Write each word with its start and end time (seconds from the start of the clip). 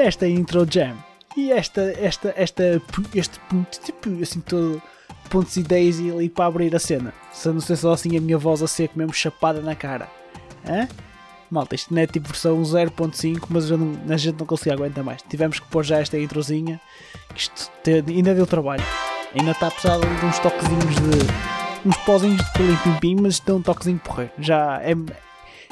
E 0.00 0.02
esta 0.02 0.26
intro 0.26 0.66
jam? 0.66 0.96
E 1.36 1.52
esta, 1.52 1.82
esta, 2.00 2.32
esta, 2.34 2.82
este 3.14 3.38
tipo, 3.84 4.22
assim 4.22 4.40
todo 4.40 4.80
pontos 5.28 5.54
e 5.58 5.62
daisy 5.62 6.10
ali 6.10 6.30
para 6.30 6.46
abrir 6.46 6.74
a 6.74 6.78
cena. 6.78 7.12
Se 7.30 7.50
não 7.50 7.60
sei 7.60 7.76
só 7.76 7.92
assim 7.92 8.16
a 8.16 8.20
minha 8.20 8.38
voz 8.38 8.62
a 8.62 8.66
seco 8.66 8.98
mesmo 8.98 9.12
chapada 9.12 9.60
na 9.60 9.74
cara. 9.74 10.08
Hã? 10.66 10.88
Malta, 11.50 11.74
isto 11.74 11.92
não 11.92 12.00
é 12.00 12.06
tipo 12.06 12.28
versão 12.28 12.62
0.5, 12.62 13.44
mas 13.50 13.66
já 13.66 13.76
não, 13.76 13.92
a 14.08 14.16
gente 14.16 14.38
não 14.38 14.46
conseguia 14.46 14.72
aguentar 14.72 15.04
mais. 15.04 15.20
Tivemos 15.20 15.60
que 15.60 15.66
pôr 15.66 15.84
já 15.84 15.98
esta 15.98 16.18
introzinha. 16.18 16.80
Isto 17.36 17.70
te, 17.84 18.02
ainda 18.08 18.34
deu 18.34 18.46
trabalho. 18.46 18.82
Ainda 19.38 19.50
está 19.50 19.70
precisado 19.70 20.00
de 20.00 20.24
uns 20.24 20.38
toquezinhos 20.38 20.94
de. 20.94 21.88
uns 21.88 21.96
pozinhos 21.98 22.42
de 22.42 22.52
pilim-pim-pim, 22.52 23.16
mas 23.20 23.34
isto 23.34 23.50
é 23.50 23.54
um 23.54 23.60
toquezinho 23.60 23.98
porreiro. 23.98 24.32
Já 24.38 24.80
é, 24.82 24.94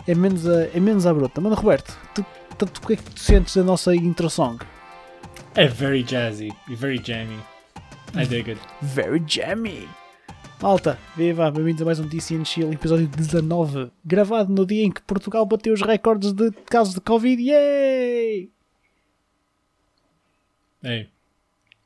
é, 0.07 0.15
menos 0.15 0.47
a, 0.47 0.65
é 0.65 0.79
menos 0.79 1.07
a 1.07 1.15
bruta. 1.15 1.41
Mano, 1.41 1.57
Roberto, 1.57 1.97
tu, 2.15 2.25
tu, 2.67 2.83
o 2.83 2.87
que 2.87 2.93
é 2.95 2.97
que 2.97 3.03
tu 3.03 3.21
sentes 3.21 3.55
da 3.55 3.63
nossa 3.63 3.95
intro 3.95 4.29
song? 4.29 4.59
É 5.55 5.67
very 5.67 6.03
jazzy 6.03 6.51
e 6.69 6.75
very 6.75 7.01
jammy. 7.05 7.39
I 8.15 8.27
dig 8.27 8.51
it. 8.51 8.61
Very 8.83 9.23
jammy. 9.27 9.89
Malta, 10.61 10.99
viva, 11.17 11.51
bem-vindos 11.53 11.83
a 11.83 11.85
mais 11.85 12.01
um 12.01 12.09
DC 12.09 12.35
and 12.35 12.45
Chill, 12.45 12.73
episódio 12.73 13.07
19, 13.07 13.93
gravado 14.05 14.53
no 14.53 14.67
dia 14.67 14.83
em 14.83 14.91
que 14.91 15.01
Portugal 15.03 15.47
bateu 15.47 15.73
os 15.73 15.83
recordes 15.83 16.33
de 16.33 16.51
casos 16.67 16.95
de 16.95 17.01
Covid. 17.01 17.41
Yay! 17.41 18.51
Ei, 20.83 21.09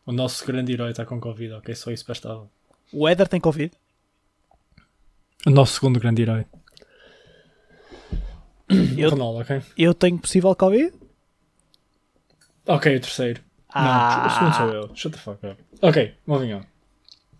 o 0.06 0.12
nosso 0.12 0.46
grande 0.46 0.72
herói 0.72 0.90
está 0.90 1.04
com 1.04 1.20
Covid, 1.20 1.52
ok? 1.54 1.74
Só 1.74 1.90
isso 1.90 2.06
bastava. 2.06 2.48
O 2.90 3.06
Éder 3.06 3.28
tem 3.28 3.40
Covid? 3.40 3.72
O 5.46 5.50
nosso 5.50 5.74
segundo 5.74 6.00
grande 6.00 6.22
herói. 6.22 6.46
Eu, 8.96 9.10
Ronaldo, 9.10 9.40
ok? 9.40 9.60
eu 9.76 9.92
tenho 9.94 10.18
possível 10.18 10.54
Covid? 10.54 10.92
Ok, 12.66 12.96
o 12.96 13.00
terceiro. 13.00 13.40
Ah. 13.68 14.18
Não, 14.22 14.26
o 14.26 14.30
segundo 14.30 14.54
sou 14.56 14.68
eu. 14.82 14.96
Shut 14.96 15.12
the 15.16 15.20
fuck 15.20 15.46
up. 15.46 15.56
Ok, 15.80 16.14
moving 16.26 16.54
on. 16.54 16.62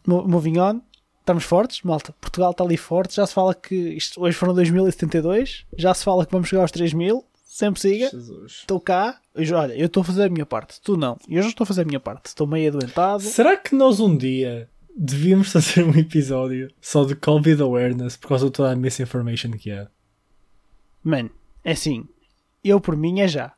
Mo- 0.07 0.27
Moving 0.27 0.59
on. 0.59 0.81
Estamos 1.21 1.45
fortes, 1.45 1.83
malta. 1.83 2.13
Portugal 2.21 2.51
está 2.51 2.65
ali 2.65 2.77
forte. 2.77 3.15
Já 3.15 3.27
se 3.27 3.33
fala 3.35 3.55
que 3.55 3.75
isto, 3.75 4.21
hoje 4.21 4.37
foram 4.37 4.53
2072. 4.55 5.65
Já 5.79 5.95
se 5.95 6.03
fala 6.03 6.27
que 6.27 6.33
vamos 6.33 6.49
chegar 6.49 6.63
aos 6.63 6.73
3000. 6.73 7.25
Sempre 7.45 7.81
siga. 7.81 8.11
Jesus. 8.11 8.53
Estou 8.61 8.81
cá. 8.81 9.21
Eu- 9.35 9.57
olha, 9.57 9.75
eu 9.75 9.87
estou 9.87 10.01
a 10.01 10.05
fazer 10.05 10.25
a 10.25 10.29
minha 10.29 10.47
parte. 10.47 10.81
Tu 10.81 10.97
não. 10.97 11.17
Eu 11.29 11.43
já 11.43 11.49
estou 11.51 11.63
a 11.65 11.67
fazer 11.67 11.83
a 11.83 11.85
minha 11.85 12.01
parte. 12.01 12.27
Estou 12.27 12.47
meio 12.47 12.69
adoentado. 12.75 13.23
Será 13.23 13.57
que 13.57 13.75
nós 13.77 14.01
um 14.01 14.17
dia 14.17 14.69
devíamos 14.97 15.53
fazer 15.53 15.85
um 15.85 15.95
episódio 15.97 16.73
só 16.81 17.05
de 17.05 17.15
Covid 17.15 17.63
awareness 17.63 18.17
por 18.17 18.29
causa 18.29 18.47
de 18.47 18.53
toda 18.53 18.73
a 18.73 18.77
misinformation 18.77 19.53
que 19.53 19.71
há? 19.71 19.87
Mano, 21.03 21.31
é 21.65 21.73
assim. 21.73 22.07
Eu 22.63 22.81
por 22.81 22.97
mim 22.97 23.21
é 23.21 23.29
já. 23.29 23.53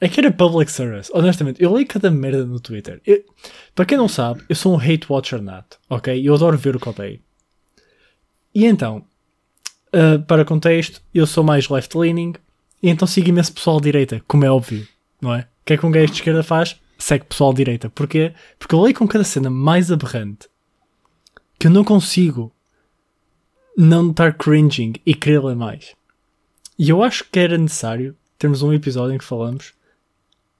É 0.00 0.08
que 0.08 0.20
era 0.20 0.30
public 0.30 0.70
service. 0.70 1.10
Honestamente, 1.14 1.62
eu 1.62 1.72
leio 1.72 1.86
cada 1.86 2.10
merda 2.10 2.44
no 2.44 2.60
Twitter. 2.60 3.00
Eu- 3.06 3.24
para 3.74 3.86
quem 3.86 3.96
não 3.96 4.08
sabe, 4.08 4.44
eu 4.48 4.54
sou 4.54 4.74
um 4.74 4.78
hate 4.80 5.06
watcher 5.10 5.40
nato, 5.42 5.78
ok? 5.88 6.20
Eu 6.26 6.34
adoro 6.34 6.56
ver 6.58 6.76
o 6.76 6.80
que 6.80 6.88
odeio. 6.88 7.20
E 8.54 8.64
então, 8.66 9.04
ah, 9.92 10.18
para 10.26 10.44
contexto, 10.44 11.02
eu 11.14 11.26
sou 11.26 11.42
mais 11.42 11.68
left-leaning 11.68 12.34
e 12.82 12.88
então 12.90 13.08
sigo 13.08 13.28
imenso 13.28 13.52
pessoal 13.54 13.78
de 13.80 13.84
direita, 13.84 14.22
como 14.28 14.44
é 14.44 14.50
óbvio, 14.50 14.86
não 15.20 15.34
é? 15.34 15.40
O 15.40 15.64
que 15.64 15.72
é 15.72 15.76
que 15.78 15.86
um 15.86 15.90
gajo 15.90 16.06
de 16.06 16.12
esquerda 16.12 16.42
faz? 16.42 16.78
Segue 16.98 17.24
pessoal 17.24 17.52
de 17.52 17.56
direita. 17.58 17.90
Porquê? 17.90 18.32
Porque 18.58 18.74
eu 18.74 18.80
leio 18.80 18.94
com 18.94 19.06
cada 19.08 19.24
cena 19.24 19.50
mais 19.50 19.90
aberrante 19.90 20.48
que 21.58 21.66
eu 21.66 21.70
não 21.70 21.84
consigo 21.84 22.52
não 23.76 24.10
estar 24.10 24.34
cringing 24.34 24.94
e 25.04 25.14
querer 25.14 25.42
ler 25.42 25.56
mais. 25.56 25.94
E 26.78 26.88
eu 26.90 27.02
acho 27.02 27.24
que 27.30 27.38
era 27.38 27.56
necessário 27.56 28.16
termos 28.38 28.62
um 28.62 28.72
episódio 28.72 29.14
em 29.14 29.18
que 29.18 29.24
falamos 29.24 29.72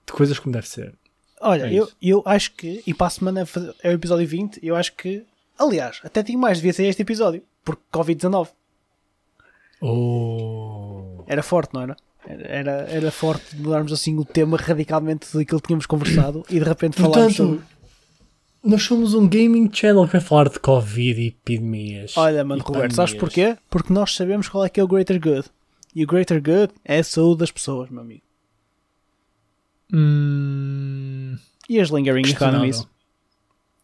de 0.07 0.13
coisas 0.13 0.39
como 0.39 0.53
deve 0.53 0.69
ser. 0.69 0.95
Olha, 1.41 1.65
É 1.67 1.75
eu, 1.75 1.85
isso. 1.85 1.97
eu 2.01 2.23
acho 2.25 2.53
que, 2.53 2.83
e 2.87 2.95
para 2.95 3.09
a 3.09 3.11
semana 3.11 3.47
é 3.83 3.91
o 3.91 3.93
episódio 3.93 4.27
20, 4.27 4.59
eu 4.63 4.75
acho 4.75 4.95
que, 4.95 5.23
aliás, 5.59 6.01
até 6.03 6.23
digo 6.23 6.39
mais, 6.39 6.59
devia 6.59 6.73
ser 6.73 6.85
este 6.87 7.03
episódio, 7.03 7.43
porque 7.65 7.83
Covid-19 7.93 8.49
Oh. 9.83 11.23
era 11.27 11.43
forte, 11.43 11.75
não 11.75 11.83
era? 11.83 11.97
Era, 12.27 12.73
era, 12.91 13.11
forte 13.13 13.55
mudarmos 13.57 13.93
assim 13.93 14.17
o 14.19 14.25
tema 14.25 14.57
radicalmente 14.57 15.27
daquilo 15.37 15.61
que 15.61 15.69
tínhamos 15.69 15.87
conversado 15.87 16.45
e 16.51 16.59
de 16.59 16.65
repente 16.65 17.01
falarmos 17.01 17.37
sobre. 17.37 17.61
Nós 18.65 18.83
somos 18.83 19.15
um 19.15 19.29
gaming 19.29 19.71
channel 19.73 20.07
que 20.07 20.13
vai 20.13 20.21
falar 20.21 20.49
de 20.49 20.59
Covid 20.59 21.21
e 21.21 21.29
epidemias. 21.29 22.17
Olha, 22.17 22.43
mano, 22.43 22.63
Roberto, 22.65 22.95
sabes 22.97 23.15
porquê? 23.15 23.57
Porque 23.71 23.93
nós 23.93 24.13
sabemos 24.17 24.49
qual 24.49 24.65
é 24.65 24.69
que 24.69 24.81
é 24.81 24.83
o 24.83 24.89
greater 24.89 25.21
good. 25.21 25.45
E 25.97 26.05
o 26.05 26.07
greater 26.07 26.43
good 26.43 26.73
é 26.85 26.99
a 26.99 27.05
saúde 27.05 27.39
das 27.41 27.51
pessoas, 27.51 27.89
meu 27.91 28.03
amigo. 28.03 28.23
Hum, 29.93 31.37
E 31.69 31.81
as 31.81 31.89
lingering 31.91 32.29
economies. 32.29 32.87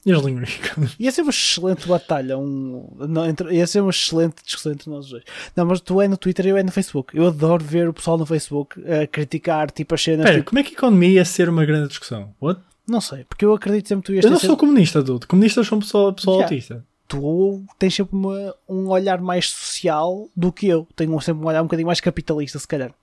E 0.04 0.12
as 0.12 0.20
lingering 0.22 0.50
economies? 0.62 0.96
Ia 0.98 1.12
ser 1.12 1.22
uma 1.22 1.30
excelente 1.30 1.86
batalha, 1.88 2.36
um, 2.38 2.88
não, 3.08 3.26
entre- 3.26 3.54
ia 3.54 3.66
ser 3.66 3.80
uma 3.80 3.90
excelente 3.90 4.42
discussão 4.44 4.72
entre 4.72 4.90
nós 4.90 5.08
dois. 5.08 5.22
Não, 5.56 5.64
mas 5.64 5.80
tu 5.80 6.00
é 6.00 6.08
no 6.08 6.16
Twitter 6.16 6.46
e 6.46 6.48
eu 6.50 6.56
é 6.56 6.62
no 6.62 6.72
Facebook. 6.72 7.16
Eu 7.16 7.26
adoro 7.28 7.64
ver 7.64 7.88
o 7.88 7.92
pessoal 7.92 8.18
no 8.18 8.26
Facebook 8.26 8.80
a 8.84 9.06
criticar 9.06 9.70
tipo 9.70 9.94
as 9.94 10.02
cenas. 10.02 10.20
Espera, 10.20 10.38
tipo, 10.38 10.50
como 10.50 10.58
é 10.58 10.62
que 10.62 10.70
a 10.70 10.72
economia 10.72 11.08
ia 11.10 11.24
ser 11.24 11.48
uma 11.48 11.64
grande 11.64 11.88
discussão? 11.88 12.34
What? 12.40 12.60
não 12.86 13.00
sei, 13.00 13.24
porque 13.24 13.44
eu 13.44 13.54
acredito 13.54 13.88
sempre 13.88 14.02
que 14.02 14.06
tu 14.06 14.14
ias 14.14 14.24
Eu 14.24 14.30
não 14.32 14.38
sou 14.38 14.50
sempre- 14.50 14.60
comunista, 14.66 15.02
dude. 15.02 15.26
Comunistas 15.26 15.66
são 15.66 15.78
pessoa, 15.78 16.12
pessoa 16.12 16.34
Yeah. 16.38 16.54
autista. 16.54 16.84
Tu 17.20 17.62
tens 17.78 17.94
sempre 17.94 18.16
uma- 18.16 18.54
um 18.68 18.88
olhar 18.88 19.20
mais 19.20 19.48
social 19.50 20.28
do 20.34 20.50
que 20.52 20.66
eu. 20.66 20.86
Tenho 20.96 21.20
sempre 21.20 21.42
um 21.44 21.46
olhar 21.46 21.60
um 21.60 21.66
bocadinho 21.66 21.86
mais 21.86 22.00
capitalista, 22.00 22.58
se 22.58 22.66
calhar. 22.66 22.94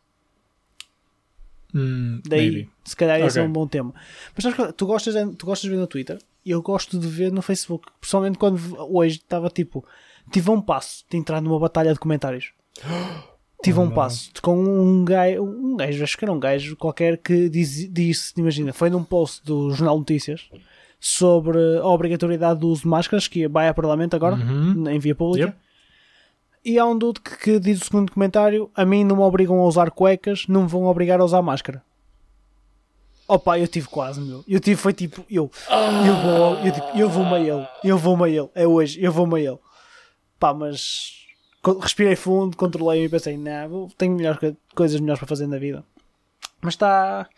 Hum, 1.73 2.19
Daí, 2.27 2.49
maybe. 2.51 2.69
se 2.83 2.95
calhar 2.95 3.19
esse 3.21 3.39
é 3.39 3.43
um 3.43 3.51
bom 3.51 3.67
tema. 3.67 3.93
Mas 4.35 4.43
sabes 4.43 4.73
tu 4.75 4.87
gostas, 4.87 5.13
de- 5.13 5.35
tu 5.35 5.45
gostas 5.45 5.69
de 5.69 5.75
ver 5.75 5.79
no 5.79 5.85
Twitter 5.87 6.17
e 6.43 6.49
eu 6.51 6.61
gosto 6.61 6.97
de 6.97 7.07
ver 7.07 7.31
no 7.31 7.41
Facebook. 7.43 7.87
Pessoalmente, 8.01 8.39
quando 8.39 8.59
hoje 8.91 9.17
estava 9.17 9.49
tipo, 9.49 9.85
tive 10.31 10.49
um 10.49 10.59
passo 10.61 11.05
de 11.09 11.17
entrar 11.17 11.41
numa 11.41 11.59
batalha 11.59 11.93
de 11.93 11.99
comentários. 11.99 12.51
Tive 13.61 13.77
Oh, 13.77 13.81
um 13.81 13.85
não. 13.87 13.93
passo 13.93 14.31
com 14.41 14.55
um 14.57 15.03
gajo, 15.03 15.43
um 15.43 15.75
gajo, 15.75 16.01
acho 16.01 16.17
que 16.17 16.23
era 16.23 16.31
um 16.31 16.39
gajo 16.39 16.77
qualquer 16.77 17.17
que 17.17 17.49
diz, 17.49 17.91
disse, 17.91 18.31
imagina, 18.37 18.71
foi 18.71 18.89
num 18.89 19.03
post 19.03 19.43
do 19.43 19.69
Jornal 19.71 19.99
Notícias 19.99 20.49
sobre 20.99 21.57
a 21.79 21.85
obrigatoriedade 21.87 22.59
do 22.59 22.67
uso 22.67 22.81
de 22.83 22.87
máscaras 22.87 23.27
que 23.27 23.47
vai 23.47 23.67
a 23.67 23.73
Parlamento 23.73 24.15
agora, 24.15 24.35
Uhum. 24.35 24.89
em 24.89 24.99
via 24.99 25.15
pública. 25.15 25.47
Yep. 25.47 25.57
E 26.65 26.77
há 26.77 26.85
um 26.85 26.97
dude 26.97 27.21
que, 27.21 27.37
que 27.37 27.59
diz 27.59 27.81
o 27.81 27.85
segundo 27.85 28.11
comentário: 28.11 28.69
A 28.75 28.83
mim 28.85 29.03
não 29.05 29.15
me 29.15 29.21
obrigam 29.21 29.59
a 29.59 29.65
usar 29.65 29.89
cuecas, 29.91 30.45
não 30.47 30.63
me 30.63 30.67
vão 30.67 30.83
obrigar 30.85 31.19
a 31.21 31.23
usar 31.23 31.41
máscara. 31.41 31.81
Opa, 33.27 33.59
eu 33.59 33.67
tive 33.67 33.87
quase, 33.87 34.19
meu. 34.19 34.43
Eu 34.47 34.59
tive, 34.59 34.75
foi 34.75 34.91
tipo, 34.91 35.23
eu, 35.29 35.51
eu 36.05 36.15
vou, 36.15 36.55
eu, 36.65 36.71
tipo, 36.73 36.97
eu 36.97 37.09
vou-me 37.09 37.33
a 37.35 37.39
ele, 37.39 37.67
eu 37.83 37.97
vou-me 37.97 38.23
a 38.23 38.29
ele, 38.29 38.49
é 38.55 38.67
hoje, 38.67 39.01
eu 39.01 39.11
vou-me 39.11 39.35
a 39.35 39.39
ele. 39.51 39.59
Pá, 40.39 40.51
mas 40.53 41.13
respirei 41.81 42.15
fundo, 42.15 42.57
controlei 42.57 43.05
e 43.05 43.09
pensei, 43.09 43.37
não, 43.37 43.69
vou- 43.69 43.89
tenho 43.97 44.15
melhores, 44.15 44.39
co- 44.39 44.55
coisas 44.75 44.99
melhores 44.99 45.19
para 45.19 45.27
fazer 45.27 45.45
na 45.45 45.59
vida. 45.59 45.83
Mas 46.61 46.73
está, 46.73 47.29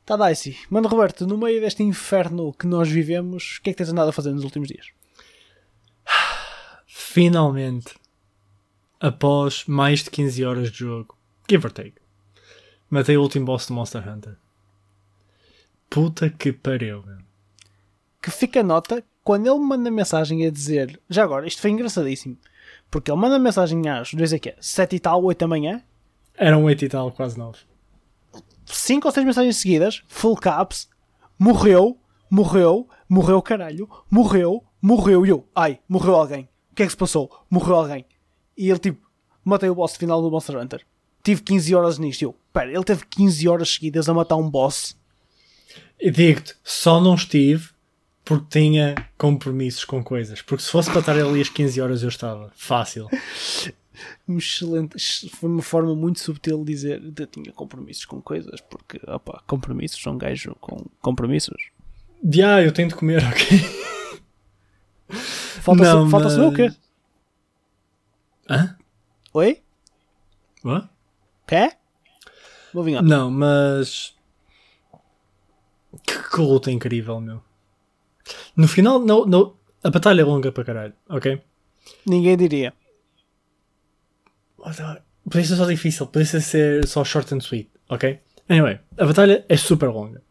está 0.00 0.28
dicey. 0.28 0.56
Mano, 0.70 0.88
Roberto, 0.88 1.26
no 1.26 1.36
meio 1.36 1.60
deste 1.60 1.82
inferno 1.82 2.52
que 2.52 2.66
nós 2.66 2.88
vivemos, 2.88 3.58
o 3.58 3.62
que 3.62 3.70
é 3.70 3.72
que 3.72 3.78
tens 3.78 3.90
andado 3.90 4.08
a 4.08 4.12
fazer 4.12 4.32
nos 4.32 4.44
últimos 4.44 4.68
dias? 4.68 4.86
Finalmente, 6.86 7.94
após 9.00 9.64
mais 9.66 10.04
de 10.04 10.10
15 10.10 10.44
horas 10.44 10.70
de 10.70 10.78
jogo, 10.78 11.16
give 11.50 11.66
or 11.66 11.72
take, 11.72 11.96
matei 12.88 13.16
o 13.16 13.22
último 13.22 13.46
boss 13.46 13.66
do 13.66 13.74
Monster 13.74 14.08
Hunter. 14.08 14.36
Puta 15.90 16.30
que 16.30 16.52
pariu, 16.52 17.02
meu. 17.02 17.18
que 18.22 18.30
fica 18.30 18.60
a 18.60 18.62
nota 18.62 19.04
quando 19.22 19.46
ele 19.46 19.58
manda 19.58 19.90
mensagem 19.90 20.46
a 20.46 20.50
dizer 20.50 21.00
já 21.08 21.22
agora, 21.22 21.46
isto 21.46 21.60
foi 21.60 21.70
engraçadíssimo 21.70 22.38
porque 22.90 23.10
ele 23.10 23.20
manda 23.20 23.38
mensagem 23.38 23.88
às, 23.88 24.12
dois 24.14 24.32
aqui, 24.32 24.54
7 24.60 24.96
e 24.96 25.00
tal, 25.00 25.22
8 25.24 25.38
da 25.38 25.48
manhã 25.48 25.82
Eram 26.34 26.64
8 26.64 26.84
e 26.84 26.88
tal, 26.88 27.10
quase 27.10 27.38
9. 27.38 27.58
5 28.76 29.06
ou 29.06 29.12
6 29.12 29.26
mensagens 29.26 29.56
seguidas, 29.56 30.02
full 30.08 30.36
caps 30.36 30.88
morreu, 31.38 31.98
morreu 32.30 32.88
morreu 33.08 33.42
caralho, 33.42 33.88
morreu 34.10 34.64
morreu 34.80 35.26
e 35.26 35.28
eu, 35.28 35.48
ai, 35.54 35.78
morreu 35.88 36.14
alguém 36.14 36.48
o 36.70 36.74
que 36.74 36.82
é 36.82 36.86
que 36.86 36.92
se 36.92 36.96
passou? 36.96 37.30
Morreu 37.50 37.76
alguém 37.76 38.04
e 38.56 38.68
ele 38.68 38.78
tipo, 38.78 39.06
matei 39.44 39.68
o 39.68 39.74
boss 39.74 39.96
final 39.96 40.22
do 40.22 40.30
Monster 40.30 40.56
Hunter 40.56 40.84
tive 41.22 41.42
15 41.42 41.74
horas 41.74 41.98
nisto 41.98 42.22
e 42.22 42.24
eu, 42.24 42.34
pera, 42.52 42.72
ele 42.72 42.84
teve 42.84 43.04
15 43.06 43.48
horas 43.48 43.68
seguidas 43.70 44.08
a 44.08 44.14
matar 44.14 44.36
um 44.36 44.48
boss 44.48 44.96
E 46.00 46.10
digo-te, 46.10 46.54
só 46.64 47.00
não 47.00 47.14
estive 47.14 47.70
porque 48.24 48.60
tinha 48.60 48.94
compromissos 49.18 49.84
com 49.84 50.02
coisas. 50.02 50.40
Porque 50.42 50.62
se 50.62 50.70
fosse 50.70 50.90
para 50.90 51.00
estar 51.00 51.12
ali 51.12 51.40
às 51.40 51.48
15 51.48 51.80
horas 51.80 52.02
eu 52.02 52.08
estava. 52.08 52.52
Fácil. 52.54 53.08
um 54.28 54.38
excelente, 54.38 54.98
foi 55.30 55.50
uma 55.50 55.62
forma 55.62 55.94
muito 55.94 56.20
subtil 56.20 56.58
de 56.64 56.72
dizer 56.72 57.02
eu 57.18 57.26
tinha 57.26 57.52
compromissos 57.52 58.04
com 58.04 58.20
coisas, 58.20 58.60
porque 58.60 59.00
opa, 59.06 59.42
compromissos 59.46 60.00
são 60.00 60.14
um 60.14 60.18
gajo 60.18 60.54
com 60.60 60.84
compromissos. 61.00 61.70
Já, 62.30 62.62
eu 62.62 62.72
tenho 62.72 62.88
de 62.88 62.94
comer, 62.94 63.22
ok? 63.26 63.58
Falta, 65.60 65.82
Não, 65.82 66.08
falta 66.10 66.30
saber 66.30 66.46
o 66.46 66.52
quê? 66.52 66.72
Hã? 68.48 68.76
Oi? 69.34 69.62
What? 70.64 70.88
Quê? 71.46 71.72
Moving 72.74 72.96
on. 72.96 73.02
Não, 73.02 73.30
mas. 73.30 74.14
Que, 76.06 76.30
que 76.30 76.40
luta 76.40 76.70
incrível, 76.70 77.20
meu. 77.20 77.42
No 78.56 78.66
final, 78.66 78.98
não, 78.98 79.26
não, 79.26 79.56
a 79.82 79.90
batalha 79.90 80.22
é 80.22 80.24
longa 80.24 80.52
para 80.52 80.64
caralho, 80.64 80.94
ok? 81.08 81.42
Ninguém 82.06 82.36
diria. 82.36 82.72
Podia 85.24 85.44
ser 85.44 85.56
só 85.56 85.66
difícil, 85.66 86.06
podia 86.06 86.40
ser 86.40 86.86
só 86.86 87.04
short 87.04 87.34
and 87.34 87.40
sweet, 87.40 87.70
ok? 87.88 88.20
Anyway, 88.48 88.78
a 88.98 89.06
batalha 89.06 89.44
é 89.48 89.56
super 89.56 89.88
longa. 89.88 90.22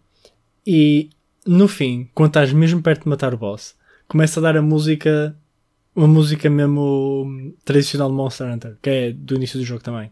E 0.66 1.10
no 1.45 1.68
fim, 1.68 2.10
quando 2.13 2.30
estás 2.30 2.54
mesmo 2.54 2.81
perto 2.81 3.04
de 3.04 3.10
matar 3.10 3.33
o 3.33 3.38
boss, 3.38 3.75
começa 4.07 4.39
a 4.39 4.44
dar 4.44 4.57
a 4.57 4.62
música, 4.62 5.36
uma 5.95 6.07
música 6.07 6.50
mesmo 6.50 7.56
tradicional 7.63 8.10
de 8.10 8.16
Monster 8.16 8.48
Hunter, 8.48 8.78
que 8.81 8.89
é 8.89 9.12
do 9.12 9.36
início 9.36 9.60
do 9.60 9.66
jogo 9.66 9.83
também. 9.83 10.12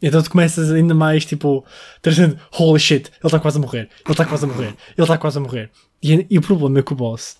Então 0.00 0.22
tu 0.22 0.30
começas 0.30 0.70
ainda 0.70 0.94
mais 0.94 1.24
tipo, 1.24 1.64
trazendo 2.00 2.38
holy 2.58 2.78
shit, 2.78 3.08
ele 3.08 3.18
está 3.24 3.38
quase 3.38 3.58
a 3.58 3.60
morrer, 3.60 3.88
ele 4.04 4.12
está 4.12 4.24
quase 4.24 4.44
a 4.44 4.48
morrer, 4.48 4.68
ele 4.68 5.04
está 5.04 5.18
quase 5.18 5.38
a 5.38 5.40
morrer. 5.40 5.70
E, 6.02 6.26
e 6.30 6.38
o 6.38 6.42
problema 6.42 6.78
é 6.78 6.82
que 6.82 6.92
o 6.92 6.96
boss, 6.96 7.36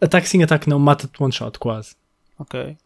ataque 0.00 0.28
sim, 0.28 0.42
ataque 0.42 0.68
não, 0.68 0.78
mata-te 0.78 1.22
one 1.22 1.32
shot 1.32 1.58
quase. 1.58 1.94
Ok. 2.38 2.76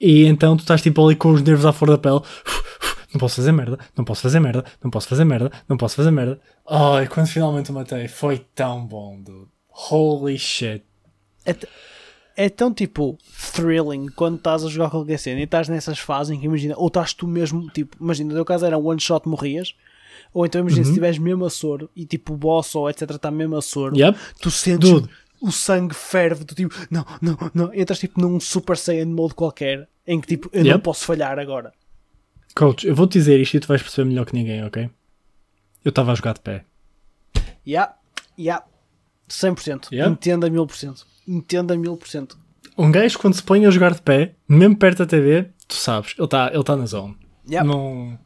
E 0.00 0.24
então 0.26 0.56
tu 0.56 0.60
estás 0.60 0.80
tipo 0.82 1.04
ali 1.04 1.14
com 1.14 1.30
os 1.32 1.42
nervos 1.42 1.66
à 1.66 1.72
flor 1.72 1.90
da 1.90 1.98
pele. 1.98 2.20
Não 3.12 3.18
posso 3.18 3.36
fazer 3.36 3.50
merda, 3.52 3.76
não 3.96 4.04
posso 4.04 4.22
fazer 4.22 4.38
merda, 4.40 4.64
não 4.82 4.88
posso 4.90 5.08
fazer 5.08 5.24
merda, 5.24 5.50
não 5.68 5.76
posso 5.76 5.96
fazer 5.96 6.10
merda. 6.12 6.40
Ai, 6.68 7.08
quando 7.08 7.26
finalmente 7.26 7.70
o 7.70 7.74
matei, 7.74 8.06
foi 8.06 8.38
tão 8.54 8.86
bom, 8.86 9.20
dude. 9.20 9.48
Holy 9.90 10.38
shit. 10.38 10.84
É, 11.44 11.56
é 12.36 12.48
tão 12.48 12.72
tipo 12.72 13.18
thrilling 13.52 14.06
quando 14.14 14.36
estás 14.36 14.64
a 14.64 14.68
jogar 14.68 14.90
qualquer 14.90 15.18
cena 15.18 15.40
e 15.40 15.42
estás 15.42 15.68
nessas 15.68 15.98
fases 15.98 16.30
em 16.36 16.38
que 16.38 16.46
imagina, 16.46 16.74
ou 16.76 16.86
estás 16.86 17.12
tu 17.12 17.26
mesmo, 17.26 17.68
tipo, 17.70 17.96
imagina, 18.00 18.28
no 18.28 18.36
teu 18.36 18.44
caso 18.44 18.64
era 18.64 18.78
one 18.78 19.00
shot 19.00 19.28
morrias, 19.28 19.74
ou 20.32 20.46
então 20.46 20.60
imagina 20.60 20.84
se 20.84 20.90
estiveres 20.90 21.18
mesmo 21.18 21.44
a 21.44 21.50
soro 21.50 21.90
e 21.96 22.06
tipo 22.06 22.34
o 22.34 22.36
boss 22.36 22.74
ou 22.76 22.88
etc 22.88 23.10
está 23.10 23.30
mesmo 23.30 23.56
a 23.56 23.62
soro, 23.62 23.96
Yep. 23.96 24.16
tu 24.40 24.50
sentes 24.52 24.88
Dude. 24.88 25.08
O 25.40 25.50
sangue 25.50 25.94
ferve, 25.94 26.44
tu 26.44 26.54
tipo, 26.54 26.74
não, 26.90 27.04
não, 27.20 27.36
não, 27.54 27.74
entras 27.74 27.98
tipo 27.98 28.20
num 28.20 28.38
Super 28.40 28.76
Saiyan 28.76 29.06
mode 29.06 29.34
qualquer 29.34 29.88
em 30.06 30.20
que 30.20 30.26
tipo, 30.26 30.48
eu 30.52 30.62
não 30.64 30.72
Yep. 30.72 30.82
posso 30.84 31.04
falhar 31.04 31.38
agora. 31.38 31.72
Coach, 32.54 32.86
eu 32.86 32.94
vou-te 32.94 33.12
dizer 33.12 33.40
isto 33.40 33.56
e 33.56 33.60
tu 33.60 33.68
vais 33.68 33.80
perceber 33.82 34.08
melhor 34.08 34.26
que 34.26 34.34
ninguém, 34.34 34.64
ok? 34.64 34.90
Eu 35.84 35.88
estava 35.90 36.12
a 36.12 36.14
jogar 36.14 36.34
de 36.34 36.40
pé. 36.40 36.64
Yeah, 37.66 37.94
yeah, 38.38 38.64
100%, 39.28 39.88
Yeah. 39.92 40.12
entenda 40.12 40.48
1000%, 40.50 41.06
entenda 41.28 41.76
1000%. 41.76 42.36
Um 42.76 42.90
gajo, 42.90 43.18
quando 43.18 43.34
se 43.34 43.42
põe 43.42 43.64
a 43.66 43.70
jogar 43.70 43.94
de 43.94 44.02
pé, 44.02 44.34
mesmo 44.48 44.76
perto 44.76 44.98
da 44.98 45.06
TV, 45.06 45.50
tu 45.68 45.74
sabes, 45.74 46.14
ele 46.18 46.24
está 46.24 46.50
ele 46.52 46.64
tá 46.64 46.76
na 46.76 46.86
zone. 46.86 47.16
Yeah. 47.48 47.68
Não. 47.68 48.18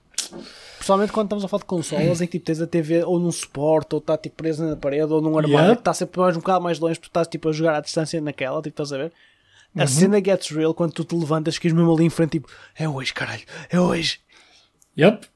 Principalmente 0.84 1.12
quando 1.12 1.28
estamos 1.28 1.44
a 1.46 1.48
falar 1.48 1.60
de 1.60 1.66
consolas 1.66 2.20
em 2.20 2.26
que 2.26 2.32
tipo, 2.32 2.44
tens 2.44 2.60
a 2.60 2.66
TV 2.66 3.02
ou 3.04 3.18
num 3.18 3.32
suporte 3.32 3.94
ou 3.94 4.00
está 4.00 4.18
tipo 4.18 4.36
presa 4.36 4.68
na 4.68 4.76
parede 4.76 5.10
ou 5.10 5.22
num 5.22 5.38
armário 5.38 5.54
Yeah. 5.54 5.74
que 5.76 5.80
está 5.80 5.94
sempre 5.94 6.20
mais 6.20 6.36
um 6.36 6.40
bocado 6.40 6.62
mais 6.62 6.78
longe 6.78 6.98
porque 7.00 7.08
estás 7.08 7.26
tipo 7.26 7.48
a 7.48 7.52
jogar 7.52 7.76
à 7.76 7.80
distância 7.80 8.20
naquela, 8.20 8.60
tipo, 8.60 8.68
estás 8.68 8.92
a 8.92 8.98
ver? 8.98 9.12
Uhum. 9.74 9.82
A 9.82 9.86
cena 9.86 10.22
gets 10.22 10.50
real 10.50 10.74
quando 10.74 10.92
tu 10.92 11.02
te 11.02 11.14
levantas 11.14 11.56
que 11.56 11.68
és 11.68 11.72
mesmo 11.72 11.90
ali 11.90 12.04
em 12.04 12.10
frente, 12.10 12.32
tipo, 12.32 12.48
é 12.76 12.86
hoje, 12.86 13.14
caralho, 13.14 13.42
é 13.70 13.80
hoje. 13.80 14.20
Yep. 14.98 15.26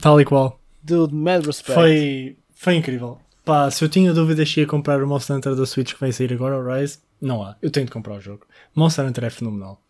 Tal 0.00 0.18
e 0.22 0.24
qual. 0.24 0.58
Dude, 0.82 1.14
mad 1.14 1.44
respect. 1.44 1.74
Foi, 1.74 2.38
foi 2.54 2.76
incrível. 2.76 3.18
Pá, 3.44 3.70
se 3.70 3.84
eu 3.84 3.90
tinha 3.90 4.14
dúvidas 4.14 4.50
se 4.50 4.60
ia 4.60 4.66
comprar 4.66 5.02
o 5.02 5.06
Monster 5.06 5.36
Hunter 5.36 5.54
da 5.54 5.66
Switch 5.66 5.92
que 5.92 6.00
vai 6.00 6.12
sair 6.12 6.32
agora, 6.32 6.58
o 6.58 6.74
Rise, 6.74 6.98
não 7.20 7.42
há. 7.42 7.56
Eu 7.60 7.70
tenho 7.70 7.84
de 7.84 7.92
comprar 7.92 8.14
o 8.14 8.20
jogo. 8.22 8.46
Monster 8.74 9.04
Hunter 9.04 9.24
é 9.24 9.30
fenomenal. 9.30 9.82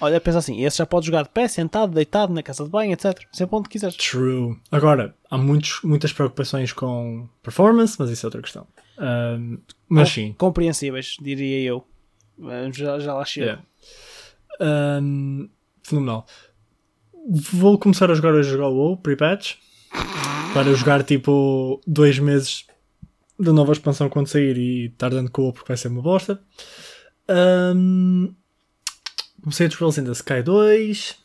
Olha, 0.00 0.20
pensa 0.20 0.38
assim, 0.38 0.64
esse 0.64 0.78
já 0.78 0.86
pode 0.86 1.06
jogar 1.06 1.22
de 1.22 1.28
pé, 1.28 1.46
sentado, 1.46 1.94
deitado, 1.94 2.32
na 2.32 2.42
casa 2.42 2.64
de 2.64 2.70
banho, 2.70 2.92
etc. 2.92 3.20
Sempre 3.32 3.56
onde 3.56 3.68
quiseres. 3.68 3.96
True. 3.96 4.56
Agora, 4.70 5.14
há 5.30 5.38
muitos, 5.38 5.80
muitas 5.84 6.12
preocupações 6.12 6.72
com 6.72 7.28
performance, 7.42 7.96
mas 7.98 8.10
isso 8.10 8.26
é 8.26 8.28
outra 8.28 8.42
questão. 8.42 8.66
Ahm, 8.98 9.58
mas 9.88 10.10
sim. 10.10 10.34
Compreensíveis, 10.36 11.16
diria 11.20 11.60
eu. 11.60 11.86
Já, 12.72 12.98
já 12.98 13.14
lá 13.14 13.24
chego. 13.24 13.46
Yeah. 13.46 13.62
Ahm, 14.60 15.48
fenomenal. 15.82 16.26
Vou 17.52 17.78
começar 17.78 18.10
a 18.10 18.14
jogar 18.14 18.34
hoje 18.34 18.54
o 18.56 18.68
WoW 18.68 18.96
pre-patch 18.98 19.54
para 20.52 20.74
jogar 20.74 21.02
tipo 21.04 21.80
dois 21.86 22.18
meses 22.18 22.66
da 23.38 23.52
nova 23.52 23.72
expansão 23.72 24.08
quando 24.08 24.26
sair 24.26 24.56
e 24.58 24.86
estar 24.86 25.10
dando 25.10 25.30
co 25.30 25.52
porque 25.52 25.68
vai 25.68 25.76
ser 25.76 25.88
uma 25.88 26.02
bosta. 26.02 26.40
Ahm, 27.28 28.34
comecei 29.44 29.66
a 29.66 29.70
Trails 29.70 29.98
in 29.98 30.04
the 30.04 30.12
Sky 30.12 30.42
2 30.42 31.16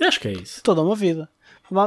e 0.00 0.04
acho 0.04 0.20
que 0.20 0.28
é 0.28 0.32
isso. 0.32 0.62
Toda 0.62 0.82
uma 0.82 0.94
vida. 0.96 1.28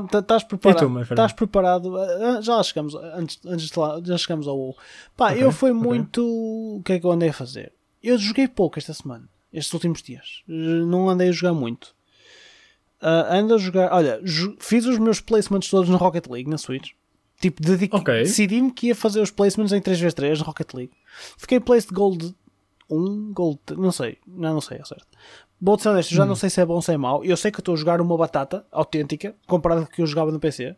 Tá- 0.09 0.19
Estás 0.19 0.43
preparado? 0.43 1.01
Estás 1.01 1.33
preparado? 1.33 1.97
Ah, 1.97 2.39
Já 2.41 2.55
lá 2.55 2.63
chegamos, 2.63 2.95
antes, 2.95 3.39
antes 3.45 3.69
de 3.69 3.77
lá, 3.77 3.99
já 4.03 4.17
chegamos 4.17 4.47
ao 4.47 4.57
WoW. 4.57 4.77
Pá, 5.17 5.31
Ok, 5.31 5.43
eu 5.43 5.51
fui 5.51 5.71
ok. 5.71 5.81
muito. 5.83 6.23
O 6.25 6.81
que 6.85 6.93
é 6.93 6.99
que 6.99 7.05
eu 7.05 7.11
andei 7.11 7.29
a 7.29 7.33
fazer? 7.33 7.73
Eu 8.01 8.17
joguei 8.17 8.47
pouco 8.47 8.79
esta 8.79 8.93
semana, 8.93 9.27
estes 9.51 9.73
últimos 9.73 10.01
dias. 10.01 10.41
Eh, 10.47 10.51
Não 10.53 11.09
andei 11.09 11.29
a 11.29 11.31
jogar 11.33 11.53
muito. 11.53 11.93
Ah, 13.01 13.35
ando 13.37 13.55
a 13.55 13.57
jogar. 13.57 13.91
Olha, 13.91 14.21
fiz 14.59 14.85
os 14.85 14.97
meus 14.97 15.19
placements 15.19 15.69
todos 15.69 15.89
na 15.89 15.97
Rocket 15.97 16.27
League, 16.27 16.49
na 16.49 16.57
Switch. 16.57 16.91
Tipo, 17.41 17.61
dedique- 17.61 17.93
Ok. 17.95 18.13
decidi-me 18.23 18.71
que 18.71 18.87
ia 18.87 18.95
fazer 18.95 19.19
os 19.19 19.31
placements 19.31 19.73
em 19.73 19.81
3x3 19.81 20.39
na 20.39 20.45
Rocket 20.45 20.73
League. 20.73 20.93
Fiquei 21.37 21.59
placed 21.59 21.91
Gold 21.93 22.33
1, 22.89 23.33
Gold. 23.33 23.59
Não 23.77 23.91
sei, 23.91 24.17
não, 24.27 24.53
não 24.55 24.61
sei, 24.61 24.77
é 24.79 24.85
certo. 24.85 25.07
Vou 25.61 25.77
ser 25.79 25.89
honesto, 25.89 26.11
Hum. 26.11 26.15
já 26.17 26.25
não 26.25 26.35
sei 26.35 26.49
se 26.49 26.59
é 26.61 26.65
bom 26.65 26.75
ou 26.75 26.81
se 26.81 26.91
é 26.93 26.97
mau. 26.97 27.23
Eu 27.23 27.37
sei 27.37 27.51
que 27.51 27.59
estou 27.59 27.73
a 27.73 27.77
jogar 27.77 28.01
uma 28.01 28.17
batata 28.17 28.65
autêntica 28.71 29.35
comparado 29.47 29.85
com 29.85 29.87
o 29.91 29.95
que 29.95 30.01
eu 30.01 30.05
jogava 30.07 30.31
no 30.31 30.39
PC. 30.39 30.75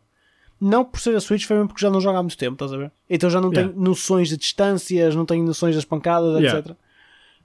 Não 0.61 0.85
por 0.85 0.99
ser 0.99 1.15
a 1.15 1.19
Switch, 1.19 1.45
foi 1.45 1.55
mesmo 1.57 1.69
porque 1.69 1.81
já 1.81 1.89
não 1.89 1.99
jogo 1.99 2.17
há 2.17 2.23
muito 2.23 2.37
tempo, 2.37 2.53
estás 2.53 2.71
a 2.71 2.77
ver? 2.77 2.91
Então 3.09 3.29
já 3.29 3.41
não 3.41 3.49
Yeah. 3.51 3.73
tenho 3.73 3.83
noções 3.83 4.29
de 4.29 4.37
distâncias, 4.37 5.13
não 5.15 5.25
tenho 5.25 5.43
noções 5.45 5.75
das 5.75 5.83
pancadas, 5.85 6.39
Yeah. 6.39 6.59
etc. 6.59 6.77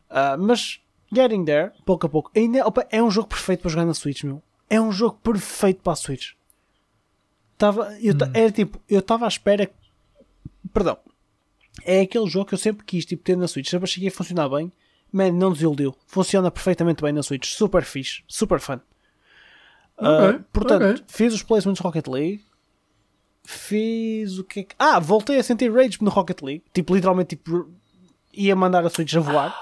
Ah, 0.08 0.36
mas 0.38 0.80
getting 1.12 1.44
there, 1.44 1.72
pouco 1.84 2.06
a 2.06 2.08
pouco. 2.08 2.30
Ainda, 2.36 2.64
opa, 2.66 2.86
é 2.90 3.02
um 3.02 3.10
jogo 3.10 3.28
perfeito 3.28 3.60
para 3.62 3.70
jogar 3.70 3.84
na 3.84 3.94
Switch, 3.94 4.22
meu. 4.22 4.40
É 4.68 4.80
um 4.80 4.92
jogo 4.92 5.18
perfeito 5.22 5.82
para 5.82 5.94
a 5.94 5.96
Switch. 5.96 6.34
Tava, 7.58 7.92
eu, 8.00 8.14
Hum. 8.14 8.30
Era 8.32 8.50
tipo, 8.52 8.80
eu 8.88 9.00
estava 9.00 9.24
à 9.24 9.28
espera. 9.28 9.68
Perdão. 10.72 10.96
É 11.84 12.00
aquele 12.02 12.26
jogo 12.28 12.46
que 12.46 12.54
eu 12.54 12.58
sempre 12.58 12.84
quis 12.84 13.04
tipo, 13.04 13.22
ter 13.22 13.36
na 13.36 13.48
Switch. 13.48 13.68
Sempre 13.68 13.84
achei 13.84 14.00
que 14.00 14.04
ia 14.06 14.10
funcionar 14.12 14.48
bem. 14.48 14.70
Man, 15.12 15.32
não 15.32 15.52
desiludiu. 15.52 15.94
Funciona 16.06 16.50
perfeitamente 16.50 17.02
bem 17.02 17.12
na 17.12 17.22
Switch. 17.22 17.46
Super 17.48 17.82
fixe. 17.84 18.22
Super 18.28 18.60
fun. 18.60 18.78
Ah, 19.98 20.28
Ok, 20.28 20.40
portanto, 20.52 20.82
ok. 20.94 21.04
fiz 21.08 21.34
os 21.34 21.42
placements 21.42 21.80
Rocket 21.80 22.06
League. 22.06 22.42
Fiz 23.44 24.38
o 24.38 24.44
que 24.44 24.60
é 24.60 24.62
que. 24.64 24.74
Ah, 24.78 24.98
voltei 25.00 25.38
a 25.38 25.42
sentir 25.42 25.72
rage 25.72 25.98
no 26.00 26.10
Rocket 26.10 26.40
League. 26.42 26.62
Tipo, 26.72 26.94
literalmente, 26.94 27.36
tipo, 27.36 27.68
ia 28.32 28.54
mandar 28.54 28.84
a 28.84 28.90
Switch 28.90 29.14
a 29.16 29.20
voar. 29.20 29.52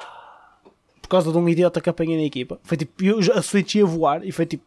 Por 1.00 1.08
causa 1.08 1.32
de 1.32 1.38
um 1.38 1.48
idiota 1.48 1.80
que 1.80 1.88
apanhei 1.88 2.16
na 2.18 2.24
equipa. 2.24 2.60
Foi 2.64 2.76
tipo, 2.76 3.02
eu- 3.02 3.18
a 3.34 3.40
Switch 3.40 3.76
ia 3.76 3.86
voar 3.86 4.24
e 4.26 4.30
foi 4.32 4.44
tipo, 4.44 4.64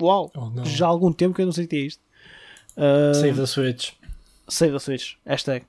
uau, 0.00 0.30
Oh, 0.34 0.64
já 0.64 0.86
há 0.86 0.88
algum 0.88 1.12
tempo 1.12 1.34
que 1.34 1.42
eu 1.42 1.46
não 1.46 1.52
sentia 1.52 1.86
isto. 1.86 2.02
Ah, 2.76 3.14
Save 3.14 3.34
the 3.34 3.46
Switch. 3.46 3.92
Save 4.48 4.72
the 4.72 4.78
Switch. 4.80 5.14
Hashtag. 5.24 5.64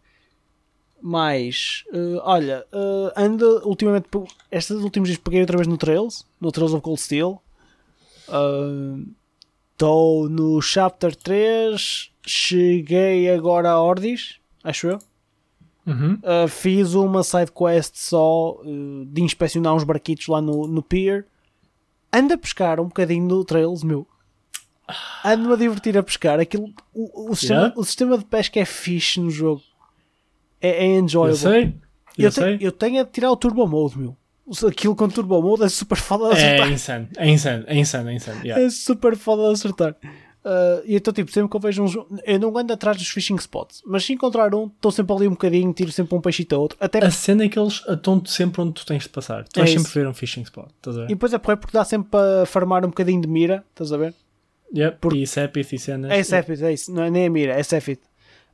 Mas, 1.05 1.83
eh, 1.91 2.17
olha, 2.23 2.65
eh, 2.71 3.13
anda 3.17 3.45
ultimamente. 3.65 4.07
Estes 4.49 4.77
últimos 4.77 5.09
dias 5.09 5.19
peguei 5.19 5.41
outra 5.41 5.57
vez 5.57 5.67
no 5.67 5.77
Trails, 5.77 6.25
no 6.39 6.49
Trails 6.49 6.73
of 6.73 6.81
Cold 6.81 7.01
Steel. 7.01 7.41
Estou 9.73 10.29
no 10.29 10.61
Chapter 10.61 11.13
3. 11.13 12.09
Cheguei 12.25 13.29
agora 13.29 13.71
a 13.71 13.81
Ordis, 13.81 14.39
acho 14.63 14.87
eu. 14.87 14.99
Uhum. 15.85 16.13
Uh, 16.23 16.47
fiz 16.47 16.93
uma 16.93 17.21
side 17.21 17.51
quest 17.51 17.97
só 17.97 18.53
uh, 18.61 19.05
de 19.05 19.21
inspecionar 19.21 19.75
uns 19.75 19.83
barquitos 19.83 20.27
lá 20.27 20.41
no, 20.41 20.65
no 20.65 20.81
pier. 20.81 21.25
Ando 22.13 22.33
a 22.33 22.37
pescar 22.37 22.79
um 22.79 22.85
bocadinho 22.85 23.27
no 23.27 23.43
Trails, 23.43 23.83
meu. 23.83 24.07
Ando-me 25.25 25.53
a 25.53 25.57
divertir 25.57 25.97
a 25.97 26.03
pescar. 26.03 26.39
Aquilo, 26.39 26.73
o, 26.93 27.31
o, 27.31 27.35
sistema, 27.35 27.59
Yeah. 27.59 27.79
o 27.79 27.83
sistema 27.83 28.17
de 28.17 28.23
pesca 28.23 28.61
é 28.61 28.65
fixe 28.65 29.19
no 29.19 29.29
jogo. 29.29 29.61
É, 30.63 30.85
é 30.85 30.97
Eu 30.97 30.99
enjoyable. 31.03 31.37
sei. 31.37 31.75
Eu, 32.17 32.25
Eu, 32.25 32.31
sei. 32.31 32.43
tenho, 32.43 32.61
eu 32.61 32.71
tenho 32.71 33.01
a 33.01 33.05
tirar 33.05 33.29
o 33.31 33.35
Turbo 33.35 33.67
Mode, 33.67 33.97
meu. 33.99 34.15
Aquilo 34.67 34.95
com 34.95 35.07
Turbo 35.09 35.41
Mode 35.41 35.63
é 35.63 35.69
super 35.69 35.97
foda 35.97 36.29
de 36.33 36.41
É 36.41 36.45
acertar. 36.45 36.71
insano. 36.71 37.07
É 37.17 37.29
insano. 37.29 37.63
É 37.67 37.75
insano. 37.77 38.09
É 38.09 38.13
insano. 38.13 38.41
Yeah. 38.45 38.63
É 38.65 38.69
super 38.69 39.15
foda 39.17 39.47
de 39.47 39.53
acertar. 39.53 39.95
Uh, 40.45 40.83
e 40.85 40.95
então, 40.97 41.13
tipo, 41.13 41.31
sempre 41.31 41.49
que 41.49 41.55
eu 41.55 41.59
vejo 41.61 41.81
um 41.83 41.87
jogo, 41.87 42.19
eu 42.25 42.37
não 42.37 42.57
ando 42.57 42.73
atrás 42.73 42.97
dos 42.97 43.07
fishing 43.07 43.35
spots, 43.35 43.81
mas 43.85 44.03
se 44.03 44.11
encontrar 44.11 44.53
um, 44.53 44.65
estou 44.65 44.91
sempre 44.91 45.15
ali 45.15 45.25
um 45.25 45.31
bocadinho, 45.31 45.71
tiro 45.71 45.89
sempre 45.93 46.13
um 46.17 46.19
peixito 46.19 46.53
a 46.53 46.57
outro. 46.57 46.77
Até 46.81 46.99
A 47.01 47.09
cena 47.09 47.45
é 47.45 47.47
que 47.49 47.57
eles 47.57 47.81
atão-te 47.87 48.29
sempre 48.29 48.59
onde 48.61 48.73
tu 48.73 48.85
tens 48.85 49.03
de 49.03 49.09
passar. 49.09 49.45
Tu 49.45 49.57
É 49.57 49.63
vais 49.63 49.73
isso. 49.73 49.85
sempre 49.85 50.01
ver 50.01 50.07
um 50.09 50.13
fishing 50.13 50.41
spot. 50.41 50.67
Estás 50.75 50.97
a 50.97 50.99
ver? 50.99 51.05
E 51.05 51.09
depois 51.15 51.31
é 51.33 51.37
porra, 51.37 51.55
porque 51.55 51.71
dá 51.77 51.85
sempre 51.85 52.09
para 52.11 52.45
farmar 52.45 52.83
um 52.83 52.89
bocadinho 52.89 53.21
de 53.21 53.27
mira, 53.29 53.63
estás 53.69 53.93
a 53.93 53.97
ver? 53.97 54.13
Yep. 54.75 54.97
E 55.15 55.25
Sepith 55.25 55.73
e 55.75 55.79
cenas. 55.79 56.11
É 56.11 56.21
Sefit, 56.23 56.61
é 56.61 56.73
isso, 56.73 56.91
não 56.93 57.03
é 57.03 57.09
nem 57.09 57.27
a 57.27 57.29
mira, 57.29 57.53
é 57.53 57.63
Sefit. 57.63 58.01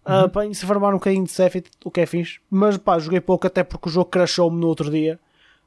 Ah, 0.06 0.30
Uhum. 0.34 0.54
se 0.54 0.66
farmar 0.66 0.92
um 0.92 0.98
bocadinho 0.98 1.24
de 1.26 1.32
Sefit, 1.32 1.70
o 1.86 1.92
que 1.92 2.02
é 2.02 2.06
fixe. 2.06 2.40
Mas 2.50 2.78
pá, 2.78 2.98
joguei 2.98 3.20
pouco 3.22 3.46
até 3.46 3.64
porque 3.64 3.90
o 3.90 3.92
jogo 3.92 4.10
crashou-me 4.10 4.60
no 4.60 4.68
outro 4.68 4.90
dia. 4.90 5.20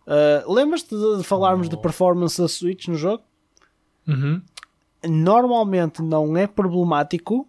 Ah, 0.07 0.43
Lembras-te 0.49 0.95
de, 0.97 1.23
falarmos 1.23 1.67
Oh. 1.69 1.71
de 1.71 1.77
performance 1.77 2.41
da 2.41 2.49
Switch 2.49 2.89
no 2.89 2.95
jogo? 2.97 3.23
Uhum. 4.09 4.43
normalmente 5.05 6.03
não 6.03 6.37
é 6.37 6.47
problemático, 6.47 7.47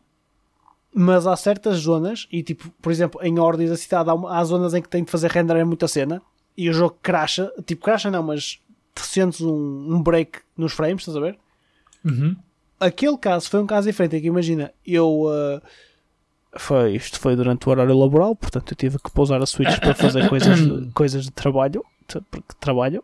mas 0.94 1.26
há 1.26 1.36
certas 1.36 1.78
zonas, 1.78 2.28
e 2.32 2.44
tipo, 2.44 2.70
por 2.82 2.92
exemplo, 2.92 3.20
em 3.24 3.40
ordens 3.40 3.70
da 3.72 3.78
cidade 3.78 4.10
há, 4.10 4.14
há, 4.14 4.44
zonas 4.44 4.74
em 4.74 4.82
que 4.82 4.90
tem 4.90 5.04
de 5.04 5.10
fazer 5.12 5.32
render 5.32 5.56
em 5.58 5.64
muita 5.64 5.88
cena 5.88 6.22
e 6.56 6.70
o 6.70 6.74
jogo 6.74 6.96
crasha, 7.02 7.52
tipo, 7.66 7.84
crasha 7.84 8.12
não, 8.12 8.22
mas 8.24 8.60
sentes 8.96 9.42
um, 9.42 9.52
um 9.96 10.02
break 10.04 10.40
nos 10.56 10.74
frames, 10.74 11.02
estás 11.02 11.18
a 11.18 11.20
ver? 11.20 11.38
Uhum. 12.06 12.36
Aquele 12.80 13.18
caso 13.18 13.50
foi 13.50 13.60
um 13.62 13.66
caso 13.68 13.88
diferente, 13.88 14.16
é 14.16 14.22
que 14.22 14.28
imagina, 14.28 14.72
eu. 14.86 15.24
Uh, 15.24 15.62
foi, 16.58 16.96
isto 16.96 17.20
foi 17.20 17.36
durante 17.36 17.68
o 17.68 17.72
horário 17.72 17.98
laboral, 17.98 18.36
portanto 18.36 18.72
eu 18.72 18.76
tive 18.76 18.98
que 19.00 19.12
pousar 19.12 19.42
a 19.42 19.46
Switch 19.46 19.80
para 19.80 19.96
fazer 19.96 20.30
coisas, 20.30 20.60
de, 20.60 20.92
coisas 20.94 21.26
de 21.26 21.32
trabalho, 21.32 21.84
porque 22.30 22.54
trabalho. 22.60 23.04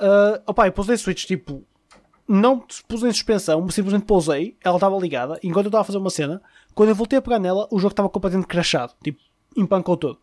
Uh, 0.00 0.40
opa, 0.46 0.66
eu 0.66 0.72
pousei 0.72 0.94
a 0.94 0.98
Switch 0.98 1.24
tipo 1.24 1.64
não 2.28 2.62
pus 2.86 3.02
em 3.02 3.10
suspensão, 3.10 3.68
simplesmente 3.70 4.04
pousei, 4.04 4.56
ela 4.62 4.76
estava 4.76 4.98
ligada, 4.98 5.40
enquanto 5.42 5.66
eu 5.66 5.68
estava 5.70 5.80
a 5.80 5.84
fazer 5.84 5.98
uma 5.98 6.10
cena, 6.10 6.42
quando 6.74 6.90
eu 6.90 6.94
voltei 6.94 7.18
a 7.18 7.22
pegar 7.22 7.38
nela, 7.38 7.66
o 7.70 7.78
jogo 7.78 7.92
estava 7.92 8.08
completamente 8.10 8.46
crashado, 8.46 8.92
tipo, 9.02 9.18
empancou 9.56 9.96
todo. 9.96 10.18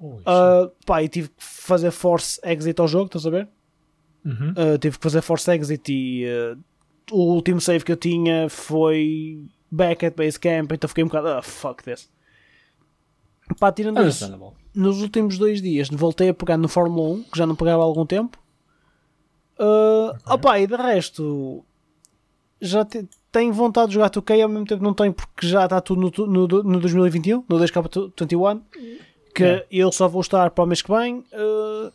Uh, 0.00 0.70
pá, 0.86 1.02
e 1.02 1.08
tive 1.08 1.28
que 1.28 1.34
fazer 1.44 1.90
force 1.90 2.40
exit 2.42 2.80
ao 2.80 2.88
jogo, 2.88 3.06
estás 3.06 3.26
a 3.26 3.30
ver? 3.30 3.48
Uhum. 4.24 4.50
Uh, 4.50 4.78
tive 4.78 4.96
que 4.96 5.02
fazer 5.02 5.20
force 5.20 5.50
exit 5.50 5.92
e 5.92 6.24
uh, 6.26 6.58
o 7.10 7.34
último 7.34 7.60
save 7.60 7.84
que 7.84 7.92
eu 7.92 7.96
tinha 7.96 8.48
foi 8.48 9.44
back 9.70 10.06
at 10.06 10.14
base 10.16 10.38
camp, 10.38 10.72
então 10.72 10.88
fiquei 10.88 11.04
um 11.04 11.08
bocado, 11.08 11.28
ah, 11.28 11.42
fuck 11.42 11.82
this. 11.82 12.08
Pá, 13.58 13.72
tirando 13.72 14.06
isso, 14.06 14.54
nos 14.74 15.00
últimos 15.00 15.38
dois 15.38 15.62
dias 15.62 15.88
voltei 15.88 16.28
a 16.28 16.34
pegar 16.34 16.58
no 16.58 16.68
Fórmula 16.68 17.16
1, 17.16 17.22
que 17.24 17.38
já 17.38 17.46
não 17.46 17.56
pegava 17.56 17.82
há 17.82 17.84
algum 17.84 18.04
tempo, 18.04 18.38
Uh, 19.58 20.10
okay. 20.10 20.34
opa, 20.34 20.60
e 20.60 20.66
de 20.68 20.76
resto, 20.76 21.64
já 22.60 22.84
te, 22.84 23.08
tenho 23.32 23.52
vontade 23.52 23.88
de 23.88 23.94
jogar 23.94 24.08
2K 24.08 24.42
ao 24.42 24.48
mesmo 24.48 24.64
tempo 24.64 24.84
não 24.84 24.94
tenho 24.94 25.12
porque 25.12 25.46
já 25.46 25.64
está 25.64 25.80
tudo 25.80 26.00
no, 26.00 26.26
no, 26.26 26.62
no 26.62 26.80
2021, 26.80 27.44
no 27.48 27.58
2K21, 27.58 28.62
que 29.34 29.42
yeah. 29.42 29.66
eu 29.68 29.90
só 29.90 30.06
vou 30.06 30.20
estar 30.20 30.50
para 30.50 30.62
o 30.62 30.66
mês 30.66 30.80
que 30.80 30.92
vem. 30.92 31.24
Uh, 31.32 31.92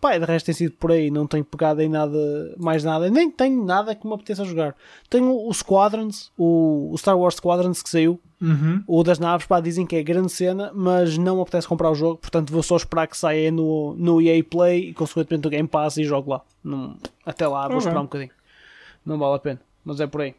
pá, 0.00 0.16
de 0.16 0.24
resto 0.24 0.46
tem 0.46 0.54
sido 0.54 0.72
por 0.72 0.92
aí, 0.92 1.10
não 1.10 1.26
tenho 1.26 1.44
pegado 1.44 1.80
em 1.82 1.88
nada, 1.88 2.18
mais 2.56 2.84
nada, 2.84 3.10
nem 3.10 3.30
tenho 3.30 3.64
nada 3.64 3.94
que 3.94 4.06
me 4.06 4.14
apeteça 4.14 4.44
jogar. 4.44 4.74
Tenho 5.10 5.46
o 5.46 5.52
Squadrons, 5.52 6.30
o, 6.36 6.90
o 6.92 6.98
Star 6.98 7.18
Wars 7.18 7.34
Squadrons 7.36 7.82
que 7.82 7.90
saiu, 7.90 8.20
uhum. 8.40 8.82
o 8.86 9.02
das 9.02 9.18
naves, 9.18 9.46
pá, 9.46 9.60
dizem 9.60 9.86
que 9.86 9.96
é 9.96 10.02
grande 10.02 10.30
cena, 10.30 10.70
mas 10.74 11.18
não 11.18 11.36
me 11.36 11.42
apetece 11.42 11.66
comprar 11.66 11.90
o 11.90 11.94
jogo, 11.94 12.18
portanto 12.18 12.52
vou 12.52 12.62
só 12.62 12.76
esperar 12.76 13.06
que 13.06 13.16
saia 13.16 13.50
no, 13.50 13.94
no 13.96 14.20
EA 14.20 14.42
Play 14.44 14.90
e 14.90 14.94
consequentemente 14.94 15.44
no 15.44 15.50
Game 15.50 15.68
Pass 15.68 15.96
e 15.96 16.04
jogo 16.04 16.30
lá. 16.30 16.42
Não, 16.62 16.96
até 17.26 17.46
lá, 17.46 17.68
vou 17.68 17.78
esperar 17.78 18.00
um 18.00 18.04
bocadinho. 18.04 18.30
Não 19.04 19.18
vale 19.18 19.36
a 19.36 19.38
pena, 19.38 19.60
mas 19.84 20.00
é 20.00 20.06
por 20.06 20.20
aí. 20.20 20.34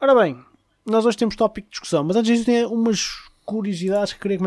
Ora 0.00 0.14
bem, 0.14 0.36
nós 0.84 1.06
hoje 1.06 1.16
temos 1.16 1.36
tópico 1.36 1.66
de 1.66 1.72
discussão, 1.72 2.02
mas 2.02 2.16
antes 2.16 2.32
disso 2.32 2.46
tenho 2.46 2.72
umas 2.72 3.30
curiosidades 3.44 4.12
que 4.12 4.20
queria 4.20 4.38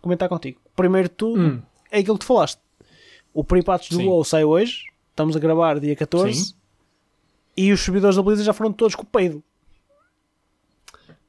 comentar 0.00 0.28
contigo. 0.28 0.60
Primeiro 0.74 1.08
de 1.08 1.14
tudo, 1.14 1.40
hum. 1.40 1.62
é 1.90 1.98
aquilo 1.98 2.16
que 2.18 2.24
tu 2.24 2.28
falaste 2.28 2.60
o 3.32 3.44
Pre-Patch 3.44 3.90
do 3.90 4.00
WoW 4.02 4.24
sai 4.24 4.44
hoje. 4.44 4.84
Estamos 5.10 5.36
a 5.36 5.38
gravar 5.38 5.78
dia 5.78 5.94
14. 5.94 6.34
Sim. 6.34 6.54
E 7.56 7.72
os 7.72 7.80
servidores 7.80 8.16
da 8.16 8.22
Blizzard 8.22 8.46
já 8.46 8.52
foram 8.52 8.72
todos 8.72 8.94
com 8.94 9.02
o 9.02 9.06
peido. 9.06 9.42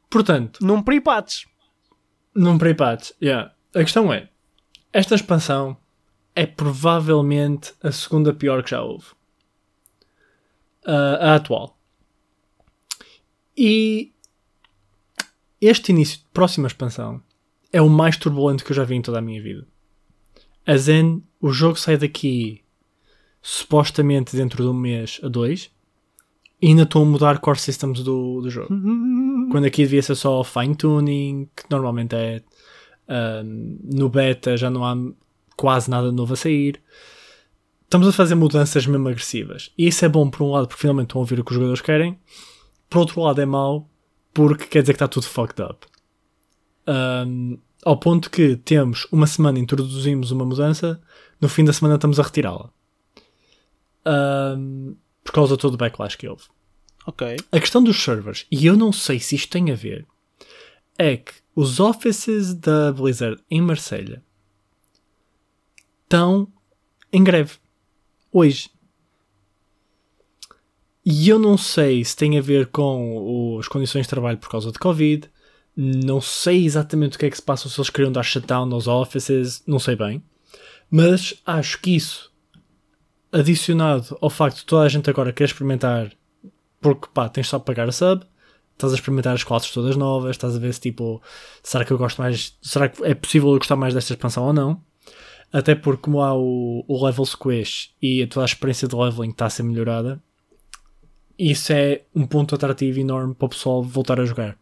Portanto... 0.10 0.64
Num 0.64 0.82
pre-patch. 0.82 1.46
Num 2.34 2.58
pre-patch, 2.58 3.12
yeah. 3.22 3.54
A 3.76 3.80
questão 3.80 4.14
é... 4.14 4.30
Esta 4.92 5.16
expansão 5.16 5.76
é 6.36 6.46
provavelmente 6.46 7.74
a 7.82 7.92
segunda 7.92 8.34
pior 8.34 8.64
que 8.64 8.72
já 8.72 8.82
houve. 8.82 9.08
Uh, 10.86 11.18
a 11.20 11.36
atual. 11.36 11.78
E 13.58 14.14
este 15.60 15.92
início 15.92 16.20
de 16.20 16.26
próxima 16.34 16.68
expansão 16.68 17.22
é 17.72 17.82
o 17.82 17.90
mais 17.90 18.18
turbulento 18.18 18.64
que 18.64 18.72
eu 18.72 18.76
já 18.76 18.84
vi 18.84 18.96
em 18.96 19.02
toda 19.02 19.20
a 19.20 19.22
minha 19.22 19.42
vida. 19.42 19.68
A 20.66 20.78
Zen, 20.78 21.22
o 21.42 21.52
jogo 21.52 21.78
sai 21.78 21.98
daqui 21.98 22.62
supostamente 23.42 24.36
dentro 24.36 24.64
de 24.64 24.70
um 24.70 24.74
mês 24.74 25.20
a 25.22 25.28
dois 25.28 25.70
e 26.62 26.68
ainda 26.68 26.84
estão 26.84 27.02
a 27.02 27.06
mudar 27.06 27.40
core 27.40 27.60
systems 27.60 28.02
do, 28.02 28.42
do 28.42 28.50
jogo. 28.50 28.70
Quando 29.52 29.66
aqui 29.66 29.84
devia 29.84 30.02
ser 30.02 30.16
só 30.16 30.44
fine 30.44 30.76
tuning, 30.76 31.50
que 31.56 31.64
normalmente 31.70 32.16
é 32.16 32.42
um, 33.44 33.78
no 33.84 34.08
beta 34.08 34.56
já 34.56 34.70
não 34.70 34.86
há 34.86 34.96
quase 35.58 35.90
nada 35.90 36.12
novo 36.12 36.34
a 36.34 36.38
sair. 36.38 36.82
Estamos 37.84 38.08
a 38.08 38.14
fazer 38.14 38.36
mudanças 38.36 38.88
mesmo 38.88 39.08
agressivas. 39.10 39.72
E 39.78 39.88
isso 39.88 40.04
é 40.06 40.10
bom 40.10 40.30
por 40.30 40.44
um 40.44 40.52
lado 40.52 40.68
porque 40.68 40.82
finalmente 40.82 41.08
estão 41.08 41.20
a 41.20 41.24
ouvir 41.24 41.40
o 41.40 41.44
que 41.44 41.52
os 41.52 41.56
jogadores 41.56 41.82
querem. 41.82 42.18
Por 42.90 43.00
outro 43.00 43.22
lado 43.22 43.42
é 43.42 43.46
mau 43.46 43.90
porque 44.34 44.66
quer 44.66 44.82
dizer 44.82 44.94
que 44.94 44.98
está 44.98 45.08
tudo 45.08 45.28
fucked 45.28 45.62
up. 45.62 45.86
Um, 46.88 47.60
ao 47.86 47.98
ponto 47.98 48.30
que 48.30 48.56
temos 48.56 49.08
uma 49.12 49.28
semana 49.28 49.60
introduzimos 49.60 50.32
uma 50.32 50.46
mudança, 50.46 51.02
no 51.40 51.50
fim 51.50 51.64
da 51.64 51.74
semana 51.74 51.96
estamos 51.96 52.20
a 52.20 52.24
retirá-la. 52.24 52.70
Um, 54.06 54.96
por 55.24 55.32
causa 55.32 55.56
de 55.56 55.62
todo 55.62 55.76
o 55.76 55.78
backlash 55.78 56.16
que 56.16 56.28
houve. 56.28 56.44
Ok. 57.06 57.38
A 57.52 57.60
questão 57.60 57.84
dos 57.84 58.02
servers, 58.02 58.46
e 58.52 58.66
eu 58.66 58.76
não 58.76 58.92
sei 58.92 59.20
se 59.20 59.36
isto 59.36 59.52
tem 59.52 59.72
a 59.72 59.76
ver, 59.76 60.06
é 60.98 61.18
que 61.18 61.34
os 61.56 61.80
offices 61.80 62.54
da 62.54 62.92
Blizzard 62.92 63.42
em 63.50 63.62
Marselha 63.62 64.24
estão 66.04 66.48
em 67.12 67.24
greve. 67.24 67.58
Hoje. 68.32 68.70
E 71.06 71.28
eu 71.28 71.38
não 71.38 71.58
sei 71.58 72.04
se 72.04 72.16
tem 72.16 72.38
a 72.38 72.42
ver 72.42 72.68
com 72.68 73.58
as 73.60 73.68
condições 73.68 74.04
de 74.04 74.10
trabalho 74.10 74.38
por 74.38 74.50
causa 74.50 74.72
de 74.72 74.80
Covid, 74.80 75.30
não 75.76 76.22
sei 76.22 76.66
exatamente 76.66 77.16
o 77.16 77.20
que 77.20 77.26
é 77.26 77.30
que 77.30 77.36
se 77.36 77.42
passa, 77.42 77.68
se 77.68 77.80
eles 77.80 77.90
queriam 77.90 78.12
dar 78.12 78.24
shutdown 78.24 78.66
nos 78.66 78.88
offices, 78.88 79.64
não 79.66 79.80
sei 79.80 79.96
bem. 79.96 80.24
Mas 80.90 81.42
acho 81.46 81.80
que 81.82 81.96
isso, 81.96 82.32
adicionado 83.32 84.18
ao 84.22 84.30
facto 84.30 84.58
de 84.58 84.66
toda 84.66 84.84
a 84.84 84.90
gente 84.90 85.10
agora 85.10 85.34
quer 85.34 85.46
experimentar, 85.46 86.12
porque 86.80 87.08
pá, 87.14 87.28
tens 87.28 87.48
só 87.48 87.58
de 87.58 87.66
pagar 87.66 87.90
a 87.90 87.92
sub, 87.92 88.24
estás 88.74 88.94
a 88.94 88.96
experimentar 88.96 89.34
as 89.34 89.44
classes 89.44 89.72
todas 89.72 89.96
novas, 89.96 90.32
estás 90.32 90.56
a 90.56 90.60
ver 90.60 90.74
se 90.74 90.82
tipo, 90.82 91.22
será 91.64 91.84
que 91.84 91.92
eu 91.92 91.98
gosto 91.98 92.22
mais, 92.22 92.56
será 92.62 92.90
que 92.90 93.04
é 93.04 93.16
possível 93.16 93.52
eu 93.52 93.58
gostar 93.58 93.76
mais 93.76 93.94
desta 93.94 94.14
expansão 94.14 94.46
ou 94.46 94.54
não? 94.54 94.82
Até 95.52 95.76
porque 95.76 96.04
como 96.04 96.22
há 96.22 96.36
o, 96.36 96.84
o 96.88 97.06
level 97.06 97.26
squish 97.26 97.92
e 98.02 98.26
toda 98.28 98.44
a 98.44 98.46
experiência 98.46 98.88
de 98.88 98.96
leveling 98.96 99.30
está 99.30 99.46
a 99.46 99.50
ser 99.50 99.64
melhorada, 99.64 100.22
isso 101.38 101.74
é 101.74 102.04
um 102.16 102.26
ponto 102.26 102.54
atrativo 102.54 103.00
enorme 103.00 103.34
para 103.34 103.46
o 103.46 103.50
pessoal 103.50 103.82
voltar 103.84 104.20
a 104.20 104.26
jogar. 104.26 104.58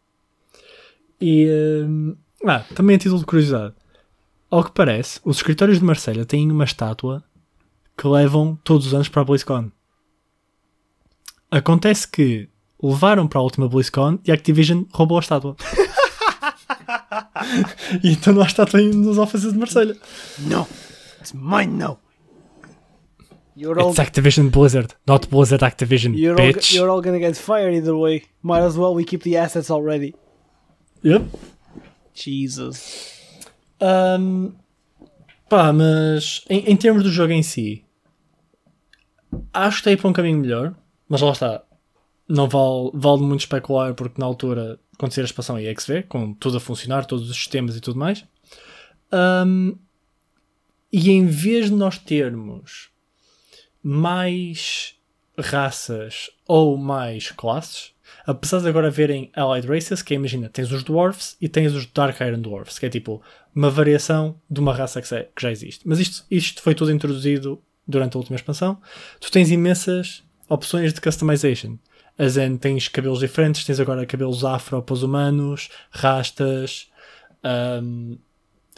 E. 1.22 1.48
Uh, 1.48 2.18
ah, 2.46 2.66
também 2.76 2.96
a 2.96 3.00
título 3.00 3.20
de 3.20 3.26
curiosidade. 3.26 3.74
Ao 4.50 4.64
que 4.64 4.72
parece, 4.72 5.20
os 5.24 5.38
escritórios 5.38 5.80
de 5.80 5.86
Marselha 5.86 6.26
têm 6.26 6.52
uma 6.52 6.64
estátua 6.64 7.24
que 7.98 8.08
levam 8.08 8.58
todos 8.64 8.88
os 8.88 8.94
anos 8.94 9.08
para 9.08 9.22
a 9.22 9.26
BlizzCon. 9.26 9.72
Acontece 11.50 12.08
que 12.08 12.50
levaram 12.82 13.28
para 13.28 13.40
a 13.40 13.44
última 13.44 13.70
BlizzCon 13.70 14.20
e 14.26 14.32
a 14.32 14.34
Activision 14.34 14.84
roubou 14.92 15.18
a 15.18 15.22
estátua. 15.22 15.56
e 18.04 18.12
então 18.12 18.34
não 18.34 18.42
há 18.42 18.46
estátua 18.46 18.82
nos 18.82 19.18
offices 19.18 19.54
de 19.54 19.60
Marselha. 19.60 19.96
No, 20.40 20.68
it's 21.20 21.34
mine 21.34 21.78
now. 21.78 22.00
You're 23.56 23.80
it's 23.80 24.00
all, 24.00 24.06
Activision 24.06 24.50
Blizzard, 24.50 24.96
not 25.06 25.28
Blizzard 25.28 25.62
Activision, 25.62 26.16
you're 26.16 26.36
bitch. 26.36 26.72
All, 26.72 26.78
you're 26.78 26.90
all 26.90 27.02
gonna 27.02 27.20
get 27.20 27.36
fired 27.36 27.76
either 27.76 27.96
way. 27.96 28.24
Might 28.42 28.64
as 28.64 28.78
well 28.78 28.96
we 28.96 29.04
keep 29.04 29.24
the 29.24 29.38
assets 29.38 29.70
already. 29.70 30.16
Yep. 31.04 31.26
Jesus. 32.14 33.20
Um, 33.82 34.54
pá, 35.50 35.74
mas 35.74 36.46
em, 36.50 36.72
em, 36.72 36.78
termos 36.78 37.04
do 37.04 37.12
jogo 37.12 37.34
em 37.34 37.42
si, 37.42 37.84
acho 39.52 39.78
que 39.78 39.82
está 39.82 39.90
aí 39.90 39.98
para 39.98 40.10
um 40.10 40.14
caminho 40.14 40.40
melhor, 40.40 40.76
mas 41.10 41.22
lá 41.22 41.32
está. 41.32 41.64
Não 42.28 42.48
vale, 42.48 42.92
vale 42.94 43.22
muito 43.24 43.42
especular 43.42 43.94
porque 43.94 44.20
na 44.20 44.26
altura, 44.26 44.80
sair 45.10 45.24
a 45.24 45.26
expansão 45.26 45.58
se 45.58 45.92
vê, 45.92 46.04
com 46.04 46.34
tudo 46.34 46.58
a 46.58 46.60
funcionar, 46.60 47.06
todos 47.06 47.30
os 47.30 47.36
sistemas 47.36 47.76
e 47.76 47.82
tudo 47.82 48.00
mais. 48.00 48.24
Um, 49.12 49.78
e 50.94 51.10
em 51.10 51.26
vez 51.26 51.66
de 51.66 51.76
nós 51.76 51.98
termos 51.98 52.90
mais 53.84 54.96
raças 55.38 56.30
ou 56.48 56.78
mais 56.78 57.32
classes, 57.32 57.94
apesar 58.26 58.62
de 58.62 58.68
agora 58.68 58.88
haverem 58.88 59.32
Allied 59.36 59.68
Races, 59.68 60.02
que 60.02 60.14
é, 60.14 60.18
imagina, 60.18 60.50
tens 60.50 60.72
os 60.72 60.84
Dwarfs 60.84 61.36
e 61.40 61.48
tens 61.50 61.74
os 61.74 61.86
Dark 61.86 62.20
Iron 62.22 62.42
Dwarfs, 62.42 62.80
que 62.80 62.86
é 62.86 62.90
tipo 62.90 63.22
uma 63.54 63.70
variação 63.70 64.36
de 64.50 64.60
uma 64.60 64.74
raça 64.74 65.02
que, 65.02 65.08
já 65.40 65.52
existe. 65.52 65.88
Mas 65.88 66.00
isto, 66.00 66.26
isto 66.30 66.62
foi 66.62 66.76
tudo 66.76 66.92
introduzido 66.92 67.62
durante 67.88 68.16
a 68.16 68.20
última 68.20 68.36
expansão. 68.36 68.78
Tu 69.20 69.32
tens 69.32 69.52
imensas 69.52 70.24
opções 70.48 70.94
de 70.94 71.02
customization. 71.02 71.78
A 72.18 72.28
Zen 72.28 72.58
tens 72.58 72.88
cabelos 72.88 73.20
diferentes, 73.20 73.64
tens 73.64 73.80
agora 73.80 74.06
cabelos 74.06 74.44
afro 74.44 74.82
para 74.82 74.94
os 74.94 75.02
humanos, 75.02 75.70
rastas, 75.90 76.90
um, 77.82 78.18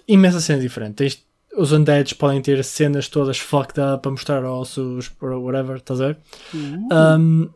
imensa 0.07 0.39
cena 0.39 0.61
diferente. 0.61 0.95
Tens, 0.95 1.25
os 1.57 1.71
undeads 1.71 2.13
podem 2.13 2.41
ter 2.41 2.63
cenas 2.63 3.07
todas 3.07 3.39
fucked 3.39 3.79
up 3.79 4.01
para 4.01 4.11
mostrar 4.11 4.45
ossos, 4.45 5.11
whatever, 5.21 5.77
estás 5.77 5.99
a 5.99 6.07
ver? 6.07 6.17
Uhum. 6.53 6.87
Um, 6.91 7.49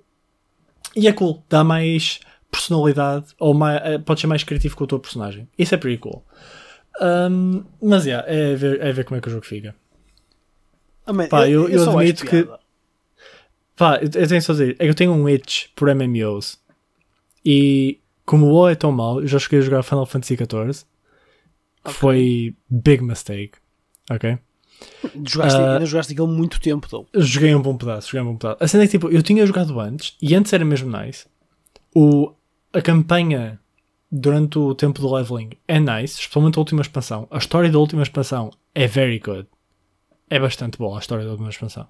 E 0.95 1.07
é 1.07 1.13
cool, 1.13 1.43
dá 1.49 1.63
mais 1.63 2.19
personalidade, 2.51 3.27
ou 3.39 3.53
mais, 3.53 3.81
eh, 3.83 3.97
pode 3.99 4.19
ser 4.21 4.27
mais 4.27 4.43
criativo 4.43 4.75
com 4.75 4.83
a 4.83 4.87
tua 4.87 4.99
personagem. 4.99 5.47
Isso 5.57 5.75
é 5.75 5.77
pretty 5.77 5.97
cool. 5.99 6.25
Um, 7.01 7.63
mas 7.81 8.05
yeah, 8.05 8.27
é 8.27 8.55
ver, 8.55 8.81
é 8.81 8.91
ver 8.91 9.03
como 9.05 9.17
é 9.17 9.21
que 9.21 9.27
o 9.27 9.31
jogo 9.31 9.45
fica. 9.45 9.75
Ah, 11.05 11.13
man, 11.13 11.27
Pá, 11.27 11.47
eu- 11.47 11.69
eu 11.69 11.81
acho 11.81 11.89
admito 11.97 12.25
que- 12.25 12.43
piada. 12.43 12.59
Pá, 13.75 13.97
eu 14.01 14.09
eu 14.21 14.27
tenho 14.27 14.41
só 14.41 14.53
a 14.53 14.55
dizer, 14.55 14.75
é 14.79 14.83
que 14.85 14.89
eu 14.89 14.95
tenho 14.95 15.11
um 15.13 15.29
itch 15.29 15.67
por 15.75 15.87
MMOs. 15.89 16.57
E 17.45 17.99
como 18.25 18.47
o 18.47 18.49
WoW 18.49 18.69
é 18.69 18.75
tão 18.75 18.91
mau, 18.91 19.21
eu 19.21 19.27
já 19.27 19.37
cheguei 19.37 19.59
a 19.59 19.61
jogar 19.61 19.83
Final 19.83 20.05
Fantasy 20.05 20.35
XIV. 20.35 20.85
Que 21.83 21.91
Ok. 21.91 21.93
foi 21.93 22.55
big 22.69 23.03
mistake. 23.03 23.53
Ok? 24.09 24.37
Jogaste, 25.25 25.59
Ah. 25.59 25.73
ainda 25.73 25.85
jogaste 25.85 26.13
aquele 26.13 26.27
muito 26.27 26.59
tempo. 26.59 27.05
Eu 27.13 27.21
joguei 27.21 27.53
um 27.55 27.61
bom 27.61 27.75
pedaço, 27.77 28.07
joguei 28.09 28.21
um 28.21 28.33
bom 28.33 28.37
pedaço. 28.37 28.57
A 28.63 28.67
cena 28.67 28.83
é 28.83 28.87
que 28.87 28.91
tipo, 28.91 29.09
eu 29.09 29.21
tinha 29.21 29.45
jogado 29.45 29.79
antes 29.79 30.15
e 30.21 30.33
antes 30.35 30.51
era 30.53 30.63
mesmo 30.65 30.95
nice. 30.95 31.25
O, 31.95 32.33
a 32.73 32.81
campanha 32.81 33.59
durante 34.11 34.57
o 34.57 34.73
tempo 34.75 35.01
do 35.01 35.13
leveling 35.13 35.49
é 35.67 35.79
nice, 35.79 36.19
especialmente 36.19 36.57
a 36.57 36.61
última 36.61 36.81
expansão. 36.81 37.27
A 37.31 37.37
história 37.37 37.69
da 37.71 37.77
última 37.79 38.03
expansão 38.03 38.51
é 38.73 38.87
very 38.87 39.19
good. 39.19 39.47
É 40.29 40.39
bastante 40.39 40.77
boa 40.77 40.97
a 40.97 40.99
história 40.99 41.23
da 41.25 41.31
última 41.31 41.49
expansão. 41.49 41.87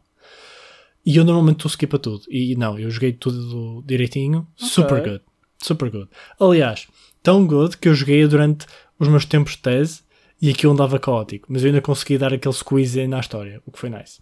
E 1.05 1.15
eu 1.15 1.23
normalmente 1.23 1.57
tu 1.57 1.67
skipa 1.69 1.97
tudo. 1.97 2.23
E 2.29 2.55
não, 2.55 2.77
eu 2.77 2.89
joguei 2.91 3.13
tudo 3.13 3.81
direitinho. 3.85 4.45
Super 4.55 5.01
good. 5.01 5.21
Super 5.61 5.89
good. 5.89 6.09
Aliás, 6.39 6.87
tão 7.23 7.47
good 7.47 7.77
que 7.77 7.87
eu 7.87 7.95
joguei 7.95 8.27
durante 8.27 8.65
os 8.99 9.07
meus 9.07 9.25
tempos 9.25 9.53
de 9.53 9.59
tese 9.59 10.01
e 10.41 10.49
aquilo 10.49 10.73
andava 10.73 10.99
caótico. 10.99 11.47
Mas 11.49 11.63
eu 11.63 11.67
ainda 11.67 11.81
consegui 11.81 12.17
dar 12.17 12.33
aquele 12.33 12.53
squeeze 12.53 13.07
na 13.07 13.19
história, 13.19 13.61
o 13.65 13.71
que 13.71 13.79
foi 13.79 13.89
nice. 13.89 14.19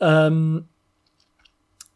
Um, 0.00 0.64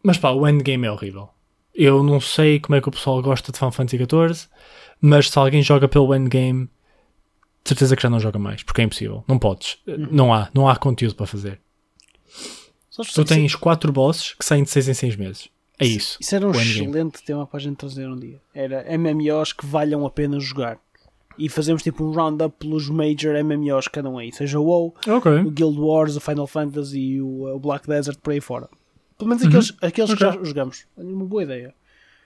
mas 0.02 0.18
pá, 0.18 0.30
o 0.30 0.46
endgame 0.46 0.86
é 0.86 0.90
horrível. 0.90 1.28
Eu 1.74 2.02
não 2.02 2.20
sei 2.20 2.58
como 2.58 2.76
é 2.76 2.80
que 2.80 2.88
o 2.88 2.92
pessoal 2.92 3.22
gosta 3.22 3.52
de 3.52 3.58
Final 3.58 3.72
Fantasy 3.72 3.96
XIV, 3.98 4.48
mas 5.00 5.30
se 5.30 5.38
alguém 5.38 5.62
joga 5.62 5.86
pelo 5.86 6.14
endgame, 6.14 6.68
de 7.62 7.68
certeza 7.68 7.94
que 7.94 8.02
já 8.02 8.10
não 8.10 8.18
joga 8.18 8.38
mais, 8.38 8.62
porque 8.62 8.80
é 8.80 8.84
impossível. 8.84 9.24
Não 9.28 9.38
podes. 9.38 9.78
Não 9.86 10.32
há, 10.32 10.48
não 10.52 10.68
há 10.68 10.76
conteúdo 10.76 11.14
para 11.14 11.26
fazer. 11.26 11.60
Sabes 12.90 13.12
Tu 13.12 13.24
tens 13.24 13.54
quatro 13.54 13.92
bosses 13.92 14.34
que 14.34 14.44
saem 14.44 14.64
de 14.64 14.70
6 14.70 14.88
em 14.88 14.94
6 14.94 15.16
meses. 15.16 15.48
É 15.78 15.86
isso. 15.86 16.18
Isso 16.20 16.34
era 16.34 16.46
um 16.46 16.50
excelente 16.50 17.22
tema 17.22 17.46
para 17.46 17.58
a 17.58 17.60
gente 17.60 17.76
trazer 17.76 18.08
um 18.08 18.18
dia. 18.18 18.40
Era 18.52 18.84
MMOs 18.98 19.52
que 19.52 19.64
valham 19.64 20.04
a 20.04 20.10
pena 20.10 20.40
jogar. 20.40 20.80
E 21.38 21.48
fazemos 21.48 21.82
tipo 21.82 22.04
um 22.04 22.10
roundup 22.12 22.56
pelos 22.58 22.88
major 22.88 23.34
MMOs 23.44 23.86
cada 23.88 24.10
um 24.10 24.18
aí. 24.18 24.32
Seja 24.32 24.58
o 24.58 24.64
WoW, 24.64 24.94
Ok. 25.06 25.30
o 25.32 25.50
Guild 25.50 25.78
Wars, 25.78 26.16
o 26.16 26.20
Final 26.20 26.46
Fantasy 26.46 26.98
e 26.98 27.22
o, 27.22 27.44
o 27.54 27.58
Black 27.60 27.86
Desert 27.86 28.18
por 28.18 28.32
aí 28.32 28.40
fora. 28.40 28.68
Pelo 29.16 29.28
menos 29.30 29.44
aqueles, 29.44 29.72
aqueles 29.80 30.14
que 30.14 30.22
Uhum. 30.24 30.30
Ok. 30.30 30.40
já 30.40 30.44
jogamos. 30.48 30.86
É 30.96 31.02
uma 31.02 31.24
boa 31.24 31.42
ideia. 31.44 31.74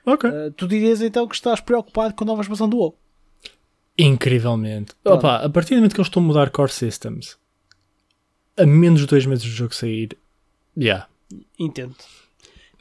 Ok. 0.06 0.28
Uh, 0.30 0.50
tu 0.52 0.66
dirias 0.66 1.00
então 1.02 1.26
que 1.28 1.34
estás 1.34 1.60
preocupado 1.60 2.14
com 2.14 2.24
a 2.24 2.26
nova 2.26 2.42
expansão 2.42 2.68
do 2.68 2.76
WoW. 2.78 2.96
Incrivelmente. 3.98 4.92
Pronto. 5.02 5.18
Opa, 5.18 5.36
a 5.36 5.48
partir 5.50 5.74
do 5.74 5.76
momento 5.76 5.94
que 5.94 6.00
eles 6.00 6.08
estão 6.08 6.22
a 6.22 6.26
mudar 6.26 6.50
core 6.50 6.70
systems, 6.72 7.36
a 8.56 8.64
menos 8.66 9.00
de 9.00 9.06
dois 9.06 9.26
meses 9.26 9.44
do 9.44 9.50
jogo 9.50 9.74
sair, 9.74 10.16
yeah. 10.76 11.06
Entendo. 11.58 11.94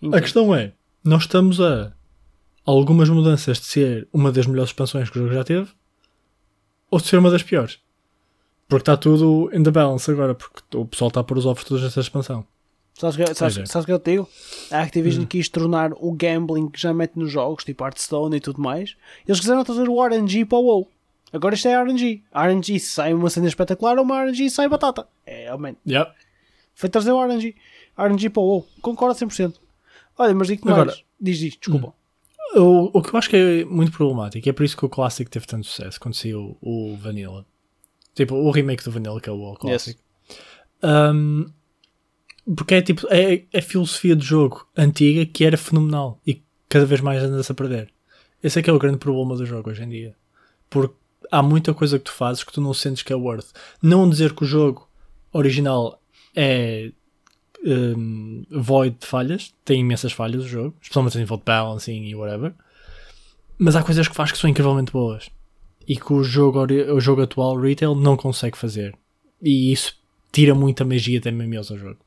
A 0.01 0.05
Entendo. 0.05 0.21
questão 0.21 0.55
é, 0.55 0.73
nós 1.03 1.23
estamos 1.23 1.59
a 1.59 1.93
algumas 2.65 3.09
mudanças 3.09 3.59
de 3.59 3.65
ser 3.65 4.07
uma 4.13 4.31
das 4.31 4.45
melhores 4.47 4.69
expansões 4.69 5.09
que 5.09 5.17
o 5.19 5.21
jogo 5.23 5.33
já 5.33 5.43
teve, 5.43 5.69
ou 6.91 6.99
de 6.99 7.07
ser 7.07 7.17
uma 7.17 7.31
das 7.31 7.41
piores. 7.41 7.79
Porque 8.67 8.83
está 8.83 8.95
tudo 8.95 9.49
in 9.53 9.63
the 9.63 9.71
balance 9.71 10.09
agora, 10.11 10.35
porque 10.35 10.61
o 10.77 10.85
pessoal 10.85 11.07
está 11.09 11.21
a 11.21 11.23
pôr 11.23 11.37
os 11.39 11.43
todos 11.63 11.81
nesta 11.83 11.99
expansão. 12.01 12.45
Sabes 12.93 13.15
o 13.15 13.19
que, 13.19 13.25
sabes, 13.33 13.55
Pois 13.55 13.57
é. 13.57 13.65
sabes 13.65 13.85
que 13.85 13.91
eu 13.91 13.99
te 13.99 14.11
digo? 14.11 14.29
A 14.69 14.77
Hum. 14.77 14.81
Activision 14.83 15.25
quis 15.25 15.49
tornar 15.49 15.91
o 15.93 16.11
gambling 16.11 16.69
que 16.69 16.79
já 16.79 16.93
mete 16.93 17.17
nos 17.17 17.31
jogos, 17.31 17.63
tipo 17.63 17.83
Hearthstone 17.83 18.35
e 18.37 18.39
tudo 18.39 18.61
mais. 18.61 18.95
Eles 19.27 19.39
quiseram 19.39 19.63
trazer 19.63 19.89
o 19.89 19.99
RNG 20.05 20.45
para 20.45 20.57
o 20.59 20.63
WoW. 20.63 20.87
Agora 21.33 21.55
isto 21.55 21.67
é 21.67 21.71
RNG. 21.73 22.21
RNG 22.33 22.79
sai 22.79 23.13
uma 23.13 23.29
cena 23.29 23.47
espetacular 23.47 23.97
ou 23.97 24.03
uma 24.03 24.21
RNG 24.23 24.49
sai 24.49 24.67
batata. 24.69 25.07
É, 25.25 25.51
oh 25.53 25.57
man. 25.57 25.75
Yep. 25.87 26.11
Foi 26.75 26.89
trazer 26.89 27.11
o 27.11 27.21
RNG. 27.23 27.55
RNG 27.97 28.29
para 28.29 28.41
o 28.41 28.45
WoW. 28.45 28.67
Concordo 28.81 29.15
100%. 29.15 29.55
Olha, 30.17 30.35
mas 30.35 30.47
digo-te 30.47 30.65
mais. 30.67 30.79
Agora- 30.81 30.95
hum. 30.97 31.01
Diz, 31.19 31.37
diz, 31.39 31.57
desculpa. 31.57 31.93
O, 32.55 32.97
o 32.97 33.01
que 33.01 33.13
eu 33.13 33.17
acho 33.17 33.29
que 33.29 33.35
é 33.35 33.65
muito 33.65 33.91
problemático, 33.91 34.47
e 34.47 34.49
é 34.49 34.53
por 34.53 34.63
isso 34.63 34.75
que 34.75 34.85
o 34.85 34.89
Classic 34.89 35.29
teve 35.29 35.47
tanto 35.47 35.65
sucesso 35.65 35.99
quando 35.99 36.15
saiu 36.15 36.57
o 36.61 36.95
Vanilla. 36.97 37.45
Tipo, 38.13 38.35
o 38.35 38.51
remake 38.51 38.83
do 38.83 38.91
Vanilla, 38.91 39.21
que 39.21 39.29
é 39.29 39.31
o 39.31 39.53
Classic. 39.55 39.99
Um, 40.83 41.45
porque 42.55 42.75
é 42.75 42.81
tipo, 42.81 43.07
é, 43.09 43.45
é 43.51 43.61
filosofia 43.61 44.15
de 44.15 44.25
jogo 44.25 44.67
antiga 44.75 45.25
que 45.25 45.45
era 45.45 45.57
fenomenal 45.57 46.19
e 46.25 46.43
cada 46.67 46.85
vez 46.85 46.99
mais 46.99 47.21
anda-se 47.23 47.51
a 47.51 47.55
perder. 47.55 47.93
Esse 48.43 48.59
é 48.59 48.61
que 48.61 48.69
é 48.69 48.73
o 48.73 48.79
grande 48.79 48.97
problema 48.97 49.35
do 49.35 49.45
jogo 49.45 49.69
hoje 49.69 49.83
em 49.83 49.89
dia. 49.89 50.15
Porque 50.69 50.95
há 51.31 51.43
muita 51.43 51.73
coisa 51.73 51.99
que 51.99 52.05
tu 52.05 52.11
fazes 52.11 52.43
que 52.43 52.51
tu 52.51 52.59
não 52.59 52.73
sentes 52.73 53.03
que 53.03 53.13
é 53.13 53.15
worth. 53.15 53.51
Não 53.81 54.09
dizer 54.09 54.33
que 54.33 54.43
o 54.43 54.47
jogo 54.47 54.89
original 55.31 56.01
é 56.35 56.91
um, 57.65 58.43
void 58.49 58.97
de 58.99 59.05
falhas, 59.05 59.53
tem 59.63 59.81
imensas 59.81 60.11
falhas 60.11 60.43
o 60.43 60.47
jogo, 60.47 60.75
especialmente 60.81 61.17
a 61.17 61.19
nível 61.21 61.37
de 61.37 61.43
balancing 61.43 62.03
e 62.03 62.15
whatever. 62.15 62.53
Mas 63.57 63.75
há 63.75 63.83
coisas 63.83 64.07
que 64.07 64.15
faz 64.15 64.31
que 64.31 64.37
são 64.37 64.49
incrivelmente 64.49 64.91
boas 64.91 65.29
e 65.87 65.95
que 65.95 66.13
o 66.13 66.23
jogo, 66.23 66.63
o 66.63 66.99
jogo 66.99 67.21
atual 67.21 67.59
retail 67.59 67.95
não 67.95 68.15
consegue 68.17 68.57
fazer. 68.57 68.95
E 69.41 69.71
isso 69.71 69.95
tira 70.31 70.55
muita 70.55 70.85
magia 70.85 71.19
de 71.19 71.31
MMOs 71.31 71.71
ao 71.71 71.77
jogo. 71.77 71.97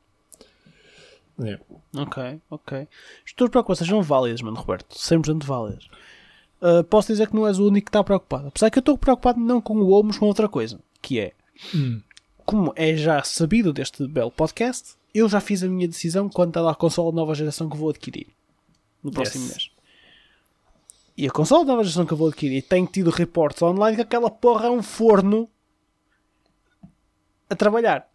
É. 1.43 1.59
Ok, 1.97 2.41
ok. 2.51 2.89
As 3.27 3.33
tuas 3.33 3.51
preocupações 3.51 3.89
são 3.89 4.03
válidas, 4.03 4.41
mano, 4.41 4.57
Roberto. 4.57 4.95
100% 4.97 5.45
válidas. 5.45 5.87
Uh, 6.63 6.83
posso 6.85 7.09
dizer 7.09 7.29
que 7.29 7.35
não 7.35 7.47
és 7.47 7.59
o 7.59 7.67
único 7.67 7.87
que 7.87 7.91
está 7.91 8.03
preocupado. 8.03 8.49
Apesar 8.49 8.71
que 8.71 8.79
eu 8.79 8.81
estou 8.81 8.97
preocupado 8.97 9.41
não 9.41 9.61
com 9.61 9.75
o 9.77 9.87
WoW, 9.87 10.05
mas 10.05 10.17
com 10.19 10.27
outra 10.27 10.49
coisa. 10.49 10.79
Que 11.03 11.19
é, 11.19 11.33
Hum. 11.75 12.01
como 12.45 12.73
é 12.77 12.97
já 12.97 13.23
sabido 13.23 13.73
deste 13.73 14.07
belo 14.09 14.31
podcast, 14.31 14.95
eu 15.15 15.29
já 15.29 15.41
fiz 15.41 15.63
a 15.63 15.69
minha 15.69 15.87
decisão 15.87 16.29
quanto 16.29 16.59
à 16.59 16.75
consola 16.75 17.11
de 17.11 17.17
nova 17.17 17.35
geração 17.35 17.69
que 17.71 17.77
vou 17.77 17.91
adquirir. 17.91 18.27
No 19.03 19.13
próximo 19.13 19.45
Yes. 19.45 19.53
mês. 19.53 19.71
E 21.17 21.29
a 21.29 21.31
consola 21.31 21.63
de 21.65 21.69
nova 21.71 21.85
geração 21.85 22.05
que 22.05 22.13
eu 22.13 22.17
vou 22.17 22.29
adquirir 22.29 22.63
tem 22.63 22.85
tido 22.85 23.11
reportes 23.11 23.63
online 23.63 23.97
que 23.97 24.03
aquela 24.03 24.31
porra 24.31 24.67
é 24.67 24.71
um 24.71 24.83
forno 24.83 25.49
a 27.49 27.55
trabalhar. 27.55 28.09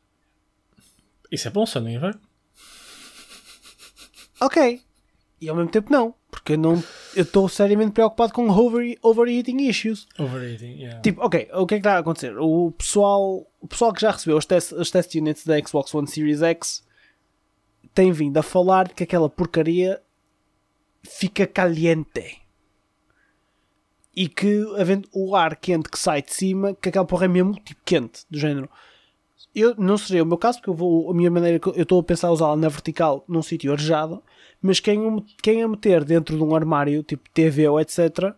Isso 1.32 1.48
é 1.48 1.52
bom, 1.52 1.66
só 1.66 1.80
não 1.80 1.90
inverno. 1.90 2.20
Ok. 4.42 4.82
E 5.40 5.48
ao 5.50 5.56
mesmo 5.56 5.72
tempo 5.72 5.92
não. 5.92 6.14
Porque 6.30 6.54
eu 6.54 6.58
não 6.58 6.84
eu 7.16 7.24
estou 7.24 7.50
seriamente 7.50 7.92
preocupado 7.92 8.34
com 8.34 8.50
over, 8.50 8.98
overheating 9.02 9.58
issues. 9.68 10.08
Overeating, 10.18 10.80
yeah. 10.80 11.02
Tipo, 11.02 11.22
ok, 11.26 11.50
o 11.54 11.66
que 11.66 11.76
é 11.76 11.78
que 11.78 11.80
está 11.80 11.96
a 11.96 12.00
acontecer? 12.00 12.38
O 12.38 12.72
pessoal, 12.72 13.48
o 13.60 13.68
pessoal 13.68 13.94
que 13.94 14.02
já 14.02 14.12
recebeu 14.12 14.38
os 14.38 14.46
test, 14.46 14.72
os 14.74 14.92
test 14.92 15.16
units 15.16 15.46
da 15.46 15.60
Xbox 15.60 15.94
One 15.94 16.08
Series 16.08 16.42
X 16.42 16.84
tem 18.00 18.14
vindo 18.14 18.38
a 18.38 18.42
falar 18.42 18.88
que 18.94 19.04
aquela 19.04 19.30
porcaria 19.30 20.02
fica 21.04 21.46
caliente. 21.46 22.42
E 24.16 24.30
que 24.30 24.66
havendo 24.78 25.10
o 25.12 25.36
ar 25.36 25.58
quente 25.58 25.90
que 25.90 26.00
sai 26.00 26.22
de 26.22 26.34
cima, 26.34 26.74
que 26.74 26.88
aquela 26.88 27.04
porra 27.04 27.26
é 27.26 27.28
mesmo 27.28 27.56
tipo 27.56 27.82
quente, 27.84 28.22
do 28.32 28.40
género. 28.40 28.70
Eu 29.54 29.76
não 29.78 29.98
seria 29.98 30.24
o 30.24 30.26
meu 30.26 30.38
caso, 30.38 30.60
porque 30.60 30.70
eu 30.70 30.74
vou, 30.74 31.12
a 31.12 31.14
minha 31.14 31.30
maneira 31.30 31.60
eu 31.76 31.84
estou 31.84 32.00
a 32.00 32.04
pensar 32.04 32.32
usá-la 32.32 32.56
na 32.56 32.70
vertical 32.70 33.26
num 33.28 33.42
sítio 33.42 33.74
arejado, 33.74 34.24
mas 34.62 34.80
quem, 34.80 35.26
quem 35.44 35.62
a 35.62 35.68
meter 35.68 36.06
dentro 36.06 36.38
de 36.38 36.44
um 36.44 36.56
armário, 36.56 37.04
tipo 37.04 37.30
TV 37.32 37.68
ou 37.68 37.82
etc., 37.82 38.34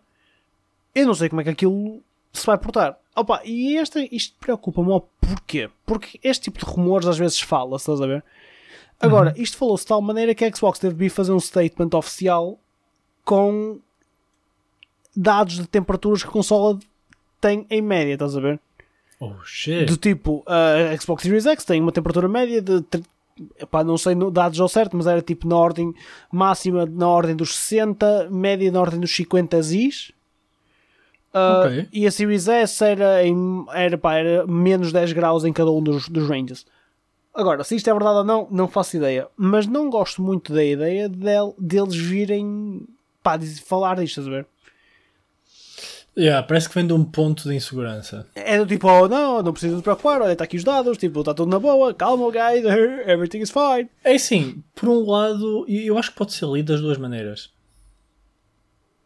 eu 0.92 1.06
não 1.06 1.14
sei 1.14 1.28
como 1.28 1.40
é 1.40 1.44
que 1.44 1.50
aquilo 1.50 2.02
se 2.32 2.44
vai 2.44 2.58
portar. 2.58 2.98
Opa, 3.14 3.40
e 3.44 3.76
esta, 3.76 4.00
isto 4.10 4.36
preocupa-me 4.40 5.00
porquê? 5.20 5.70
Porque 5.86 6.18
este 6.20 6.50
tipo 6.50 6.58
de 6.58 6.64
rumores 6.64 7.06
às 7.06 7.16
vezes 7.16 7.40
fala-se, 7.40 7.84
estás 7.84 8.00
a 8.00 8.06
ver? 8.08 8.24
Agora, 9.02 9.34
isto 9.36 9.56
falou-se 9.56 9.84
de 9.84 9.88
tal 9.88 10.00
maneira 10.00 10.34
que 10.34 10.44
a 10.44 10.54
Xbox 10.54 10.78
deve 10.78 11.08
fazer 11.08 11.32
um 11.32 11.40
statement 11.40 11.90
oficial 11.94 12.58
com 13.24 13.78
dados 15.14 15.56
de 15.56 15.66
temperaturas 15.66 16.22
que 16.22 16.28
a 16.28 16.32
consola 16.32 16.78
tem 17.40 17.66
em 17.68 17.82
média, 17.82 18.14
estás 18.14 18.36
a 18.36 18.40
ver? 18.40 18.60
Oh 19.20 19.34
shit. 19.44 19.84
Do 19.86 19.96
tipo, 19.96 20.42
a 20.46 20.96
Xbox 20.96 21.22
Series 21.22 21.46
X 21.46 21.64
tem 21.64 21.80
uma 21.80 21.92
temperatura 21.92 22.28
média 22.28 22.62
de. 22.62 22.84
Epá, 23.58 23.82
não 23.82 23.96
sei 23.96 24.14
dados 24.30 24.60
ao 24.60 24.68
certo, 24.68 24.96
mas 24.96 25.06
era 25.06 25.22
tipo 25.22 25.48
na 25.48 25.56
ordem 25.56 25.94
máxima 26.30 26.84
na 26.86 27.08
ordem 27.08 27.34
dos 27.34 27.56
60, 27.56 28.28
média 28.30 28.70
na 28.70 28.80
ordem 28.80 29.00
dos 29.00 29.14
50 29.14 29.62
Zs. 29.62 30.12
Ah, 31.32 31.64
Ok. 31.66 31.88
E 31.92 32.06
a 32.06 32.10
Series 32.10 32.46
S 32.46 32.84
era, 32.84 33.24
em, 33.26 33.64
era, 33.72 33.96
pá, 33.96 34.14
era 34.16 34.46
menos 34.46 34.92
10 34.92 35.12
graus 35.12 35.44
em 35.44 35.52
cada 35.52 35.70
um 35.70 35.82
dos, 35.82 36.08
dos 36.08 36.28
ranges. 36.28 36.66
Agora, 37.34 37.64
se 37.64 37.76
isto 37.76 37.88
é 37.88 37.92
verdade 37.92 38.18
ou 38.18 38.24
não, 38.24 38.46
não 38.50 38.68
faço 38.68 38.96
ideia. 38.96 39.26
Mas 39.36 39.66
não 39.66 39.88
gosto 39.88 40.20
muito 40.20 40.52
da 40.52 40.62
ideia 40.64 41.08
del- 41.08 41.54
deles 41.58 41.96
virem 41.96 42.86
pá, 43.22 43.38
falar 43.64 43.96
disto, 43.96 44.20
estás 44.20 44.26
a 44.28 44.30
ver? 44.30 44.46
Yeah, 46.14 46.46
parece 46.46 46.68
que 46.68 46.74
vem 46.74 46.86
de 46.86 46.92
um 46.92 47.02
ponto 47.04 47.48
de 47.48 47.54
insegurança. 47.54 48.26
É 48.34 48.58
do 48.58 48.66
tipo, 48.66 48.86
oh 48.86 49.08
não, 49.08 49.42
não 49.42 49.50
precisa 49.52 49.78
te 49.78 49.82
preocupar, 49.82 50.20
olha, 50.20 50.32
está 50.32 50.44
aqui 50.44 50.58
os 50.58 50.64
dados, 50.64 50.98
tipo, 50.98 51.20
está 51.20 51.32
tudo 51.32 51.50
na 51.50 51.58
boa, 51.58 51.94
calma, 51.94 52.30
guys, 52.30 52.62
everything 53.08 53.38
is 53.38 53.50
fine. 53.50 53.88
É 54.04 54.14
assim, 54.14 54.62
por 54.74 54.90
um 54.90 55.08
lado, 55.10 55.64
eu 55.66 55.96
acho 55.96 56.10
que 56.10 56.18
pode 56.18 56.34
ser 56.34 56.44
lido 56.48 56.70
das 56.70 56.82
duas 56.82 56.98
maneiras. 56.98 57.50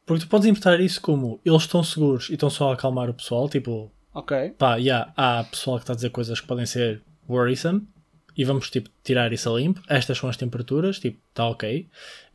Porque 0.04 0.24
tu 0.24 0.28
podes 0.28 0.48
interpretar 0.48 0.80
isso 0.80 1.00
como 1.00 1.38
eles 1.44 1.62
estão 1.62 1.84
seguros 1.84 2.28
e 2.28 2.34
estão 2.34 2.50
só 2.50 2.70
a 2.70 2.74
acalmar 2.74 3.08
o 3.08 3.14
pessoal, 3.14 3.48
tipo, 3.48 3.88
Ok. 4.12 4.54
pá, 4.58 4.74
yeah, 4.76 5.12
há 5.16 5.44
pessoal 5.44 5.76
que 5.76 5.84
está 5.84 5.92
a 5.92 5.96
dizer 5.96 6.10
coisas 6.10 6.40
que 6.40 6.46
podem 6.48 6.66
ser 6.66 7.02
worrisome 7.28 7.86
e 8.37 8.44
vamos 8.44 8.68
tipo 8.70 8.90
tirar 9.03 9.33
isso 9.33 9.49
a 9.53 9.59
limpo. 9.59 9.81
Estas 9.88 10.18
são 10.18 10.29
as 10.29 10.37
temperaturas, 10.37 10.99
tipo, 10.99 11.18
está 11.31 11.46
ok. 11.49 11.88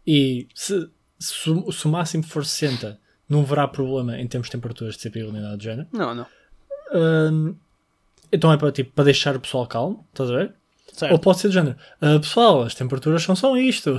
E 0.06 0.48
se, 0.56 0.90
se, 1.20 1.50
o- 1.50 1.72
se 1.72 1.86
o 1.86 1.90
máximo 1.90 2.24
for 2.24 2.46
60, 2.46 3.00
não 3.30 3.42
haverá 3.42 3.68
problema 3.68 4.20
em 4.20 4.28
termos 4.28 4.48
de 4.48 4.52
temperaturas 4.54 4.96
de 4.98 5.02
CPU 5.10 5.32
nem 5.32 5.42
nada 5.42 5.58
do 5.58 5.64
género. 5.64 5.88
Não, 5.92 6.14
não. 6.16 6.26
Hum, 6.94 7.56
então 8.32 8.52
é 8.52 8.58
para, 8.58 8.72
tipo, 8.72 8.92
para 8.94 9.06
deixar 9.06 9.36
o 9.36 9.40
pessoal 9.40 9.68
calmo, 9.68 10.06
estás 10.12 10.30
a 10.32 10.36
ver? 10.36 10.54
Certo. 10.92 11.14
Ou 11.14 11.20
pode 11.20 11.40
ser 11.40 11.48
do 11.48 11.54
género, 11.54 11.78
"Ah, 12.02 12.20
pessoal, 12.20 12.64
as 12.64 12.76
temperaturas 12.76 13.24
são 13.24 13.36
só 13.36 13.56
isto. 13.56 13.98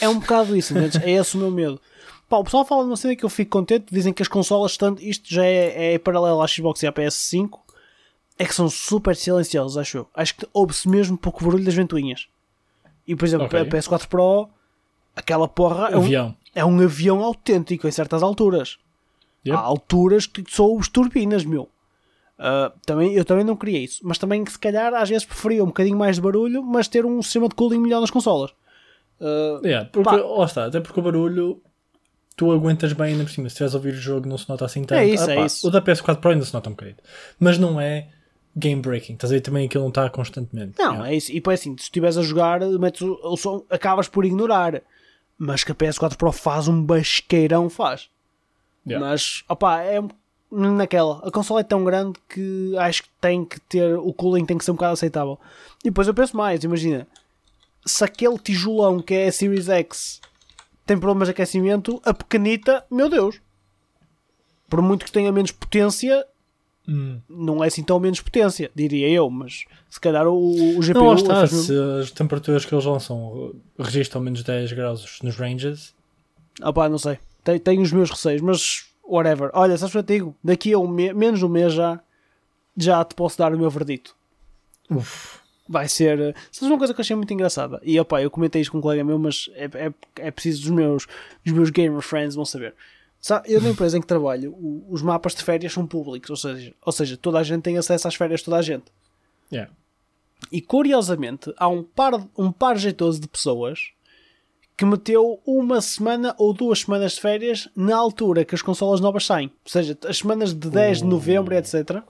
É 0.00 0.08
um 0.08 0.20
bocado 0.20 0.56
isso, 0.56 0.72
entendes? 0.76 1.00
é 1.02 1.10
esse 1.10 1.36
o 1.36 1.40
meu 1.40 1.50
medo. 1.50 1.80
Pá, 2.28 2.36
o 2.36 2.44
pessoal 2.44 2.64
fala 2.64 2.84
de 2.84 2.90
uma 2.90 2.96
cena 2.96 3.16
que 3.16 3.24
eu 3.24 3.28
fico 3.28 3.50
contente, 3.50 3.86
dizem 3.90 4.12
que 4.12 4.22
as 4.22 4.28
consolas, 4.28 4.76
tanto, 4.76 5.02
isto 5.02 5.32
já 5.32 5.44
é, 5.44 5.94
é 5.94 5.98
paralelo 5.98 6.40
à 6.40 6.46
Xbox 6.46 6.80
e 6.82 6.86
à 6.86 6.92
PS5, 6.92 7.58
é 8.40 8.44
que 8.46 8.54
são 8.54 8.68
super 8.70 9.14
silenciosas, 9.14 9.76
acho 9.76 9.98
eu. 9.98 10.08
Acho 10.14 10.34
que 10.36 10.46
ouve-se 10.52 10.88
mesmo 10.88 11.16
pouco 11.18 11.44
barulho 11.44 11.64
das 11.64 11.74
ventoinhas. 11.74 12.26
E 13.06 13.14
por 13.14 13.24
exemplo, 13.26 13.46
Ok. 13.46 13.60
a 13.60 13.64
PS4 13.66 14.06
Pro, 14.06 14.48
aquela 15.14 15.46
porra 15.48 15.88
é 15.90 15.96
um, 15.96 16.00
Avião. 16.00 16.36
é 16.54 16.64
um 16.64 16.80
avião 16.80 17.22
autêntico 17.22 17.86
em 17.86 17.90
certas 17.90 18.22
alturas. 18.22 18.78
Yep. 19.46 19.56
Há 19.56 19.60
alturas 19.60 20.26
que 20.26 20.44
só 20.48 20.64
ouves 20.64 20.88
turbinas, 20.88 21.44
meu. 21.44 21.68
Ah, 22.38 22.72
também, 22.86 23.12
eu 23.14 23.24
também 23.24 23.44
não 23.44 23.54
queria 23.56 23.78
isso, 23.78 24.00
mas 24.02 24.16
também 24.16 24.42
que 24.44 24.52
se 24.52 24.58
calhar 24.58 24.94
às 24.94 25.08
vezes 25.10 25.26
preferia 25.26 25.62
um 25.62 25.66
bocadinho 25.66 25.98
mais 25.98 26.16
de 26.16 26.22
barulho, 26.22 26.62
mas 26.62 26.88
ter 26.88 27.04
um 27.04 27.20
sistema 27.22 27.48
de 27.48 27.54
cooling 27.54 27.78
melhor 27.80 28.00
nas 28.00 28.10
consolas. 28.10 28.50
Ah, 29.20 29.60
Yeah, 29.62 29.88
porque, 29.90 30.08
Pá. 30.08 30.16
lá 30.16 30.44
está, 30.46 30.64
até 30.66 30.80
porque 30.80 30.98
o 30.98 31.02
barulho 31.02 31.60
tu 32.36 32.50
aguentas 32.52 32.94
bem 32.94 33.08
ainda 33.12 33.24
por 33.24 33.30
cima. 33.30 33.48
Se 33.50 33.52
estiveres 33.52 33.74
a 33.74 33.78
ouvir 33.78 33.92
o 33.92 34.00
jogo, 34.00 34.26
não 34.26 34.38
se 34.38 34.48
nota 34.48 34.64
assim 34.64 34.82
tanto. 34.84 34.98
É 34.98 35.04
isso, 35.06 35.28
Ah, 35.28 35.32
é 35.32 35.36
pá, 35.36 35.44
isso. 35.46 35.68
O 35.68 35.70
da 35.70 35.82
PS4 35.82 36.16
Pro 36.16 36.30
ainda 36.30 36.44
se 36.46 36.54
nota 36.54 36.70
um 36.70 36.72
bocadinho. 36.72 36.96
Mas 37.38 37.58
não 37.58 37.78
é 37.78 38.08
game 38.60 38.80
breaking. 38.80 39.14
Estás 39.14 39.32
a 39.32 39.34
ver 39.34 39.40
também 39.40 39.66
aquilo 39.66 39.82
não 39.84 39.88
está 39.88 40.08
constantemente. 40.10 40.78
Não, 40.78 40.92
Yeah. 40.92 41.10
é 41.10 41.16
isso. 41.16 41.30
E 41.30 41.34
depois 41.34 41.60
assim, 41.60 41.76
se 41.76 41.84
estiveres 41.84 42.16
a 42.16 42.22
jogar, 42.22 42.60
metes 42.60 43.00
o, 43.02 43.18
o 43.22 43.36
som, 43.36 43.64
acabas 43.70 44.08
por 44.08 44.24
ignorar. 44.24 44.82
Mas 45.38 45.64
que 45.64 45.72
a 45.72 45.74
PS4 45.74 46.16
Pro 46.16 46.30
faz 46.32 46.68
um 46.68 46.82
basqueirão, 46.82 47.68
faz. 47.70 48.08
Yeah. 48.86 49.04
Mas, 49.06 49.42
opá, 49.48 49.82
é 49.82 50.00
naquela. 50.50 51.26
A 51.26 51.30
consola 51.30 51.60
é 51.60 51.64
tão 51.64 51.82
grande 51.84 52.18
que 52.28 52.76
acho 52.76 53.02
que 53.04 53.08
tem 53.20 53.44
que 53.44 53.58
ter. 53.60 53.96
O 53.96 54.12
cooling 54.12 54.44
tem 54.44 54.58
que 54.58 54.64
ser 54.64 54.70
um 54.72 54.74
bocado 54.74 54.92
aceitável. 54.94 55.38
E 55.82 55.88
depois 55.88 56.06
eu 56.08 56.14
penso 56.14 56.36
mais, 56.36 56.62
imagina. 56.62 57.06
Se 57.86 58.04
aquele 58.04 58.38
tijolão 58.38 59.00
que 59.00 59.14
é 59.14 59.28
a 59.28 59.32
Series 59.32 59.68
X 59.68 60.20
tem 60.84 60.98
problemas 60.98 61.28
de 61.28 61.32
aquecimento, 61.32 62.00
a 62.04 62.12
pequenita, 62.12 62.84
meu 62.90 63.08
Deus. 63.08 63.40
Por 64.68 64.82
muito 64.82 65.04
que 65.04 65.12
tenha 65.12 65.32
menos 65.32 65.50
potência, 65.50 66.26
Hum. 66.92 67.20
não 67.28 67.62
é 67.62 67.68
assim 67.68 67.84
tão 67.84 68.00
menos 68.00 68.20
potência, 68.20 68.68
diria 68.74 69.08
eu, 69.08 69.30
mas 69.30 69.64
se 69.88 70.00
calhar 70.00 70.26
o, 70.26 70.76
o 70.76 70.80
GPU 70.82 70.94
Não, 71.04 71.14
está. 71.14 71.46
Se 71.46 71.72
as 72.00 72.10
temperaturas 72.10 72.64
que 72.64 72.74
eles 72.74 72.84
lançam 72.84 73.54
registram 73.78 74.20
menos 74.20 74.42
10 74.42 74.72
graus 74.72 75.20
nos 75.22 75.36
ranges, 75.36 75.94
Ah 76.60 76.72
pá, 76.72 76.88
não 76.88 76.98
sei. 76.98 77.18
Tenho, 77.44 77.60
tenho 77.60 77.80
os 77.82 77.92
meus 77.92 78.10
receios, 78.10 78.42
mas 78.42 78.86
whatever. 79.04 79.50
Olha, 79.54 79.78
sabes 79.78 79.94
o 79.94 80.02
que 80.02 80.12
eu 80.12 80.18
digo? 80.18 80.36
Daqui 80.42 80.72
a 80.72 80.78
um 80.78 80.88
mês, 80.88 81.14
menos 81.14 81.38
de 81.38 81.44
um 81.46 81.48
mês 81.48 81.72
já, 81.72 82.00
já 82.76 83.04
te 83.04 83.14
posso 83.14 83.38
dar 83.38 83.54
o 83.54 83.58
meu 83.58 83.70
verdito. 83.70 84.16
uff. 84.90 85.38
Vai 85.68 85.88
ser. 85.88 86.18
eh, 86.18 86.34
Sabes 86.50 86.68
uma 86.68 86.78
coisa 86.78 86.92
que 86.92 87.00
eu 87.00 87.02
achei 87.04 87.14
muito 87.14 87.32
engraçada? 87.32 87.80
E 87.84 87.98
opá, 88.00 88.20
eu 88.20 88.28
comentei 88.32 88.60
isto 88.60 88.72
com 88.72 88.78
um 88.78 88.80
colega 88.80 89.04
meu, 89.04 89.16
mas 89.20 89.48
é, 89.54 89.66
é, 89.66 89.92
é 90.16 90.30
preciso 90.32 90.62
dos 90.62 90.70
meus, 90.72 91.06
dos 91.44 91.54
meus 91.54 91.70
gamer 91.70 92.00
friends 92.00 92.34
vão 92.34 92.44
saber. 92.44 92.74
Eu 93.46 93.60
na 93.60 93.70
empresa 93.70 93.98
em 93.98 94.00
que 94.00 94.06
trabalho, 94.06 94.56
os 94.88 95.02
mapas 95.02 95.34
de 95.34 95.42
férias 95.42 95.72
são 95.72 95.86
públicos, 95.86 96.30
ou 96.30 96.36
seja, 96.36 96.74
ou 96.80 96.92
seja, 96.92 97.16
toda 97.16 97.38
a 97.38 97.42
gente 97.42 97.62
tem 97.62 97.76
acesso 97.76 98.08
às 98.08 98.14
férias 98.14 98.40
de 98.40 98.46
toda 98.46 98.56
a 98.56 98.62
gente. 98.62 98.84
Yeah. 99.52 99.70
E 100.50 100.60
curiosamente, 100.62 101.52
há 101.56 101.68
um 101.68 101.82
par, 101.82 102.14
um 102.36 102.50
par 102.50 102.78
jeitoso 102.78 103.20
de 103.20 103.28
pessoas 103.28 103.90
que 104.76 104.86
meteu 104.86 105.38
uma 105.44 105.82
semana 105.82 106.34
ou 106.38 106.54
duas 106.54 106.80
semanas 106.80 107.12
de 107.12 107.20
férias 107.20 107.68
na 107.76 107.94
altura 107.94 108.46
que 108.46 108.54
as 108.54 108.62
consolas 108.62 109.00
novas 109.00 109.26
saem. 109.26 109.48
Ou 109.48 109.70
seja, 109.70 109.98
as 110.08 110.16
semanas 110.16 110.54
de 110.54 110.70
10 110.70 110.98
de 110.98 111.04
novembro, 111.04 111.54
etc. 111.54 112.02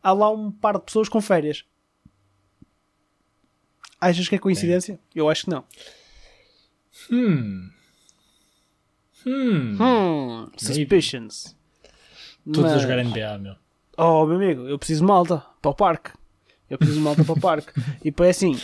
Há 0.00 0.12
lá 0.12 0.30
um 0.30 0.52
par 0.52 0.74
de 0.74 0.84
pessoas 0.84 1.08
com 1.08 1.20
férias. 1.20 1.64
Achas 4.00 4.28
que 4.28 4.36
é 4.36 4.38
coincidência? 4.38 5.00
Eu 5.12 5.28
acho 5.28 5.46
que 5.46 5.50
não. 5.50 5.64
Hum. 7.10 7.70
Hum. 9.26 9.76
Hum, 9.80 10.48
suspicions. 10.56 11.56
Todos 12.44 12.70
a 12.70 12.74
Mas- 12.74 12.82
jogar 12.82 12.98
NBA, 13.04 13.38
meu. 13.38 13.56
Oh, 13.98 14.24
meu 14.26 14.36
amigo, 14.36 14.68
eu 14.68 14.78
preciso 14.78 15.00
de 15.00 15.06
malta 15.06 15.44
para 15.60 15.70
o 15.70 15.74
parque. 15.74 16.10
Eu 16.70 16.78
preciso 16.78 16.98
de 16.98 17.04
malta 17.04 17.24
para 17.24 17.32
o 17.32 17.40
parque. 17.40 17.72
E 18.02 18.04
depois 18.10 18.36
assim, 18.36 18.56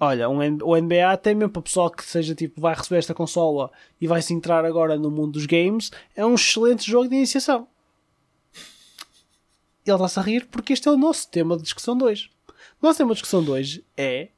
olha, 0.00 0.28
um 0.28 0.38
o 0.64 0.76
NBA 0.76 1.10
até 1.12 1.32
mesmo 1.34 1.50
para 1.52 1.60
o 1.60 1.62
pessoal 1.62 1.90
que 1.90 2.04
seja 2.04 2.34
tipo, 2.34 2.60
vai 2.60 2.74
receber 2.74 2.98
esta 2.98 3.14
consola 3.14 3.70
e 4.00 4.06
vai 4.08 4.20
se 4.22 4.32
entrar 4.34 4.64
agora 4.64 4.96
no 4.98 5.10
mundo 5.10 5.32
dos 5.32 5.46
games, 5.46 5.92
é 6.16 6.24
um 6.26 6.34
excelente 6.34 6.90
jogo 6.90 7.08
de 7.08 7.14
iniciação. 7.14 7.68
Ele 9.84 9.94
está-se 9.96 10.18
a 10.18 10.22
rir 10.22 10.46
porque 10.46 10.72
este 10.72 10.88
é 10.88 10.90
o 10.90 10.96
nosso 10.96 11.28
tema 11.30 11.56
de 11.56 11.62
discussão 11.62 11.96
2. 11.96 12.30
O 12.80 12.86
nosso 12.86 12.98
tema 12.98 13.10
de 13.10 13.14
discussão 13.20 13.42
2 13.44 13.80
é 13.96 14.28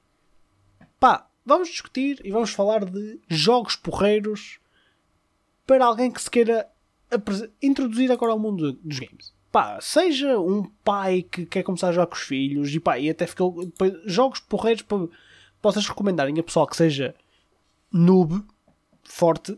pá, 0.99 1.27
vamos 1.45 1.69
discutir 1.69 2.21
e 2.25 2.31
vamos 2.31 2.51
falar 2.51 2.85
de 2.85 3.21
jogos 3.29 3.77
porreiros 3.77 4.59
para 5.67 5.85
alguém 5.85 6.11
que 6.11 6.23
se 6.23 6.31
queira 6.31 6.69
introduzir 7.63 8.11
agora 8.11 8.33
ao 8.33 8.39
mundo 8.39 8.73
dos 8.73 8.99
games. 8.99 9.33
Pá, 9.51 9.79
seja 9.81 10.39
um 10.39 10.65
pai 10.85 11.23
que 11.23 11.47
quer 11.47 11.63
começar 11.63 11.89
a 11.89 11.93
jogar 11.93 12.07
com 12.07 12.15
os 12.15 12.23
filhos 12.23 12.75
e 12.75 12.81
pá, 12.81 12.99
e 12.99 13.09
até 13.09 13.25
depois, 13.25 13.93
jogos 14.05 14.41
porreiros 14.41 14.83
para 14.83 15.09
vocês 15.63 15.87
recomendarem 15.87 16.39
a 16.39 16.43
pessoal 16.43 16.67
que 16.67 16.77
seja 16.77 17.15
noob, 17.93 18.43
forte, 19.05 19.57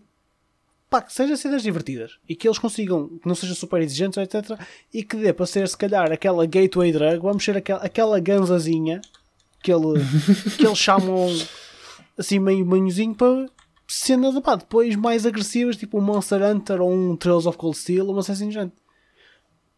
pá, 0.91 1.01
que 1.01 1.13
seja 1.13 1.37
cenas 1.37 1.63
divertidas 1.63 2.19
e 2.29 2.37
que 2.37 2.47
eles 2.47 2.59
consigam, 2.59 3.09
que 3.19 3.27
não 3.27 3.35
sejam 3.35 3.57
super 3.57 3.81
exigentes, 3.81 4.19
etc. 4.19 4.61
E 4.93 5.03
que 5.03 5.17
dê 5.17 5.33
para 5.33 5.47
ser 5.47 5.67
se 5.67 5.77
calhar 5.77 6.13
aquela 6.13 6.45
gateway 6.45 6.93
drug, 6.93 7.23
vamos 7.23 7.43
ser 7.43 7.57
aquela, 7.57 7.81
aquela 7.81 8.21
ganzazinha 8.21 9.01
que, 9.63 9.73
ele, 9.73 9.99
que 10.59 10.67
eles 10.67 10.79
chamam 10.79 11.27
assim 12.19 12.39
meio 12.39 12.67
manhozinho 12.67 13.15
para 13.15 13.49
cenas 13.87 14.39
pá, 14.41 14.57
depois 14.57 14.97
mais 14.97 15.25
agressivas, 15.25 15.77
tipo 15.77 15.99
um 15.99 16.03
Monster 16.03 16.43
Hunter 16.43 16.81
ou 16.81 16.93
um 16.93 17.17
Trails 17.17 17.47
of 17.47 17.57
Cold 17.57 17.77
Steel, 17.77 18.05
uma 18.05 18.15
coisa 18.15 18.33
assim 18.33 18.51
género. 18.51 18.73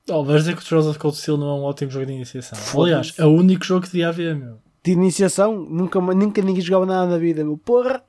Oh, 0.09 0.25
vais 0.25 0.42
dizer 0.42 0.57
que 0.57 0.62
o 0.62 0.64
Trails 0.64 0.87
of 0.87 0.99
Cold 0.99 1.16
Steel 1.16 1.37
não 1.37 1.49
é 1.49 1.55
um 1.61 1.62
ótimo 1.64 1.90
jogo 1.90 2.07
de 2.07 2.12
iniciação. 2.12 2.59
Aliás, 2.83 3.14
é 3.18 3.25
o 3.25 3.31
único 3.31 3.64
jogo 3.64 3.83
que 3.83 3.88
devia 3.88 4.09
haver, 4.09 4.35
meu. 4.35 4.59
De 4.83 4.92
iniciação, 4.92 5.61
nunca, 5.64 6.01
nunca 6.01 6.40
ninguém 6.40 6.62
jogava 6.62 6.87
nada 6.87 7.11
na 7.11 7.18
vida, 7.18 7.44
meu 7.44 7.59
porra. 7.59 8.03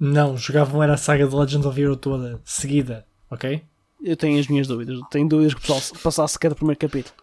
Não, 0.00 0.36
jogavam 0.36 0.82
era 0.82 0.94
a 0.94 0.96
saga 0.96 1.26
de 1.26 1.34
Legend 1.34 1.66
of 1.66 1.80
Hero 1.80 1.96
toda, 1.96 2.40
seguida, 2.44 3.06
ok? 3.30 3.62
Eu 4.02 4.16
tenho 4.16 4.38
as 4.40 4.48
minhas 4.48 4.66
dúvidas, 4.66 4.98
tenho 5.10 5.28
dúvidas 5.28 5.54
que 5.54 5.60
o 5.60 5.62
pessoal 5.62 5.80
passasse 6.02 6.34
sequer 6.34 6.50
do 6.50 6.56
primeiro 6.56 6.78
capítulo. 6.78 7.14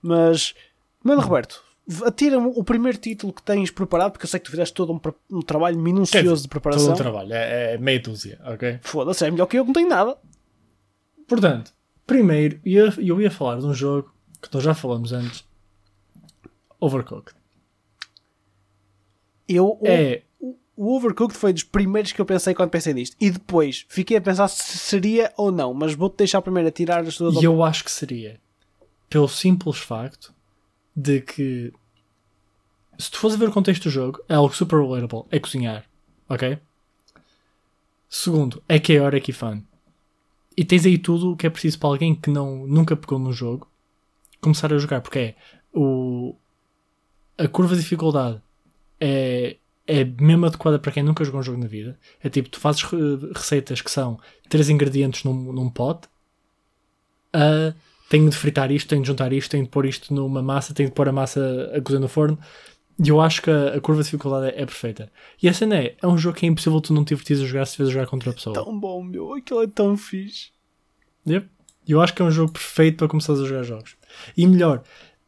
Mas, 0.00 0.54
mano, 1.02 1.20
Roberto, 1.20 1.62
atira-me 2.04 2.46
o 2.54 2.62
primeiro 2.64 2.96
título 2.98 3.32
que 3.32 3.42
tens 3.42 3.70
preparado, 3.70 4.12
porque 4.12 4.24
eu 4.24 4.28
sei 4.30 4.38
que 4.40 4.46
tu 4.46 4.50
fizeste 4.50 4.74
todo 4.74 4.92
um, 4.92 5.00
um 5.36 5.42
trabalho 5.42 5.78
minucioso 5.78 6.22
dizer, 6.22 6.36
de 6.36 6.42
Todo 6.42 6.50
preparação. 6.50 6.92
um 6.92 6.96
trabalho, 6.96 7.32
é, 7.32 7.74
é 7.74 7.78
meia 7.78 8.00
dúzia, 8.00 8.40
ok? 8.44 8.78
Foda-se, 8.82 9.24
é 9.26 9.30
melhor 9.30 9.46
que 9.46 9.58
eu 9.58 9.64
que 9.64 9.68
não 9.68 9.74
tenho 9.74 9.88
nada. 9.88 10.16
Portanto, 11.26 11.72
primeiro, 12.06 12.60
eu, 12.64 12.90
eu 12.98 13.20
ia 13.20 13.30
falar 13.30 13.58
de 13.58 13.66
um 13.66 13.74
jogo 13.74 14.12
que 14.40 14.48
nós 14.54 14.62
já 14.62 14.74
falamos 14.74 15.12
antes, 15.12 15.44
Overcooked. 16.80 17.36
Eu, 19.48 19.78
o- 19.80 19.86
É, 19.86 20.22
o 20.76 20.96
Overcooked 20.96 21.36
foi 21.38 21.52
dos 21.52 21.62
primeiros 21.64 22.12
que 22.12 22.20
eu 22.20 22.24
pensei 22.24 22.54
quando 22.54 22.70
pensei 22.70 22.94
nisto. 22.94 23.16
E 23.20 23.30
depois 23.30 23.84
fiquei 23.88 24.16
a 24.16 24.20
pensar 24.20 24.48
se 24.48 24.78
seria 24.78 25.32
ou 25.36 25.52
não, 25.52 25.74
mas 25.74 25.94
vou-te 25.94 26.16
deixar 26.18 26.40
primeiro 26.42 26.68
a 26.68 26.72
tirar 26.72 27.00
as 27.06 27.16
tuas 27.16 27.34
e 27.40 27.44
eu 27.44 27.62
acho 27.62 27.84
que 27.84 27.90
seria, 27.90 28.40
pelo 29.08 29.28
simples 29.28 29.78
facto 29.78 30.32
de 30.94 31.20
que, 31.20 31.72
se 32.98 33.10
tu 33.10 33.18
fores 33.18 33.36
a 33.36 33.38
ver 33.38 33.48
o 33.48 33.52
contexto 33.52 33.84
do 33.84 33.90
jogo, 33.90 34.22
é 34.28 34.34
algo 34.34 34.54
super 34.54 34.80
relatable, 34.80 35.24
é 35.30 35.38
cozinhar, 35.38 35.84
ok? 36.28 36.58
Segundo, 38.08 38.62
é 38.68 38.78
chaotic 38.78 39.28
e 39.28 39.32
fun. 39.32 39.62
E 40.56 40.64
tens 40.64 40.84
aí 40.84 40.98
tudo 40.98 41.32
o 41.32 41.36
que 41.36 41.46
é 41.46 41.50
preciso 41.50 41.78
para 41.78 41.88
alguém 41.88 42.14
que 42.14 42.30
não, 42.30 42.66
nunca 42.66 42.94
pegou 42.94 43.18
no 43.18 43.32
jogo 43.32 43.66
começar 44.40 44.72
a 44.72 44.78
jogar, 44.78 45.00
porque 45.00 45.18
é 45.18 45.34
o, 45.72 46.36
a 47.38 47.48
curva 47.48 47.74
de 47.74 47.80
dificuldade 47.80 48.42
é, 49.00 49.56
é 49.86 50.04
mesmo 50.04 50.46
adequada 50.46 50.78
para 50.78 50.92
quem 50.92 51.02
nunca 51.02 51.24
jogou 51.24 51.40
um 51.40 51.44
jogo 51.44 51.58
na 51.58 51.66
vida. 51.66 51.98
É 52.20 52.28
tipo, 52.28 52.50
tu 52.50 52.60
fazes 52.60 52.82
re- 52.82 53.32
receitas 53.34 53.80
que 53.80 53.90
são 53.90 54.20
três 54.48 54.68
ingredientes 54.68 55.24
num, 55.24 55.52
num 55.52 55.70
pote, 55.70 56.08
ah, 57.32 57.74
tenho 58.12 58.28
de 58.28 58.36
fritar 58.36 58.70
isto, 58.70 58.88
tenho 58.88 59.00
de 59.00 59.08
juntar 59.08 59.32
isto, 59.32 59.50
tenho 59.50 59.64
de 59.64 59.70
pôr 59.70 59.86
isto 59.86 60.12
numa 60.12 60.42
massa, 60.42 60.74
tenho 60.74 60.90
de 60.90 60.94
pôr 60.94 61.08
a 61.08 61.12
massa 61.12 61.72
a 61.74 61.80
cozer 61.80 61.98
no 61.98 62.08
forno. 62.08 62.38
E 63.02 63.08
eu 63.08 63.18
acho 63.22 63.40
que 63.40 63.50
a, 63.50 63.68
a 63.76 63.80
curva 63.80 64.02
de 64.02 64.08
dificuldade 64.08 64.54
é, 64.54 64.60
é 64.60 64.66
perfeita. 64.66 65.10
E 65.42 65.48
a 65.48 65.54
cena 65.54 65.76
é, 65.78 65.96
é 66.02 66.06
um 66.06 66.18
jogo 66.18 66.36
que 66.36 66.44
é 66.44 66.48
impossível 66.50 66.78
tu 66.82 66.92
não 66.92 67.06
te 67.06 67.08
divertires 67.08 67.42
a 67.42 67.46
jogar 67.46 67.64
se 67.64 67.70
estiveres 67.70 67.88
a 67.88 67.94
jogar 67.94 68.06
contra 68.10 68.30
a 68.30 68.34
pessoa. 68.34 68.52
Tão 68.52 68.78
bom, 68.78 69.02
meu. 69.02 69.32
Aquilo 69.32 69.62
é 69.62 69.66
tão 69.66 69.96
fixe. 69.96 70.50
Yep. 71.26 71.48
Eu 71.88 72.02
acho 72.02 72.12
que 72.12 72.20
é 72.20 72.24
um 72.26 72.30
jogo 72.30 72.52
perfeito 72.52 72.98
para 72.98 73.08
começares 73.08 73.40
a 73.40 73.46
jogar 73.46 73.62
jogos. 73.62 73.96
E 74.36 74.46
melhor, 74.46 74.82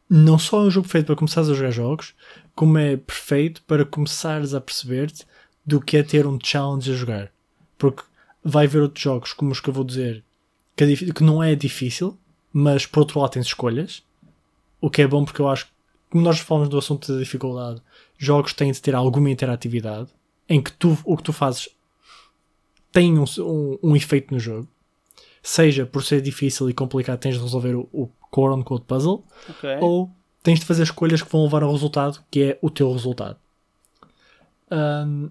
não 0.07 0.37
só 0.37 0.61
é 0.61 0.67
um 0.67 0.69
jogo 0.69 0.85
perfeito 0.85 1.07
para 1.07 1.15
começares 1.15 1.49
a 1.49 1.55
jogar 1.55 1.71
jogos, 1.71 2.13
como 2.53 2.77
é 2.77 2.97
perfeito 2.97 3.63
para 3.63 3.83
começares 3.83 4.53
a 4.53 4.61
perceber-te 4.61 5.25
do 5.65 5.81
que 5.81 5.97
é 5.97 6.03
ter 6.03 6.27
um 6.27 6.37
challenge 6.39 6.91
a 6.91 6.95
jogar. 6.95 7.31
Porque 7.79 8.03
vai 8.43 8.67
haver 8.67 8.83
outros 8.83 9.03
jogos, 9.03 9.33
como 9.33 9.51
os 9.51 9.59
que 9.59 9.69
eu 9.69 9.73
vou 9.73 9.83
dizer, 9.83 10.23
que, 10.75 10.83
é 10.83 10.95
que 10.95 11.23
não 11.23 11.41
é 11.41 11.55
difícil, 11.55 12.15
mas 12.57 12.85
por 12.85 13.01
outro 13.01 13.19
lado 13.19 13.31
tens 13.31 13.47
escolhas. 13.47 14.01
O 14.79 14.89
que 14.89 15.01
é 15.01 15.07
bom 15.07 15.25
porque 15.25 15.41
eu 15.41 15.49
acho 15.49 15.65
que, 15.65 15.71
como 16.09 16.23
nós 16.23 16.39
falamos 16.39 16.69
do 16.69 16.77
assunto 16.77 17.11
da 17.11 17.19
dificuldade, 17.19 17.81
jogos 18.17 18.53
têm 18.53 18.71
de 18.71 18.81
ter 18.81 18.95
alguma 18.95 19.29
interatividade 19.29 20.07
em 20.47 20.61
que 20.63 20.71
tu, 20.71 20.97
o 21.03 21.17
que 21.17 21.23
tu 21.23 21.33
fazes 21.33 21.67
tem 22.93 23.19
um, 23.19 23.25
um, 23.39 23.77
um 23.83 23.93
efeito 23.95 24.33
no 24.33 24.39
jogo. 24.39 24.69
Seja 25.43 25.85
por 25.85 26.01
ser 26.01 26.21
difícil 26.21 26.69
e 26.69 26.73
complicado, 26.73 27.19
tens 27.19 27.35
de 27.35 27.41
resolver 27.41 27.75
o, 27.75 27.89
o 27.91 28.07
core 28.31 28.53
unquote 28.53 28.85
puzzle, 28.85 29.21
Ok. 29.49 29.77
ou 29.81 30.09
tens 30.41 30.61
de 30.61 30.65
fazer 30.65 30.83
escolhas 30.83 31.21
que 31.21 31.29
vão 31.29 31.43
levar 31.43 31.61
ao 31.61 31.73
resultado, 31.73 32.23
que 32.31 32.41
é 32.41 32.59
o 32.61 32.69
teu 32.69 32.89
resultado. 32.93 33.35
Ahm, 34.71 35.27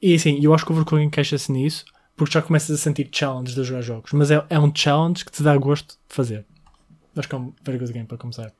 e 0.00 0.14
assim, 0.14 0.38
eu 0.42 0.52
acho 0.52 0.66
que 0.66 0.72
o 0.72 0.74
Overcooked 0.74 1.06
encaixa-se 1.06 1.50
nisso, 1.50 1.86
porque 2.24 2.34
já 2.34 2.42
começas 2.42 2.70
a 2.78 2.78
sentir 2.80 3.08
challenge 3.10 3.54
de 3.54 3.64
jogar 3.64 3.82
jogos, 3.82 4.12
mas 4.12 4.30
é, 4.30 4.44
é 4.48 4.58
um 4.58 4.72
challenge 4.74 5.24
que 5.24 5.32
te 5.32 5.42
dá 5.42 5.56
gosto 5.56 5.94
de 5.94 6.14
fazer. 6.14 6.44
Acho 7.16 7.28
que 7.28 7.34
é 7.34 7.38
um 7.38 7.52
very 7.62 7.78
good 7.78 7.92
game 7.92 8.06
para 8.06 8.16
começar. 8.16 8.52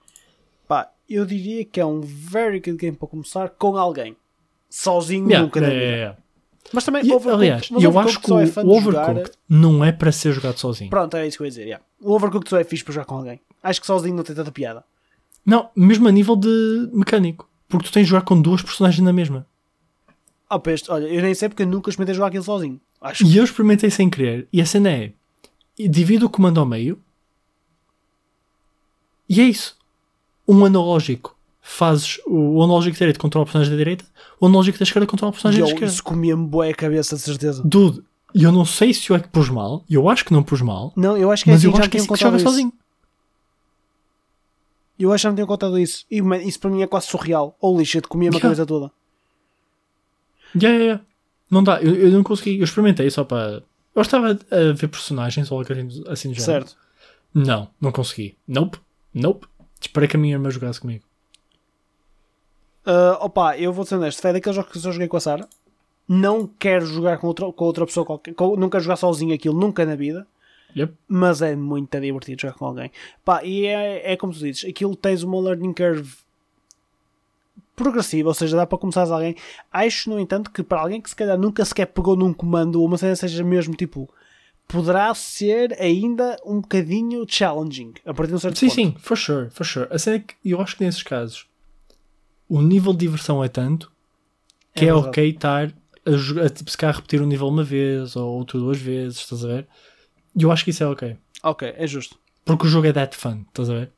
Pá, 0.67 0.91
eu 1.09 1.25
diria 1.25 1.65
que 1.65 1.81
é 1.81 1.87
um 1.87 2.01
very 2.01 2.59
good 2.61 2.77
game 2.77 2.97
para 2.97 3.09
começar 3.09 3.51
com 3.51 3.77
alguém. 3.77 4.17
Sozinho 4.69 5.27
Yeah, 5.29 5.45
nunca 5.45 5.61
é, 5.61 5.75
é, 5.75 5.99
é. 6.01 6.17
Mas 6.73 6.85
também, 6.85 7.03
E, 7.07 7.13
Overcooked- 7.13 7.35
aliás, 7.35 7.71
mas 7.71 7.83
eu 7.83 7.91
Overcooked 7.91 8.17
acho 8.17 8.53
que 8.53 8.59
o, 8.59 8.63
é 8.63 8.65
o 8.65 8.77
Overcooked 8.77 9.31
não 9.49 9.85
é 9.85 9.93
para 9.93 10.11
ser 10.13 10.33
jogado 10.33 10.59
sozinho. 10.59 10.91
Pronto, 10.91 11.17
é 11.17 11.27
isso 11.27 11.37
que 11.37 11.43
eu 11.43 11.47
ia 11.47 11.51
dizer. 11.51 11.65
yeah. 11.65 11.85
O 12.01 12.13
Overcooked 12.13 12.49
só 12.51 12.59
é 12.59 12.65
fixe 12.65 12.83
para 12.85 12.95
jogar 12.95 13.05
com 13.07 13.17
alguém. 13.17 13.41
Acho 13.63 13.81
que 13.81 13.87
sozinho 13.87 14.15
não 14.17 14.25
tem 14.25 14.35
tanta 14.35 14.51
piada. 14.51 14.85
Não, 15.45 15.71
mesmo 15.77 16.09
a 16.09 16.13
nível 16.13 16.35
de 16.37 16.91
mecânico. 16.93 17.49
Porque 17.69 17.89
tu 17.89 17.93
tens 17.93 18.05
de 18.05 18.11
jogar 18.11 18.23
com 18.23 18.41
duas 18.41 18.61
personagens 18.63 19.03
na 19.05 19.13
mesma. 19.13 19.47
Ah, 20.55 20.59
pá, 20.59 20.71
este- 20.73 20.91
olha, 20.91 21.07
eu 21.07 21.23
nem 21.23 21.35
sei 21.35 21.49
porque 21.49 21.63
eu 21.63 21.67
nunca 21.67 21.89
experimentei 21.89 22.15
jogar 22.15 22.27
aquilo 22.27 22.45
sozinho. 22.45 22.79
Acho 23.01 23.25
E 23.25 23.37
eu 23.39 23.45
experimentei 23.45 23.89
sem 23.91 24.11
querer. 24.11 24.47
E 24.53 24.61
a 24.61 24.67
cena 24.67 24.91
é: 24.91 25.13
divido 25.89 26.27
o 26.27 26.31
comando 26.31 26.61
ao 26.61 26.67
meio. 26.67 26.99
E 29.27 29.41
é 29.41 29.45
isso. 29.45 29.77
Um 30.47 30.63
analógico 30.65 31.35
fazes. 31.63 32.19
O, 32.27 32.59
o 32.59 32.63
analógico 32.63 32.97
direito 32.99 33.19
controla 33.19 33.45
o 33.45 33.47
personagem 33.47 33.73
da 33.73 33.79
direita. 33.79 34.05
O 34.39 34.47
analógico 34.47 34.79
da 34.79 34.83
esquerda 34.83 35.07
controla 35.07 35.31
o 35.31 35.33
personagem 35.33 35.63
da 35.63 35.69
esquerda. 35.69 35.87
isso 35.87 36.05
comia-me 36.05 36.47
boa 36.47 36.69
a 36.69 36.75
cabeça, 36.75 37.17
de 37.17 37.23
certeza. 37.23 37.63
Dude, 37.65 38.03
eu 38.35 38.53
não 38.53 38.67
sei 38.67 38.93
se 38.93 39.09
eu 39.09 39.17
é 39.17 39.21
que 39.21 39.29
pus 39.29 39.49
mal. 39.49 39.85
Eu 39.89 40.09
acho 40.11 40.23
que 40.25 40.33
não 40.35 40.43
pus 40.43 40.61
mal. 40.61 40.93
Não, 40.95 41.17
eu 41.17 41.31
acho 41.31 41.45
que 41.45 41.51
é 41.51 41.55
Mas 41.55 41.61
assim, 41.65 41.73
eu 41.73 41.79
acho 41.79 41.89
que 41.89 41.97
é 41.97 42.01
assim 42.01 42.13
que 42.13 42.21
joga 42.21 42.37
isso. 42.37 42.45
sozinho. 42.47 42.73
Eu 44.99 45.13
acho 45.13 45.23
que 45.23 45.25
já 45.25 45.31
me 45.31 45.37
tinham 45.37 45.47
contado 45.47 45.79
isso. 45.79 46.05
E 46.11 46.21
man, 46.21 46.37
isso 46.39 46.61
para 46.61 46.71
mim 46.71 46.83
é 46.83 46.87
quase 46.87 47.07
surreal. 47.07 47.57
Ou 47.59 47.79
lixa, 47.79 48.01
de 48.03 48.07
comia-me 48.09 48.37
a 48.37 48.41
cabeça 48.41 48.67
toda. 48.67 48.91
Yeah, 50.55 50.77
yeah, 50.79 50.85
yeah. 50.85 51.05
Não 51.51 51.63
dá, 51.63 51.83
eu, 51.83 51.95
eu 51.95 52.11
não 52.11 52.23
consegui. 52.23 52.59
Eu 52.59 52.65
experimentei 52.65 53.09
só 53.11 53.25
para. 53.25 53.63
Eu 53.95 54.03
estava 54.03 54.31
a 54.51 54.73
ver 54.73 54.89
personagens 54.89 55.51
ou 55.51 55.59
algo 55.59 55.71
assim, 56.09 56.29
do 56.31 56.35
género. 56.35 56.41
Certo. 56.43 56.77
Não, 57.35 57.69
não 57.81 57.93
consegui. 57.93 58.37
Nope, 58.49 58.79
nope. 59.15 59.47
Esperei 59.81 60.09
que 60.09 60.17
a 60.17 60.19
minha 60.21 60.35
irmã 60.35 60.51
jogasse 60.51 60.81
comigo. 60.81 61.05
Ah, 62.85 63.19
opa, 63.21 63.57
eu 63.59 63.73
vou 63.73 63.85
ser 63.85 63.97
honesto. 63.97 64.21
Foi 64.21 64.33
daqueles 64.33 64.57
jogos 64.57 64.73
que 64.73 64.79
eu 64.79 64.83
só 64.83 64.93
joguei 64.93 65.09
com 65.09 65.17
a 65.17 65.21
Sara. 65.21 65.49
Não 66.09 66.47
quero 66.47 66.85
jogar 66.87 67.19
com 67.19 67.27
outra, 67.27 67.51
com 67.53 67.65
outra 67.65 67.87
pessoa 67.87 68.05
qualquer. 68.05 68.35
com- 68.35 68.57
não 68.57 68.69
quero 68.69 68.83
jogar 68.83 68.97
sozinho 68.97 69.35
aquilo, 69.35 69.59
nunca 69.59 69.85
na 69.87 69.95
vida. 69.95 70.27
Yep. 70.77 70.95
Mas 71.07 71.43
é 71.43 71.55
muito 71.55 72.01
divertido 72.01 72.41
jogar 72.43 72.55
com 72.55 72.67
alguém. 72.67 72.91
Pá, 73.25 73.45
e 73.45 73.67
é, 73.67 74.13
é 74.13 74.17
como 74.17 74.33
tu 74.33 74.39
dizes, 74.41 74.65
aquilo 74.69 74.97
tens 74.97 75.23
uma 75.23 75.39
learning 75.41 75.73
curve 75.75 76.15
progressiva, 77.75 78.29
ou 78.29 78.35
seja, 78.35 78.57
dá 78.57 78.67
para 78.67 78.79
começares 78.79 79.11
alguém. 79.11 79.35
Acho, 79.73 80.11
no 80.11 80.19
entanto, 80.21 80.51
que 80.51 80.63
para 80.63 80.81
alguém 80.81 81.01
que 81.01 81.09
se 81.11 81.17
calhar 81.17 81.39
nunca 81.39 81.65
sequer 81.65 81.87
pegou 81.87 82.17
num 82.17 82.33
comando 82.33 82.81
ou 82.81 82.87
uma 82.87 82.99
cena 82.99 83.17
seja 83.17 83.43
mesmo 83.43 83.75
tipo, 83.75 84.09
poderá 84.69 85.13
ser 85.15 85.77
ainda 85.81 86.39
um 86.45 86.61
bocadinho 86.61 87.25
challenging 87.29 87.95
a 88.05 88.15
partir 88.15 88.31
de 88.31 88.37
um 88.37 88.39
certo 88.39 88.59
Sim, 88.59 88.67
ponto. 88.69 88.75
sim, 88.75 88.95
for 88.99 89.17
sure, 89.17 89.51
for 89.51 89.65
sure. 89.65 89.89
A 89.91 89.99
cena 89.99 90.17
é 90.17 90.19
que 90.21 90.35
eu 90.45 90.61
acho 90.61 90.77
que 90.77 90.85
nesses 90.85 91.03
casos 91.03 91.47
o 92.49 92.61
nível 92.61 92.93
de 92.93 92.99
diversão 93.01 93.43
é 93.43 93.49
tanto 93.49 93.91
que 94.75 94.85
É 94.85 94.89
é, 94.89 94.95
ok 94.95 95.29
estar 95.31 95.73
a, 96.05 96.11
jogar, 96.13 96.47
a 96.47 96.51
tipo, 96.51 96.71
se 96.71 96.77
calhar 96.77 96.97
repetir 96.97 97.21
um 97.23 97.27
nível 97.27 97.49
uma 97.49 97.65
vez 97.65 98.17
ou 98.17 98.39
outro 98.39 98.59
duas 98.59 98.79
vezes, 98.79 99.19
estás 99.19 99.45
a 99.45 99.49
ver? 99.49 99.69
E 100.37 100.43
eu 100.43 100.51
acho 100.53 100.65
que 100.65 100.71
isso 100.71 100.83
é 100.83 100.87
ok. 100.87 101.17
Ok, 101.43 101.73
é 101.77 101.87
justo. 101.87 102.19
Porque 102.45 102.67
o 102.67 102.69
jogo 102.69 102.87
é 102.87 102.93
that 102.93 103.17
fun, 103.17 103.45
estás 103.49 103.71
a 103.71 103.75
ver? 103.75 103.93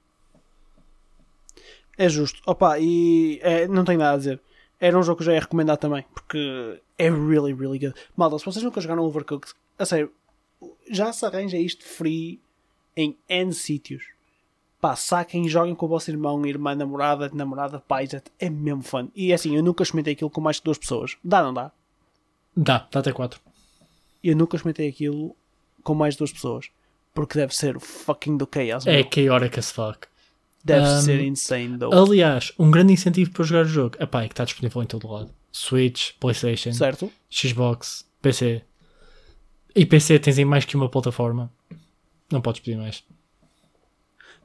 É 1.97 2.09
justo. 2.09 2.41
Opa, 2.47 2.79
e 2.79 3.39
é, 3.43 3.67
não 3.69 3.85
tenho 3.85 3.99
nada 3.99 4.15
a 4.15 4.17
dizer. 4.19 4.41
Era 4.81 4.99
um 4.99 5.03
jogo 5.03 5.19
que 5.19 5.23
eu 5.23 5.27
já 5.27 5.35
ia 5.35 5.41
recomendar 5.41 5.77
também, 5.77 6.05
porque 6.13 6.81
é 6.99 7.09
really, 7.09 7.53
really 7.55 7.79
good. 7.79 7.95
Malta, 8.17 8.39
se 8.39 8.45
vocês 8.45 8.63
nunca 8.65 8.81
jogaram 8.81 9.05
Overcooked, 9.05 9.53
a 9.79 9.87
sério, 9.87 10.13
já 10.91 11.13
se 11.13 11.25
arranja 11.25 11.57
isto 11.57 11.85
free 11.85 12.41
em 12.97 13.17
N 13.29 13.53
sítios. 13.53 14.05
Pá, 14.81 14.95
saquem 14.97 15.47
e 15.47 15.49
joguem 15.49 15.75
com 15.75 15.87
o 15.87 15.89
vosso 15.89 16.11
irmão, 16.11 16.45
irmã, 16.45 16.75
namorada, 16.75 17.31
namorada, 17.33 17.81
pai, 17.81 18.07
já- 18.07 18.21
é 18.39 18.51
mesmo 18.51 18.83
fun. 18.83 19.09
E 19.15 19.33
assim, 19.33 19.57
eu 19.57 19.63
nunca 19.63 19.83
experimentei 19.83 20.13
aquilo 20.13 20.29
com 20.29 20.41
mais 20.41 20.59
que 20.59 20.65
duas 20.65 20.77
pessoas. 20.77 21.17
Dá, 21.25 21.43
não 21.43 21.55
dá? 21.55 21.73
Dá, 22.57 22.87
dá 22.91 23.01
até 23.01 23.13
4. 23.13 23.41
Eu 24.23 24.37
nunca 24.37 24.57
experimentei 24.57 24.89
aquilo 24.89 25.35
com 25.83 25.95
mais 25.95 26.15
de 26.15 26.19
duas 26.19 26.33
pessoas. 26.33 26.69
Porque 27.15 27.39
deve 27.39 27.55
ser 27.55 27.77
o 27.77 27.81
fucking 27.81 28.37
do 28.37 28.49
chaos. 28.53 28.87
É 28.87 29.03
chaotic 29.03 29.59
as 29.59 29.71
fuck. 29.71 30.07
Deve 30.65 30.87
Um, 30.87 31.01
ser 31.03 31.21
insane, 31.21 31.77
though. 31.79 31.93
Aliás, 31.95 32.53
um 32.59 32.71
grande 32.71 32.93
incentivo 32.95 33.31
para 33.33 33.45
jogar 33.45 33.63
o 33.67 33.69
jogo 33.69 33.97
epá, 34.01 34.23
é 34.23 34.29
que 34.29 34.33
está 34.33 34.45
disponível 34.45 34.83
em 34.83 34.87
todo 34.87 35.07
lado. 35.09 35.31
Switch, 35.53 36.13
Playstation, 36.19 36.73
Certo? 36.73 37.13
Xbox, 37.31 38.07
PC. 38.23 38.63
E 39.77 39.85
PC 39.85 40.19
tens 40.19 40.39
em 40.39 40.45
mais 40.45 40.65
que 40.65 40.75
uma 40.77 40.89
plataforma. 40.89 41.53
Não 42.33 42.41
podes 42.41 42.61
pedir 42.61 42.77
mais. 42.79 43.05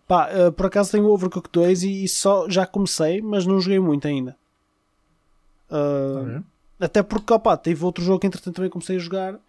Pá, 0.08 0.28
eh, 0.30 0.52
por 0.52 0.66
acaso 0.66 0.92
tenho 0.92 1.06
o 1.06 1.12
Overcooked 1.14 1.52
2 1.54 1.84
e, 1.84 2.04
e 2.04 2.08
só 2.10 2.50
já 2.50 2.66
comecei, 2.66 3.22
mas 3.22 3.46
não 3.46 3.60
joguei 3.62 3.80
muito 3.80 4.08
ainda. 4.08 4.36
Ah, 5.70 6.42
Até 6.80 7.04
porque, 7.04 7.34
opá, 7.34 7.56
teve 7.58 7.84
outro 7.86 8.04
jogo 8.04 8.20
que 8.20 8.28
entretanto 8.28 8.56
também 8.56 8.70
comecei 8.72 8.96
a 8.96 9.00
jogar, 9.00 9.40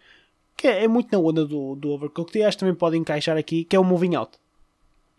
que 0.55 0.67
é, 0.67 0.83
é 0.83 0.87
muito 0.87 1.11
na 1.11 1.17
onda 1.19 1.45
do, 1.45 1.75
do 1.75 1.89
Overcooked 1.89 2.37
e 2.37 2.43
acho 2.43 2.57
que 2.57 2.59
também 2.59 2.75
pode 2.75 2.97
encaixar 2.97 3.37
aqui, 3.37 3.63
que 3.65 3.75
é 3.75 3.79
o 3.79 3.83
Moving 3.83 4.15
Out. 4.15 4.37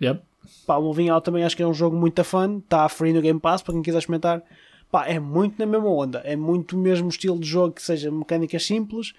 Yep. 0.00 0.22
Pá, 0.66 0.76
o 0.76 0.82
Moving 0.82 1.08
Out 1.08 1.24
também 1.24 1.44
acho 1.44 1.56
que 1.56 1.62
é 1.62 1.66
um 1.66 1.74
jogo 1.74 1.96
muito 1.96 2.22
fun, 2.24 2.58
está 2.58 2.88
free 2.88 3.12
no 3.12 3.20
Game 3.20 3.40
Pass 3.40 3.62
para 3.62 3.74
quem 3.74 3.82
quiser 3.82 3.98
experimentar. 3.98 4.42
Pá, 4.90 5.06
é 5.06 5.18
muito 5.18 5.58
na 5.58 5.66
mesma 5.66 5.88
onda, 5.88 6.18
é 6.20 6.36
muito 6.36 6.76
o 6.76 6.78
mesmo 6.78 7.08
estilo 7.08 7.38
de 7.38 7.46
jogo 7.46 7.74
que 7.74 7.82
seja 7.82 8.10
mecânicas 8.10 8.64
simples, 8.64 9.14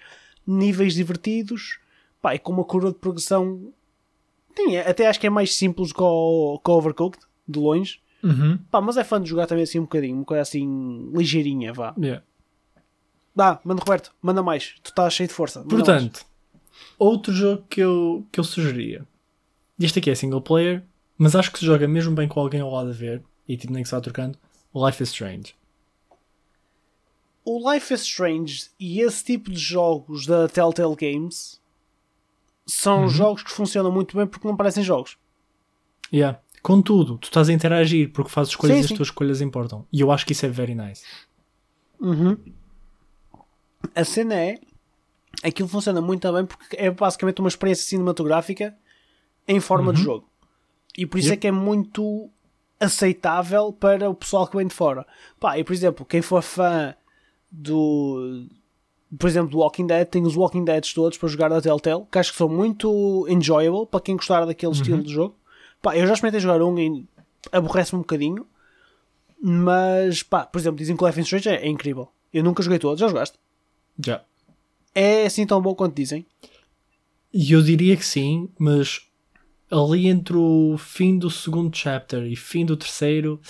níveis 0.46 0.94
divertidos, 0.94 1.78
pá, 2.22 2.34
e 2.34 2.38
com 2.38 2.52
uma 2.52 2.64
curva 2.64 2.92
de 2.92 2.98
progressão. 2.98 3.72
Tem, 4.54 4.78
até 4.78 5.08
acho 5.08 5.18
que 5.18 5.26
é 5.26 5.30
mais 5.30 5.54
simples 5.56 5.92
que 5.92 6.00
o, 6.00 6.60
que 6.62 6.70
o 6.70 6.74
Overcooked, 6.74 7.24
de 7.46 7.58
longe. 7.58 8.00
Uhum. 8.22 8.58
Pá, 8.70 8.80
mas 8.80 8.96
é 8.96 9.04
fã 9.04 9.20
de 9.20 9.28
jogar 9.28 9.46
também 9.46 9.64
assim 9.64 9.78
um 9.78 9.82
bocadinho, 9.82 10.16
uma 10.16 10.24
coisa 10.24 10.42
assim 10.42 11.10
ligeirinha, 11.12 11.72
vá. 11.72 11.94
Yeah. 11.98 12.22
Dá, 13.34 13.60
manda 13.64 13.80
Roberto, 13.80 14.12
manda 14.22 14.42
mais, 14.42 14.76
tu 14.82 14.90
estás 14.90 15.12
cheio 15.12 15.28
de 15.28 15.34
força. 15.34 15.60
manda 15.60 15.74
mais. 15.74 15.84
Portanto, 15.84 16.26
outro 16.98 17.32
jogo 17.32 17.64
que 17.68 17.80
eu, 17.80 18.24
que 18.30 18.38
eu 18.38 18.44
sugeria. 18.44 19.04
Este 19.78 19.98
aqui 19.98 20.08
é 20.08 20.14
single 20.14 20.40
player, 20.40 20.84
mas 21.18 21.34
acho 21.36 21.50
que 21.52 21.58
se 21.58 21.66
joga 21.66 21.86
mesmo 21.88 22.14
bem 22.14 22.28
com 22.28 22.40
alguém 22.40 22.60
ao 22.60 22.70
lado 22.70 22.90
a 22.90 22.92
ver, 22.92 23.22
e 23.48 23.56
tipo 23.56 23.72
nem 23.72 23.82
que 23.82 23.88
se 23.88 23.94
vá 23.94 24.00
trocando, 24.00 24.38
Life 24.74 25.02
is 25.02 25.10
Strange. 25.10 25.54
o 27.44 27.70
Life 27.72 27.92
is 27.92 28.00
Strange 28.02 28.70
e 28.80 29.00
esse 29.00 29.22
tipo 29.24 29.50
de 29.50 29.58
jogos 29.58 30.26
da 30.26 30.48
Telltale 30.48 30.96
Games 30.96 31.60
são 32.66 33.02
Uhum. 33.02 33.08
jogos 33.08 33.42
que 33.42 33.50
funcionam 33.50 33.92
muito 33.92 34.16
bem 34.16 34.26
porque 34.26 34.48
não 34.48 34.56
parecem 34.56 34.82
jogos. 34.82 35.18
Yeah. 36.12 36.40
Contudo, 36.62 37.18
tu 37.18 37.24
estás 37.24 37.50
a 37.50 37.52
interagir 37.52 38.10
porque 38.12 38.30
fazes 38.30 38.52
escolhas 38.52 38.76
Sim, 38.76 38.80
e 38.80 38.84
as 38.84 38.88
sim. 38.88 38.94
tuas 38.96 39.08
escolhas 39.08 39.40
importam. 39.42 39.86
E 39.92 40.00
eu 40.00 40.10
acho 40.10 40.24
que 40.24 40.32
isso 40.32 40.46
é 40.46 40.48
very 40.48 40.74
nice. 40.74 41.04
A 43.94 44.04
cena 44.04 44.34
é 44.34 44.58
aquilo 45.42 45.68
funciona 45.68 46.00
muito 46.00 46.32
bem 46.32 46.46
porque 46.46 46.76
é 46.76 46.90
basicamente 46.90 47.40
uma 47.40 47.48
experiência 47.48 47.84
cinematográfica 47.84 48.74
em 49.46 49.60
forma 49.60 49.92
de 49.92 50.00
jogo. 50.02 50.26
E 50.96 51.06
por 51.06 51.18
isso 51.18 51.28
Yep. 51.28 51.34
é 51.38 51.40
que 51.40 51.46
é 51.48 51.50
muito 51.52 52.30
aceitável 52.78 53.72
para 53.72 54.08
o 54.10 54.14
pessoal 54.14 54.46
que 54.46 54.56
vem 54.56 54.66
de 54.66 54.74
fora. 54.74 55.06
Pá, 55.40 55.58
e 55.58 55.64
por 55.64 55.72
exemplo, 55.72 56.04
quem 56.04 56.22
for 56.22 56.42
fã 56.42 56.94
do 57.50 58.46
por 59.16 59.28
exemplo, 59.28 59.50
do 59.50 59.58
Walking 59.58 59.86
Dead, 59.86 60.08
tem 60.08 60.24
os 60.26 60.34
Walking 60.34 60.64
Deads 60.64 60.92
todos 60.92 61.16
para 61.16 61.28
jogar 61.28 61.48
da 61.48 61.60
Telltale, 61.60 62.04
que 62.10 62.18
acho 62.18 62.32
que 62.32 62.38
são 62.38 62.48
muito 62.48 63.24
enjoyable 63.28 63.86
para 63.86 64.00
quem 64.00 64.16
gostar 64.16 64.44
daquele 64.44 64.72
estilo 64.72 65.02
de 65.04 65.12
jogo. 65.12 65.36
Pá, 65.80 65.96
eu 65.96 66.04
já 66.04 66.14
experimentei 66.14 66.40
jogar 66.40 66.60
um 66.62 66.76
e 66.78 67.06
aborrece-me 67.52 67.98
um 67.98 68.02
bocadinho, 68.02 68.44
Mas, 69.40 70.22
pá, 70.22 70.46
por 70.46 70.58
exemplo, 70.58 70.78
dizem 70.78 70.96
que 70.96 71.04
o 71.04 71.06
Life 71.06 71.20
is 71.20 71.26
Strange 71.26 71.48
é, 71.50 71.66
é 71.66 71.68
incrível. 71.68 72.08
Eu 72.32 72.42
nunca 72.42 72.62
joguei 72.62 72.78
todo, 72.78 72.98
já 72.98 73.06
jogaste? 73.06 73.38
Já. 74.04 74.24
É 74.94 75.26
assim 75.26 75.46
tão 75.46 75.60
bom 75.60 75.74
quanto 75.74 75.94
dizem? 75.94 76.26
E 77.32 77.52
eu 77.52 77.62
diria 77.62 77.96
que 77.96 78.06
sim, 78.06 78.48
mas 78.58 79.06
ali 79.74 80.06
entre 80.08 80.36
o 80.36 80.76
fim 80.78 81.18
do 81.18 81.30
segundo 81.30 81.76
chapter 81.76 82.22
e 82.24 82.36
fim 82.36 82.64
do 82.64 82.76
terceiro, 82.76 83.40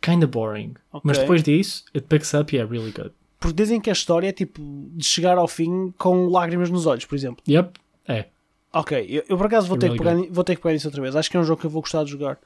kinda 0.00 0.26
boring. 0.26 0.74
Ok. 0.92 1.02
Mas 1.04 1.18
depois 1.18 1.42
disso, 1.42 1.84
it 1.94 2.06
picks 2.06 2.34
up 2.34 2.54
e 2.54 2.58
é 2.58 2.64
really 2.64 2.90
good. 2.90 3.12
Porque 3.38 3.54
dizem 3.54 3.80
que 3.80 3.88
a 3.88 3.92
história 3.92 4.28
é 4.28 4.32
tipo 4.32 4.60
de 4.92 5.04
chegar 5.04 5.38
ao 5.38 5.48
fim 5.48 5.92
com 5.96 6.26
lágrimas 6.28 6.70
nos 6.70 6.86
olhos, 6.86 7.06
por 7.06 7.14
exemplo. 7.14 7.42
Yep, 7.48 7.80
é. 8.06 8.26
Ok, 8.72 9.06
eu, 9.08 9.24
eu 9.28 9.36
por 9.36 9.46
acaso 9.46 9.66
vou 9.66 9.78
ter, 9.78 9.86
Really 9.86 9.98
que 9.98 10.04
pegar, 10.04 10.32
vou 10.32 10.44
ter 10.44 10.56
que 10.56 10.62
pegar 10.62 10.74
nisso 10.74 10.88
outra 10.88 11.02
vez. 11.02 11.16
Acho 11.16 11.30
que 11.30 11.36
é 11.36 11.40
um 11.40 11.44
jogo 11.44 11.60
que 11.60 11.66
eu 11.66 11.70
vou 11.70 11.80
gostar 11.80 12.04
de 12.04 12.10
jogar. 12.10 12.38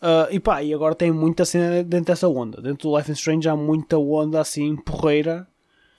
Ah, 0.00 0.28
e 0.30 0.40
pá, 0.40 0.62
e 0.62 0.72
agora 0.72 0.94
tem 0.94 1.12
muita 1.12 1.44
cena 1.44 1.82
dentro 1.84 2.06
dessa 2.06 2.28
onda. 2.28 2.60
Dentro 2.62 2.88
do 2.88 2.96
Life 2.96 3.12
is 3.12 3.18
Strange 3.18 3.48
há 3.48 3.56
muita 3.56 3.98
onda 3.98 4.40
assim, 4.40 4.76
porreira. 4.76 5.46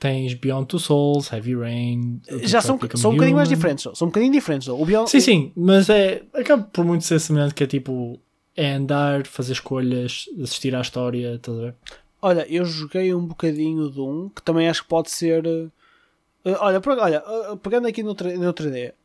Tens 0.02 0.34
Beyond 0.34 0.66
Two 0.66 0.80
Souls, 0.80 1.32
Heavy 1.32 1.54
Rain. 1.56 2.20
Já 2.42 2.60
são, 2.60 2.80
são 2.96 3.12
um 3.12 3.14
bocadinho 3.14 3.38
mais 3.38 3.48
diferentes. 3.48 3.84
São 3.96 4.08
um 4.08 4.10
bocadinho 4.10 4.34
diferentes. 4.34 4.68
O 4.68 4.84
Beyond, 4.84 5.08
Sim, 5.08 5.20
sim, 5.20 5.52
mas 5.56 5.90
é. 5.92 6.24
Acaba 6.34 6.64
por 6.64 6.84
muito 6.84 7.06
ser 7.06 7.20
semelhante 7.20 7.54
que 7.54 7.64
é 7.64 7.68
tipo. 7.68 8.20
É 8.58 8.74
andar, 8.74 9.28
fazer 9.28 9.54
escolhas, 9.54 10.26
assistir 10.42 10.76
à 10.76 10.82
história, 10.82 11.36
estás 11.36 11.56
a 11.56 11.62
ver? 11.62 11.76
Olha, 12.20 12.46
eu 12.52 12.66
joguei 12.66 13.14
um 13.14 13.24
bocadinho 13.28 13.92
de 13.92 14.02
um 14.02 14.28
que 14.28 14.42
também 14.42 14.68
acho 14.68 14.82
que 14.82 14.90
pode 14.90 15.12
ser. 15.12 15.46
eh, 15.46 16.58
olha, 16.60 16.82
por- 16.82 16.98
olha, 16.98 17.24
eh, 17.26 17.56
pegando 17.62 17.88
aqui 17.88 18.02
noutra, 18.02 18.36
noutra 18.36 18.68
ideia, 18.68 18.96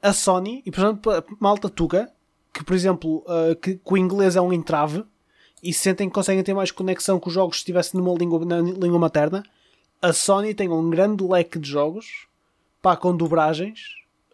a 0.00 0.12
Sony, 0.12 0.62
e 0.64 0.70
por 0.70 0.80
exemplo, 0.84 1.12
a 1.12 1.24
malta 1.40 1.68
Tuga, 1.68 2.08
que 2.54 2.62
por 2.64 2.74
exemplo, 2.76 3.24
eh, 3.28 3.56
que, 3.56 3.74
que 3.74 3.92
o 3.92 3.96
inglês 3.96 4.36
é 4.36 4.40
um 4.40 4.52
entrave 4.52 5.04
e 5.62 5.72
sentem 5.74 6.08
que 6.08 6.14
conseguem 6.14 6.42
ter 6.44 6.54
mais 6.54 6.70
conexão 6.70 7.18
com 7.18 7.28
os 7.28 7.34
jogos 7.34 7.56
se 7.56 7.62
estivesse 7.62 7.96
numa 7.96 8.14
língua, 8.14 8.44
na 8.44 8.60
língua 8.60 8.98
materna, 9.00 9.42
a 10.02 10.12
Sony 10.12 10.52
tem 10.54 10.68
um 10.68 10.90
grande 10.90 11.22
leque 11.24 11.58
de 11.58 11.68
jogos 11.70 12.26
pá, 12.82 12.96
com 12.96 13.16
dobragens 13.16 13.78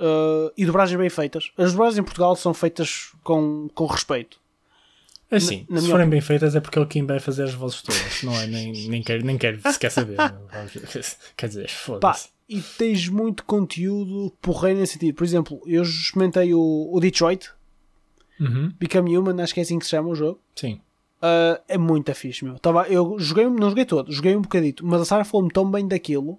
eh, 0.01 0.53
e 0.57 0.65
dobragens 0.67 0.99
bem 0.99 1.11
feitas. 1.11 1.53
As 1.57 1.73
dobragens 1.73 1.99
em 1.99 2.03
Portugal 2.03 2.35
são 2.35 2.53
feitas 2.55 3.13
com, 3.23 3.69
com 3.75 3.87
respeito. 3.87 4.41
É 5.31 5.37
assim, 5.37 5.67
Na- 5.69 5.77
na 5.77 5.83
se 5.83 5.91
forem 5.91 6.09
bem 6.09 6.23
feitas 6.23 6.57
é 6.57 6.61
porque 6.61 6.79
ele 6.79 6.87
quem 6.87 7.05
vai 7.05 7.21
fazer 7.21 7.43
as 7.45 7.53
vozes 7.53 7.83
todas, 7.83 8.23
não 8.23 8.35
é? 8.35 8.47
Nem, 8.47 8.73
nem 8.89 9.03
quero, 9.03 9.23
nem 9.27 9.37
quero 9.37 9.61
sequer 9.71 9.91
saber. 9.91 10.17
Quer 11.37 11.49
dizer, 11.49 11.69
foda-se. 11.71 12.29
e 12.49 12.63
tens 12.63 13.09
muito 13.11 13.45
conteúdo 13.45 14.33
porreiro 14.41 14.81
nesse 14.81 14.95
sentido. 14.95 15.15
Por 15.15 15.25
exemplo, 15.25 15.61
eu 15.67 15.83
experimentei 15.83 16.55
o, 16.55 16.89
o 16.91 16.99
Detroit, 16.99 17.51
Uhum, 18.41 18.73
Become 18.79 19.19
Human, 19.19 19.43
acho 19.43 19.53
que 19.53 19.59
é 19.61 19.65
assim 19.65 19.79
que 19.81 19.85
se 19.85 19.91
chama 19.91 20.09
o 20.11 20.15
jogo. 20.15 20.41
Sim. 20.55 20.81
Ah, 21.21 21.61
é 21.69 21.77
muito 21.77 22.15
fixe, 22.15 22.45
meu. 22.45 22.59
Tava, 22.59 22.89
eu 22.89 23.19
joguei, 23.19 23.49
não 23.49 23.69
joguei 23.69 23.85
todo, 23.85 24.13
joguei 24.13 24.37
um 24.37 24.43
bocadito, 24.43 24.87
mas 24.87 25.01
a 25.01 25.05
Sara 25.05 25.25
falou-me 25.25 25.51
tão 25.53 25.71
bem 25.71 25.87
daquilo 25.87 26.39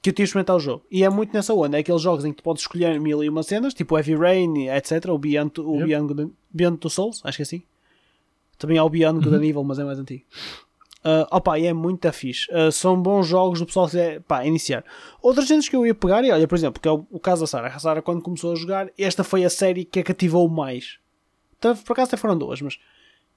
que 0.00 0.10
eu 0.10 0.12
tive 0.12 0.24
de 0.24 0.30
experimentar 0.30 0.56
o 0.56 0.60
jogo. 0.60 0.84
E 0.90 1.02
é 1.02 1.08
muito 1.08 1.32
nessa 1.32 1.54
onda, 1.54 1.78
é 1.78 1.80
aqueles 1.80 2.02
jogos 2.02 2.24
em 2.24 2.30
que 2.30 2.36
tu 2.36 2.42
podes 2.42 2.62
escolher 2.62 3.00
mil 3.00 3.24
e 3.24 3.28
uma 3.28 3.42
cenas, 3.42 3.74
tipo 3.74 3.96
Heavy 3.96 4.14
Rain, 4.14 4.68
etc. 4.68 5.06
O 5.08 5.18
Beyond, 5.18 5.60
o 5.60 5.76
Yep. 5.76 5.86
Beyond, 5.86 6.32
Beyond 6.50 6.90
Souls, 6.90 7.20
acho 7.24 7.36
que 7.36 7.42
é 7.42 7.44
assim. 7.44 7.62
Também 8.58 8.78
há 8.78 8.84
o 8.84 8.90
Beyond 8.90 9.20
Good 9.24 9.36
and 9.36 9.44
Evil, 9.44 9.64
mas 9.64 9.78
é 9.78 9.84
mais 9.84 9.98
antigo. 9.98 10.24
Uh, 11.04 11.26
opa, 11.30 11.58
e 11.58 11.66
é 11.66 11.72
muito 11.72 12.10
fixe. 12.12 12.46
Uh, 12.50 12.70
são 12.70 13.00
bons 13.00 13.26
jogos 13.26 13.58
do 13.58 13.66
pessoal 13.66 13.86
quiser 13.86 14.20
pá, 14.22 14.46
iniciar. 14.46 14.84
Outras 15.20 15.48
cenas 15.48 15.68
que 15.68 15.76
eu 15.76 15.84
ia 15.84 15.94
pegar, 15.94 16.24
e 16.24 16.30
olha, 16.30 16.46
por 16.48 16.54
exemplo, 16.54 16.80
que 16.80 16.88
é 16.88 16.92
o, 16.92 17.06
o 17.10 17.20
caso 17.20 17.42
da 17.42 17.46
Sara. 17.46 17.68
A 17.68 17.78
Sara, 17.78 18.00
quando 18.00 18.22
começou 18.22 18.52
a 18.52 18.54
jogar, 18.54 18.90
esta 18.96 19.24
foi 19.24 19.44
a 19.44 19.50
série 19.50 19.84
que 19.84 20.00
a 20.00 20.02
cativou 20.04 20.48
mais. 20.48 20.98
Então, 21.58 21.76
por 21.76 21.92
acaso 21.92 22.10
até 22.10 22.16
foram 22.16 22.38
duas, 22.38 22.60
mas 22.62 22.78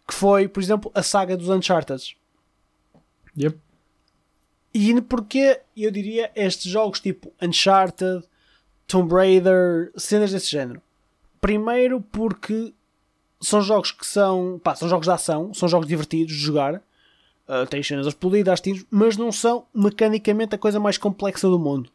que 0.08 0.14
foi, 0.14 0.48
por 0.48 0.64
exemplo, 0.64 0.92
a 0.96 1.04
saga 1.04 1.36
dos 1.36 1.50
Uncharted. 1.50 2.16
Yep. 3.38 3.60
E 4.74 5.02
porque 5.02 5.60
eu 5.76 5.92
diria 5.92 6.32
estes 6.36 6.72
jogos 6.72 7.00
tipo 7.00 7.34
Uncharted, 7.42 8.24
Tomb 8.86 9.14
Raider, 9.14 9.92
cenas 9.98 10.32
desse 10.32 10.50
género. 10.50 10.82
Primeiro 11.42 12.00
porque 12.00 12.74
são 13.42 13.62
jogos 13.62 13.92
que 13.92 14.06
são, 14.06 14.60
pá, 14.64 14.76
são 14.76 14.88
jogos 14.88 15.06
de 15.06 15.12
ação, 15.12 15.54
são 15.54 15.68
jogos 15.68 15.88
divertidos 15.88 16.34
de 16.34 16.40
jogar. 16.40 16.82
Uh, 17.48 17.84
cenas 17.84 18.06
a 18.06 18.10
explodir, 18.10 18.46
tiros, 18.62 18.86
mas 18.92 19.16
não 19.16 19.32
são 19.32 19.66
mecanicamente 19.74 20.56
a 20.56 20.58
coisa 20.58 20.80
mais 20.80 20.98
complexa 20.98 21.48
do 21.48 21.58
mundo. 21.58 21.90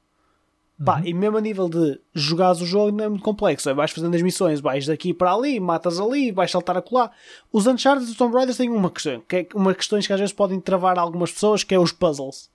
Pá, 0.85 1.01
e 1.05 1.15
mesmo 1.15 1.37
a 1.39 1.41
nível 1.41 1.69
de 1.69 2.01
jogares 2.13 2.61
o 2.61 2.67
jogo 2.67 2.97
não 2.97 3.05
é 3.05 3.09
muito 3.09 3.23
complexo. 3.23 3.71
É, 3.71 3.75
vais 3.75 3.91
fazendo 3.91 4.15
as 4.15 4.23
missões, 4.23 4.61
vais 4.61 4.87
daqui 4.87 5.15
para 5.15 5.33
ali, 5.33 5.61
matas 5.61 6.01
ali, 6.01 6.33
vais 6.33 6.51
saltar 6.51 6.77
a 6.77 6.83
colar. 6.83 7.13
Os 7.53 7.67
Uncharted 7.67 8.09
e 8.09 8.11
os 8.11 8.17
Tomb 8.17 8.35
Raiders 8.35 8.57
têm 8.57 8.69
uma 8.69 8.91
questão, 8.91 9.23
que 9.29 9.37
é 9.37 9.47
uma 9.55 9.75
questões 9.75 10.07
que 10.07 10.13
às 10.13 10.19
vezes 10.19 10.33
podem 10.33 10.61
travar 10.61 10.99
algumas 10.99 11.31
pessoas, 11.31 11.63
que 11.63 11.75
é 11.75 11.79
os 11.79 11.93
puzzles. 11.93 12.51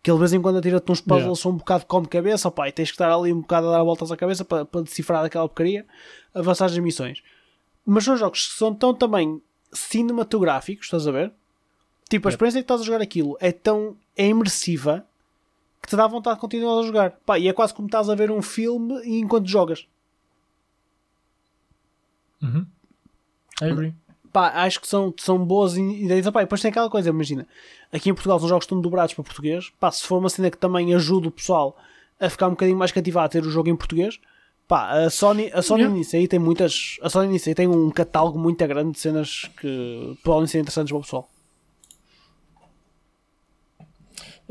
Que 0.00 0.10
ele 0.10 0.16
de 0.16 0.20
vez 0.20 0.32
em 0.32 0.40
quando 0.40 0.58
atira-te 0.58 0.92
uns 0.92 1.00
puzzles, 1.00 1.22
Yeah. 1.22 1.40
são 1.40 1.52
um 1.52 1.56
bocado 1.56 1.86
como 1.86 2.08
cabeça, 2.08 2.50
pá, 2.50 2.68
e 2.68 2.72
tens 2.72 2.90
que 2.90 2.94
estar 2.94 3.12
ali 3.12 3.32
um 3.32 3.40
bocado 3.40 3.68
a 3.68 3.72
dar 3.72 3.82
voltas 3.82 4.12
à 4.12 4.16
cabeça 4.16 4.44
para, 4.44 4.64
para 4.64 4.82
decifrar 4.82 5.24
aquela 5.24 5.48
porcaria, 5.48 5.84
avançar 6.34 6.66
as 6.66 6.78
missões. 6.78 7.22
Mas 7.84 8.04
são 8.04 8.16
jogos 8.16 8.48
que 8.48 8.58
são 8.58 8.72
tão 8.74 8.94
também 8.94 9.40
cinematográficos, 9.72 10.86
estás 10.86 11.06
a 11.06 11.10
ver? 11.10 11.32
Tipo, 12.08 12.28
a 12.28 12.30
experiência 12.30 12.60
que 12.60 12.64
estás 12.64 12.80
a 12.80 12.84
jogar 12.84 13.00
aquilo 13.00 13.36
é 13.40 13.50
tão 13.50 13.96
é 14.16 14.26
imersiva 14.26 15.04
que 15.82 15.88
te 15.88 15.96
dá 15.96 16.06
vontade 16.06 16.36
de 16.36 16.40
continuar 16.40 16.78
a 16.78 16.82
jogar. 16.82 17.10
Pá, 17.26 17.38
e 17.38 17.48
é 17.48 17.52
quase 17.52 17.74
como 17.74 17.86
estás 17.86 18.08
a 18.08 18.14
ver 18.14 18.30
um 18.30 18.40
filme 18.40 19.00
enquanto 19.04 19.48
jogas. 19.48 19.86
Uhum. 22.40 22.66
I 23.60 23.64
agree. 23.70 23.94
Pá, 24.32 24.48
acho 24.64 24.80
que 24.80 24.88
são, 24.88 25.12
são 25.18 25.44
boas 25.44 25.76
ideias. 25.76 26.28
Pá, 26.30 26.40
e 26.40 26.44
depois 26.44 26.60
tem 26.62 26.70
aquela 26.70 26.88
coisa, 26.88 27.10
imagina. 27.10 27.46
Aqui 27.92 28.08
em 28.08 28.14
Portugal 28.14 28.38
são 28.38 28.48
jogos 28.48 28.66
tão 28.66 28.80
dobrados 28.80 29.12
para 29.14 29.24
português. 29.24 29.70
Pá, 29.78 29.90
se 29.90 30.06
for 30.06 30.18
uma 30.18 30.30
cena 30.30 30.50
que 30.50 30.56
também 30.56 30.94
ajuda 30.94 31.28
o 31.28 31.32
pessoal 31.32 31.76
a 32.18 32.30
ficar 32.30 32.46
um 32.46 32.50
bocadinho 32.50 32.78
mais 32.78 32.92
cativado 32.92 33.26
a 33.26 33.28
ter 33.28 33.42
o 33.42 33.50
jogo 33.50 33.68
em 33.68 33.76
português. 33.76 34.20
Pá, 34.68 34.90
a 34.90 35.10
Sony, 35.10 35.50
a 35.52 35.60
Sony 35.60 35.82
Yeah. 35.82 35.98
nisso 35.98 36.16
aí 36.16 36.28
tem 36.28 36.38
muitas. 36.38 36.96
A 37.02 37.10
Sony 37.10 37.28
nisso 37.28 37.48
aí 37.48 37.54
tem 37.54 37.68
um 37.68 37.90
catálogo 37.90 38.38
muito 38.38 38.66
grande 38.66 38.92
de 38.92 39.00
cenas 39.00 39.50
que 39.60 40.16
podem 40.22 40.46
ser 40.46 40.60
interessantes 40.60 40.90
para 40.90 40.98
o 40.98 41.02
pessoal. 41.02 41.28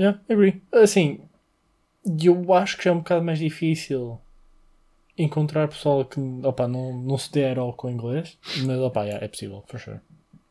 Yeah, 0.01 0.19
agree. 0.29 0.61
Assim, 0.71 1.19
eu 2.23 2.53
acho 2.53 2.77
que 2.77 2.83
já 2.85 2.89
é 2.89 2.93
um 2.93 2.97
bocado 2.99 3.23
mais 3.23 3.37
difícil 3.39 4.19
encontrar 5.17 5.67
pessoal 5.67 6.03
que 6.05 6.19
opa, 6.43 6.67
não, 6.67 6.93
não 6.97 7.17
se 7.17 7.31
der 7.31 7.59
ao 7.59 7.73
com 7.73 7.89
inglês, 7.89 8.37
mas 8.65 8.79
opa, 8.79 9.03
yeah, 9.03 9.23
é 9.23 9.27
possível, 9.27 9.63
for 9.67 9.79
sure. 9.79 9.99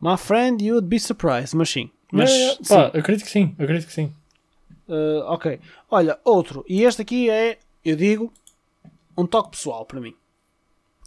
My 0.00 0.16
friend, 0.16 0.64
you 0.64 0.74
would 0.74 0.88
be 0.88 0.98
surprised, 1.00 1.54
mas 1.56 1.68
sim. 1.70 1.90
Mas, 2.12 2.30
Yeah, 2.30 2.44
yeah. 2.52 2.64
sim. 2.64 2.74
Pá, 2.92 2.98
acredito 2.98 3.24
que 3.24 3.30
sim, 3.30 3.54
acredito 3.58 3.86
que 3.86 3.92
sim. 3.92 4.12
Uh, 4.88 5.20
ok. 5.26 5.60
Olha, 5.90 6.18
outro. 6.24 6.64
E 6.68 6.82
este 6.82 7.02
aqui 7.02 7.28
é, 7.30 7.58
eu 7.84 7.96
digo, 7.96 8.32
um 9.16 9.26
toque 9.26 9.50
pessoal 9.50 9.84
para 9.84 10.00
mim. 10.00 10.14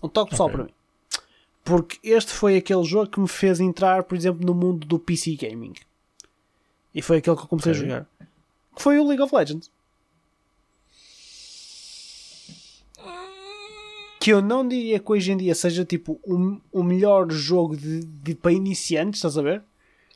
Um 0.01 0.07
toque 0.09 0.31
pessoal 0.31 0.47
Ok. 0.49 0.55
para 0.57 0.65
mim. 0.65 0.71
Porque 1.63 1.97
este 2.03 2.31
foi 2.31 2.57
aquele 2.57 2.83
jogo 2.83 3.09
que 3.09 3.19
me 3.19 3.27
fez 3.27 3.59
entrar, 3.59 4.03
por 4.03 4.15
exemplo, 4.15 4.45
no 4.45 4.53
mundo 4.53 4.85
do 4.85 4.99
PC 4.99 5.35
Gaming. 5.35 5.73
E 6.93 7.01
foi 7.01 7.17
aquele 7.17 7.35
que 7.37 7.43
eu 7.43 7.47
comecei 7.47 7.71
Ok. 7.71 7.81
a 7.81 7.83
jogar. 7.87 8.07
Que 8.75 8.81
foi 8.81 8.99
o 8.99 9.07
League 9.07 9.21
of 9.21 9.35
Legends. 9.35 9.69
Que 14.19 14.31
eu 14.31 14.41
não 14.41 14.65
diria 14.67 14.99
que 14.99 15.11
hoje 15.11 15.31
em 15.33 15.37
dia 15.37 15.53
seja 15.53 15.83
tipo 15.83 16.19
o, 16.23 16.57
o 16.71 16.81
melhor 16.83 17.29
jogo 17.29 17.75
de, 17.75 18.05
de- 18.05 18.35
para 18.35 18.53
iniciantes, 18.53 19.17
estás 19.19 19.37
a 19.37 19.41
ver? 19.41 19.61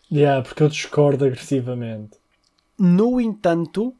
Yeah, 0.09 0.41
porque 0.41 0.63
eu 0.63 0.69
discordo 0.69 1.25
agressivamente. 1.25 2.17
No 2.79 3.19
entanto, 3.19 3.93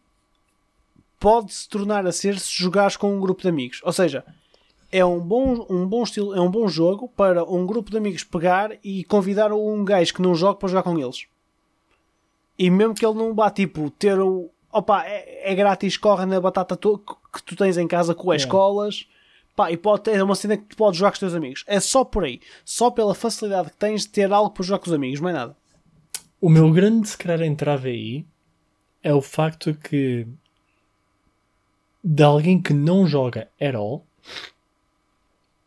pode 1.20 1.53
se 1.53 1.68
tornar 1.68 2.08
a 2.08 2.12
ser 2.14 2.39
se 2.39 2.49
jogares 2.53 2.95
com 2.95 3.14
um 3.14 3.20
grupo 3.20 3.41
de 3.41 3.49
amigos. 3.49 3.82
Ou 3.84 3.91
seja, 3.91 4.24
é 4.89 5.03
um 5.03 5.20
bom, 5.20 5.66
um 5.70 5.86
bom 5.86 6.03
estilo, 6.03 6.34
é 6.34 6.39
um 6.39 6.49
bom 6.49 6.70
jogo 6.70 7.10
para 7.10 7.43
um 7.43 7.66
grupo 7.66 7.91
de 7.91 7.97
amigos 7.97 8.24
pegar 8.24 8.78
e 8.82 9.03
convidar 9.03 9.51
um 9.51 9.84
gajo 9.84 10.14
que 10.14 10.22
não 10.22 10.34
joga 10.34 10.58
para 10.58 10.70
jogar 10.70 10.84
com 10.84 10.97
eles. 10.97 11.26
E 12.58 12.70
mesmo 12.70 12.93
que 12.93 13.05
ele 13.05 13.16
não 13.18 13.34
vá 13.34 13.49
tipo 13.51 13.89
ter 13.91 14.20
o 14.20 14.49
opa, 14.72 15.03
é, 15.05 15.51
é 15.51 15.55
grátis, 15.55 15.97
corre 15.97 16.26
na 16.26 16.39
batata 16.41 16.76
to- 16.76 16.97
que 17.34 17.43
tu 17.43 17.55
tens 17.55 17.78
em 17.78 17.88
casa 17.88 18.14
com 18.16 18.32
as 18.32 18.41
Yeah. 18.41 18.45
escolas. 18.45 19.08
Pá, 19.55 19.72
e 19.72 19.78
pode 19.78 20.10
é 20.12 20.22
uma 20.24 20.36
cena 20.36 20.55
que 20.58 20.66
tu 20.66 20.76
podes 20.78 20.99
jogar 20.99 21.10
com 21.12 21.16
os 21.16 21.20
teus 21.20 21.34
amigos. 21.34 21.64
É 21.68 21.80
só 21.80 22.03
por 22.03 22.24
aí. 22.24 22.39
Só 22.64 22.91
pela 22.91 23.16
facilidade 23.16 23.72
que 23.72 23.78
tens 23.78 24.01
de 24.01 24.10
ter 24.10 24.32
algo 24.32 24.51
para 24.51 24.64
jogar 24.64 24.80
com 24.80 24.86
os 24.88 24.93
amigos, 24.93 25.20
mais 25.20 25.36
nada. 25.36 25.55
O 26.39 26.47
meu 26.49 26.72
grande 26.72 27.08
se 27.08 27.18
calhar 27.18 27.41
entrave 27.41 27.89
aí 27.89 28.26
é 29.01 29.14
o 29.14 29.22
facto 29.22 29.74
que 29.74 30.28
de 32.03 32.24
alguém 32.24 32.62
que 32.62 32.74
não 32.74 33.08
joga 33.08 33.49
at 33.60 33.76
all 33.76 34.05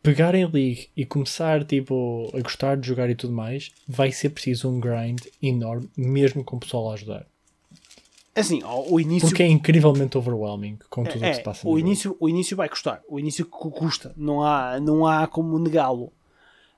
pegar 0.03 0.33
em 0.35 0.45
League 0.45 0.87
e 0.95 1.05
começar 1.05 1.63
tipo, 1.63 2.29
a 2.33 2.41
gostar 2.41 2.77
de 2.77 2.87
jogar 2.87 3.09
e 3.09 3.15
tudo 3.15 3.33
mais, 3.33 3.71
vai 3.87 4.11
ser 4.11 4.29
preciso 4.29 4.69
um 4.69 4.79
grind 4.79 5.21
enorme, 5.41 5.89
mesmo 5.95 6.43
com 6.43 6.55
o 6.55 6.59
pessoal 6.59 6.91
a 6.91 6.93
ajudar. 6.93 7.25
Assim, 8.33 8.61
ó, 8.63 8.81
o 8.89 8.99
início 8.99 9.27
Porque 9.27 9.43
é 9.43 9.47
incrivelmente 9.47 10.17
overwhelming 10.17 10.77
com 10.89 11.03
tudo 11.03 11.17
o 11.17 11.19
que 11.19 11.25
É, 11.25 11.33
se 11.33 11.43
passa 11.43 11.67
o 11.67 11.71
no 11.71 11.77
jogo. 11.77 11.87
início, 11.87 12.17
o 12.19 12.29
início 12.29 12.55
vai 12.55 12.69
custar. 12.69 13.01
O 13.09 13.19
início 13.19 13.45
cu- 13.45 13.69
custa. 13.71 14.13
Não 14.15 14.41
há, 14.41 14.79
não 14.79 15.05
há 15.05 15.27
como 15.27 15.59
negá-lo. 15.59 16.11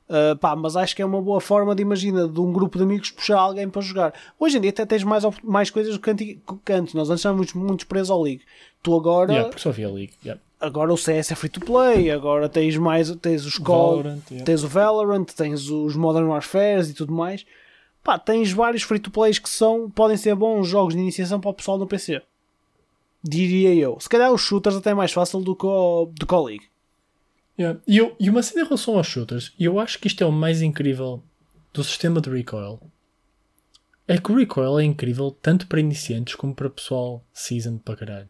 Uh, 0.09 0.36
pá, 0.38 0.55
mas 0.55 0.76
acho 0.76 0.95
que 0.95 1.01
é 1.01 1.05
uma 1.05 1.21
boa 1.21 1.39
forma 1.39 1.74
de, 1.74 1.82
imagina, 1.82 2.28
de 2.28 2.39
um 2.39 2.51
grupo 2.51 2.78
de 2.78 2.84
amigos 2.84 3.09
puxar 3.11 3.38
alguém 3.39 3.69
para 3.69 3.82
jogar. 3.82 4.13
Hoje 4.39 4.57
em 4.57 4.61
dia 4.61 4.71
até 4.71 4.86
tens 4.86 5.03
mais, 5.03 5.24
mais 5.43 5.69
coisas 5.69 5.95
do 5.97 6.01
que 6.01 6.09
antes. 6.74 6.93
Nós 6.93 7.09
antes 7.09 7.19
estávamos 7.21 7.53
muito 7.53 7.88
presos 7.88 8.09
ao 8.09 8.21
League. 8.21 8.41
Tu 8.84 8.93
agora, 8.93 9.31
Yeah, 9.31 9.49
porque 9.49 9.61
só 9.61 9.69
havia 9.69 9.89
League. 9.89 10.13
Yeah. 10.23 10.41
agora 10.59 10.93
o 10.93 10.97
CS 10.97 11.31
é 11.31 11.36
free 11.36 11.49
to 11.49 11.61
play, 11.61 12.11
agora 12.11 12.49
tens 12.49 12.75
mais, 12.75 13.09
tens 13.15 13.45
os 13.45 13.57
Call, 13.57 14.03
Valorant, 14.03 14.21
yeah. 14.29 14.45
tens 14.45 14.63
o 14.63 14.67
Valorant, 14.67 15.25
tens 15.25 15.69
os 15.69 15.95
Modern 15.95 16.27
Warfare 16.27 16.84
e 16.89 16.93
tudo 16.93 17.13
mais. 17.13 17.45
Pá, 18.03 18.19
tens 18.19 18.51
vários 18.51 18.84
free 18.84 18.99
to 18.99 19.09
plays 19.09 19.39
que 19.39 19.49
são, 19.49 19.89
podem 19.89 20.17
ser 20.17 20.36
bons 20.36 20.67
jogos 20.67 20.93
de 20.93 20.99
iniciação 20.99 21.39
para 21.39 21.51
o 21.51 21.53
pessoal 21.53 21.77
no 21.77 21.88
PC. 21.88 22.21
Diria 23.23 23.73
eu. 23.73 23.97
Se 24.01 24.09
calhar 24.09 24.31
os 24.34 24.41
shooters 24.41 24.75
até 24.75 24.89
é 24.89 24.93
mais 24.93 25.13
fácil 25.13 25.39
do 25.39 25.55
que 25.55 25.65
o, 25.65 26.11
do 26.13 26.27
que 26.27 26.34
o 26.34 26.43
League. 26.43 26.65
Yeah. 27.57 27.79
E, 27.88 27.97
eu, 27.97 28.13
e 28.19 28.29
uma 28.29 28.43
cena 28.43 28.61
em 28.61 28.65
relação 28.65 28.97
aos 28.97 29.07
shooters, 29.07 29.53
e 29.57 29.63
eu 29.63 29.79
acho 29.79 29.97
que 29.97 30.07
isto 30.07 30.21
é 30.21 30.27
o 30.27 30.31
mais 30.31 30.61
incrível 30.61 31.23
do 31.71 31.84
sistema 31.84 32.19
de 32.19 32.29
recoil, 32.29 32.81
é 34.05 34.17
que 34.17 34.31
o 34.31 34.36
recoil 34.36 34.79
é 34.79 34.84
incrível 34.84 35.31
tanto 35.31 35.67
para 35.67 35.79
iniciantes 35.79 36.36
como 36.36 36.53
para 36.53 36.69
pessoal 36.69 37.23
seasoned 37.31 37.81
para 37.86 37.95
caralho. 37.95 38.29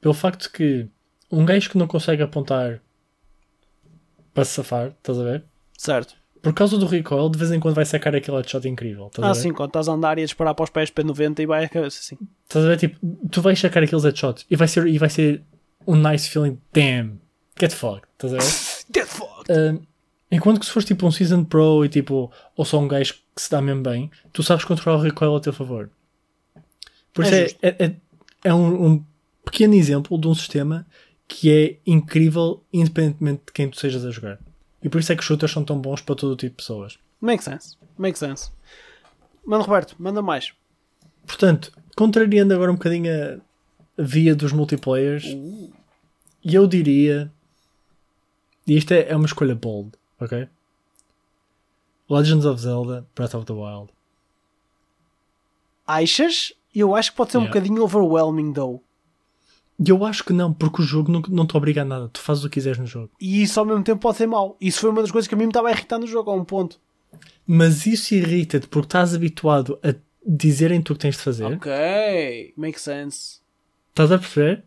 Pelo 0.00 0.14
facto 0.14 0.50
que 0.50 0.88
um 1.30 1.44
gajo 1.44 1.70
que 1.70 1.78
não 1.78 1.86
consegue 1.86 2.22
apontar 2.22 2.80
para 4.32 4.44
se 4.44 4.52
safar, 4.52 4.88
estás 4.88 5.18
a 5.18 5.22
ver? 5.24 5.44
Certo. 5.76 6.14
Por 6.42 6.54
causa 6.54 6.78
do 6.78 6.86
recoil, 6.86 7.28
de 7.28 7.38
vez 7.38 7.50
em 7.52 7.60
quando 7.60 7.74
vai 7.74 7.84
sacar 7.84 8.14
aquele 8.14 8.38
headshot 8.38 8.66
incrível. 8.66 9.10
Ah, 9.20 9.34
sim, 9.34 9.52
quando 9.52 9.68
estás 9.68 9.88
a 9.88 9.92
andar 9.92 10.18
e 10.18 10.22
a 10.22 10.24
disparar 10.24 10.54
para 10.54 10.64
os 10.64 10.70
pés 10.70 10.90
P90 10.90 11.40
e 11.40 11.46
vai 11.46 11.64
a 11.64 11.68
cabeça, 11.68 12.02
sim. 12.02 12.16
Estás 12.44 12.64
a 12.64 12.68
ver? 12.68 12.78
Tipo, 12.78 12.98
tu 13.30 13.42
vais 13.42 13.58
sacar 13.60 13.82
aqueles 13.82 14.04
headshots 14.04 14.46
e 14.50 14.56
vai 14.56 14.66
ser, 14.66 14.86
e 14.86 14.96
vai 14.96 15.10
ser 15.10 15.42
um 15.86 15.96
nice 15.96 16.28
feeling. 16.30 16.58
Damn, 16.72 17.20
get 17.58 17.72
fucked. 17.72 18.08
Estás 18.12 18.32
a 18.32 18.38
ver? 18.38 18.70
Get 18.92 19.06
fucked! 19.06 19.52
Uh, 19.52 19.80
enquanto 20.32 20.58
que 20.58 20.66
se 20.66 20.72
fores 20.72 20.86
tipo 20.86 21.06
um 21.06 21.12
Season 21.12 21.44
Pro 21.44 21.84
e 21.84 21.88
tipo, 21.88 22.32
ou 22.56 22.64
só 22.64 22.80
um 22.80 22.88
gajo 22.88 23.14
que 23.36 23.42
se 23.42 23.48
dá 23.50 23.60
mesmo 23.60 23.82
bem, 23.82 24.10
tu 24.32 24.42
sabes 24.42 24.64
controlar 24.64 24.98
o 24.98 25.02
recoil 25.02 25.36
a 25.36 25.40
teu 25.40 25.52
favor. 25.52 25.90
Por 27.12 27.24
É 27.24 27.46
isso 27.46 27.56
é, 27.62 27.68
é, 27.68 27.84
é, 27.84 27.94
é 28.44 28.54
um, 28.54 28.86
um 28.86 29.04
pequeno 29.50 29.74
exemplo 29.74 30.18
de 30.18 30.28
um 30.28 30.34
sistema 30.34 30.86
que 31.26 31.50
é 31.50 31.78
incrível 31.86 32.62
independentemente 32.72 33.42
de 33.46 33.52
quem 33.52 33.68
tu 33.68 33.78
sejas 33.78 34.04
a 34.04 34.10
jogar. 34.10 34.38
E 34.82 34.88
por 34.88 34.98
isso 35.00 35.12
é 35.12 35.14
que 35.16 35.20
os 35.20 35.26
shooters 35.26 35.52
são 35.52 35.64
tão 35.64 35.78
bons 35.78 36.00
para 36.00 36.14
todo 36.14 36.32
o 36.32 36.36
tipo 36.36 36.50
de 36.52 36.56
pessoas. 36.56 36.98
Make 37.20 37.44
sense. 37.44 37.76
Make 37.98 38.18
sense. 38.18 38.50
Mano 39.44 39.62
Roberto, 39.64 39.94
manda 39.98 40.22
mais. 40.22 40.52
Portanto, 41.26 41.70
contrariando 41.96 42.54
agora 42.54 42.70
um 42.70 42.74
bocadinho 42.76 43.10
a, 43.12 43.38
via 44.02 44.34
dos 44.34 44.52
multiplayers, 44.52 45.24
Uh. 45.26 45.70
eu 46.44 46.66
diria. 46.66 47.30
E 48.66 48.76
isto 48.76 48.92
é, 48.92 49.08
é 49.10 49.16
uma 49.16 49.26
escolha 49.26 49.54
bold, 49.54 49.92
ok? 50.18 50.48
Legends 52.08 52.44
of 52.44 52.60
Zelda 52.60 53.06
Breath 53.14 53.34
of 53.34 53.44
the 53.46 53.52
Wild. 53.52 53.90
Achas? 55.86 56.52
Eu 56.74 56.94
acho 56.94 57.10
que 57.10 57.16
pode 57.16 57.32
ser 57.32 57.38
um 57.38 57.42
Yeah. 57.42 57.54
bocadinho 57.60 57.82
overwhelming, 57.82 58.52
though. 58.52 58.82
E 59.82 59.88
eu 59.88 60.04
acho 60.04 60.22
que 60.22 60.32
não, 60.34 60.52
porque 60.52 60.82
o 60.82 60.84
jogo 60.84 61.10
não, 61.10 61.22
não 61.28 61.46
te 61.46 61.56
obriga 61.56 61.80
a 61.80 61.84
nada. 61.86 62.08
Tu 62.08 62.20
fazes 62.20 62.44
o 62.44 62.50
que 62.50 62.54
quiseres 62.54 62.78
no 62.78 62.86
jogo. 62.86 63.10
E 63.18 63.42
isso 63.42 63.58
ao 63.58 63.64
mesmo 63.64 63.82
tempo 63.82 64.00
pode 64.00 64.18
ser 64.18 64.26
mau. 64.26 64.54
Isso 64.60 64.80
foi 64.80 64.90
uma 64.90 65.00
das 65.00 65.10
coisas 65.10 65.26
que 65.26 65.34
a 65.34 65.38
mim 65.38 65.44
me 65.44 65.50
estava 65.50 65.68
a 65.68 65.72
irritar 65.72 65.98
no 65.98 66.06
jogo, 66.06 66.30
a 66.30 66.34
um 66.34 66.44
ponto. 66.44 66.78
Mas 67.46 67.86
isso 67.86 68.14
irrita-te 68.14 68.68
porque 68.68 68.86
estás 68.86 69.14
habituado 69.14 69.78
a 69.82 69.94
dizerem-te 70.24 70.92
o 70.92 70.94
que 70.94 71.00
tens 71.00 71.16
de 71.16 71.22
fazer. 71.22 71.46
Ok, 71.46 72.52
make 72.58 72.78
sense. 72.78 73.40
Estás 73.88 74.12
a 74.12 74.18
perceber? 74.18 74.64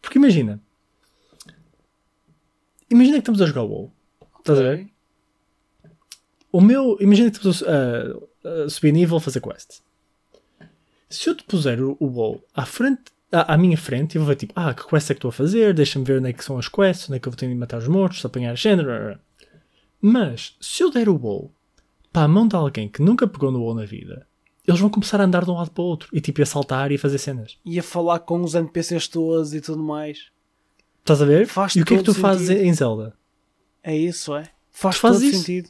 Porque 0.00 0.18
imagina. 0.18 0.62
Imagina 2.88 3.16
que 3.16 3.22
estamos 3.22 3.42
a 3.42 3.46
jogar 3.46 3.62
WoW. 3.62 3.92
Estás 4.38 4.60
a 4.60 4.62
ver? 4.62 4.88
O 6.52 6.60
meu. 6.60 6.96
Imagina 7.00 7.28
que 7.28 7.38
estamos 7.38 7.64
a, 7.64 8.66
a 8.66 8.68
subir 8.70 8.92
nível, 8.92 9.18
fazer 9.18 9.40
quests. 9.40 9.82
Se 11.10 11.28
eu 11.28 11.34
te 11.34 11.42
puser 11.42 11.82
o, 11.82 11.96
o 11.98 12.06
WoW 12.06 12.44
à 12.54 12.64
frente. 12.64 13.15
À, 13.32 13.54
à 13.54 13.58
minha 13.58 13.76
frente, 13.76 14.16
eu 14.16 14.22
vou 14.22 14.28
ver 14.28 14.36
tipo, 14.36 14.52
ah, 14.56 14.72
que 14.72 14.86
quest 14.86 15.10
é 15.10 15.14
que 15.14 15.18
estou 15.18 15.28
a 15.30 15.32
fazer? 15.32 15.74
Deixa-me 15.74 16.04
ver 16.04 16.18
onde 16.20 16.30
é 16.30 16.32
que 16.32 16.44
são 16.44 16.58
as 16.58 16.68
quests, 16.68 17.08
onde 17.08 17.16
é 17.16 17.20
que 17.20 17.26
eu 17.28 17.32
vou 17.32 17.36
ter 17.38 17.48
de 17.48 17.54
matar 17.54 17.78
os 17.78 17.88
mortos, 17.88 18.20
se 18.20 18.26
apanhar 18.26 18.52
a 18.52 18.54
género. 18.54 19.18
Mas, 20.00 20.56
se 20.60 20.82
eu 20.82 20.90
der 20.90 21.08
o 21.08 21.16
WoW 21.20 21.52
para 22.12 22.22
a 22.22 22.28
mão 22.28 22.46
de 22.46 22.54
alguém 22.56 22.88
que 22.88 23.02
nunca 23.02 23.26
pegou 23.26 23.50
no 23.50 23.60
WoW 23.60 23.74
na 23.74 23.84
vida, 23.84 24.26
eles 24.66 24.80
vão 24.80 24.88
começar 24.90 25.20
a 25.20 25.24
andar 25.24 25.44
de 25.44 25.50
um 25.50 25.54
lado 25.54 25.70
para 25.70 25.82
o 25.82 25.86
outro 25.86 26.08
e 26.12 26.20
tipo 26.20 26.40
a 26.42 26.46
saltar 26.46 26.90
e 26.92 26.94
a 26.94 26.98
fazer 26.98 27.18
cenas. 27.18 27.58
Ia 27.64 27.82
falar 27.82 28.20
com 28.20 28.40
os 28.42 28.54
NPCs 28.54 29.08
todos 29.08 29.54
e 29.54 29.60
tudo 29.60 29.82
mais. 29.82 30.30
Estás 31.00 31.20
a 31.22 31.24
ver? 31.24 31.46
Faz 31.46 31.74
e 31.76 31.82
o 31.82 31.84
que 31.84 31.94
é 31.94 31.96
que 31.98 32.02
tu 32.02 32.12
todo 32.12 32.20
fazes 32.20 32.46
sentido. 32.46 32.64
em 32.64 32.74
Zelda? 32.74 33.14
É 33.82 33.96
isso, 33.96 34.34
é? 34.34 34.44
Faz 34.72 34.96
fazes 34.96 35.20
todo 35.20 35.28
isso? 35.30 35.38
sentido. 35.40 35.68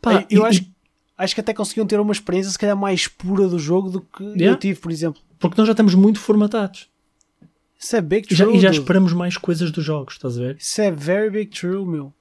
Pá, 0.00 0.26
eu 0.30 0.42
e- 0.42 0.46
acho, 0.46 0.60
e- 0.62 0.72
acho 1.16 1.34
que 1.34 1.40
até 1.40 1.54
conseguiam 1.54 1.86
ter 1.86 1.98
uma 2.00 2.12
experiência 2.12 2.50
se 2.50 2.58
calhar 2.58 2.76
mais 2.76 3.06
pura 3.08 3.46
do 3.48 3.58
jogo 3.58 3.90
do 3.90 4.00
que 4.00 4.22
eu 4.22 4.34
Yeah. 4.36 4.58
tive, 4.58 4.80
por 4.80 4.90
exemplo. 4.92 5.20
Porque 5.38 5.54
nós 5.58 5.66
já 5.66 5.72
estamos 5.72 5.94
muito 5.94 6.18
formatados. 6.20 6.88
Isso 7.78 7.94
é 7.96 8.00
big 8.00 8.26
E 8.32 8.34
já, 8.34 8.44
true. 8.44 8.56
e 8.56 8.60
já 8.60 8.70
esperamos 8.70 9.12
mais 9.12 9.36
coisas 9.36 9.70
dos 9.70 9.84
jogos, 9.84 10.14
estás 10.14 10.38
a 10.38 10.40
ver? 10.42 10.56
Isso 10.58 10.80
é 10.80 10.90
very 10.90 11.28
big 11.30 11.50
true, 11.50 11.84
meu. 11.86 12.12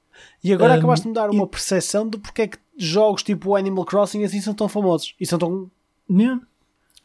E 0.44 0.54
agora 0.54 0.74
Um, 0.74 0.78
acabaste 0.78 1.04
de 1.04 1.10
me 1.10 1.14
dar 1.16 1.30
e- 1.32 1.36
uma 1.36 1.48
percepção 1.48 2.10
de 2.10 2.18
porque 2.18 2.42
é 2.44 2.48
que 2.48 2.58
jogos 2.78 3.24
tipo 3.24 3.50
o 3.52 3.56
Animal 3.56 3.86
Crossing 3.86 4.24
assim 4.24 4.42
são 4.42 4.54
tão 4.54 4.68
famosos. 4.68 5.14
E 5.20 5.26
são 5.26 5.40
tão. 5.40 5.70
Yeah. 6.10 6.42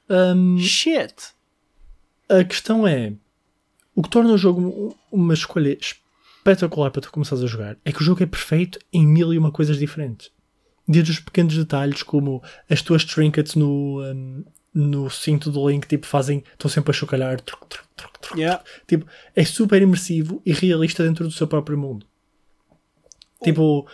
Um, 0.08 0.58
Shit! 0.58 1.14
a 2.28 2.42
questão 2.44 2.86
é: 2.86 3.12
o 3.94 4.02
que 4.02 4.08
torna 4.10 4.32
o 4.32 4.38
jogo 4.38 4.60
um- 4.60 4.94
uma 5.12 5.34
escolha 5.34 5.76
espetacular 5.80 6.90
para 6.90 7.02
tu 7.02 7.10
começares 7.12 7.42
a 7.44 7.46
jogar 7.46 7.76
é 7.84 7.92
que 7.92 8.00
o 8.00 8.04
jogo 8.04 8.22
é 8.22 8.26
perfeito 8.26 8.78
em 8.92 9.06
mil 9.06 9.32
e 9.32 9.38
uma 9.38 9.50
coisas 9.52 9.78
diferentes. 9.78 10.30
Desde 10.88 11.12
os 11.12 11.20
pequenos 11.20 11.56
detalhes, 11.56 12.02
como 12.02 12.42
as 12.68 12.82
tuas 12.82 13.04
trinkets 13.04 13.54
no, 13.54 14.02
um, 14.02 14.44
no 14.72 15.10
cinto 15.10 15.50
do 15.50 15.68
Link, 15.68 15.86
tipo, 15.86 16.06
fazem, 16.06 16.44
estão 16.52 16.70
sempre 16.70 16.90
a 16.90 16.94
chocalhar. 16.94 17.40
truc, 17.40 17.66
truc, 17.68 17.84
truc, 17.96 18.18
truc, 18.20 18.38
Yeah. 18.38 18.62
Tipo, 18.86 19.06
é 19.34 19.44
super 19.44 19.82
imersivo 19.82 20.40
e 20.46 20.52
realista 20.52 21.02
dentro 21.02 21.24
do 21.24 21.30
seu 21.32 21.46
próprio 21.48 21.76
mundo. 21.76 22.06
Tipo, 23.42 23.86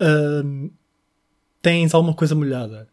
hum, 0.00 0.70
tens 1.62 1.94
alguma 1.94 2.14
coisa 2.14 2.34
molhada. 2.34 2.88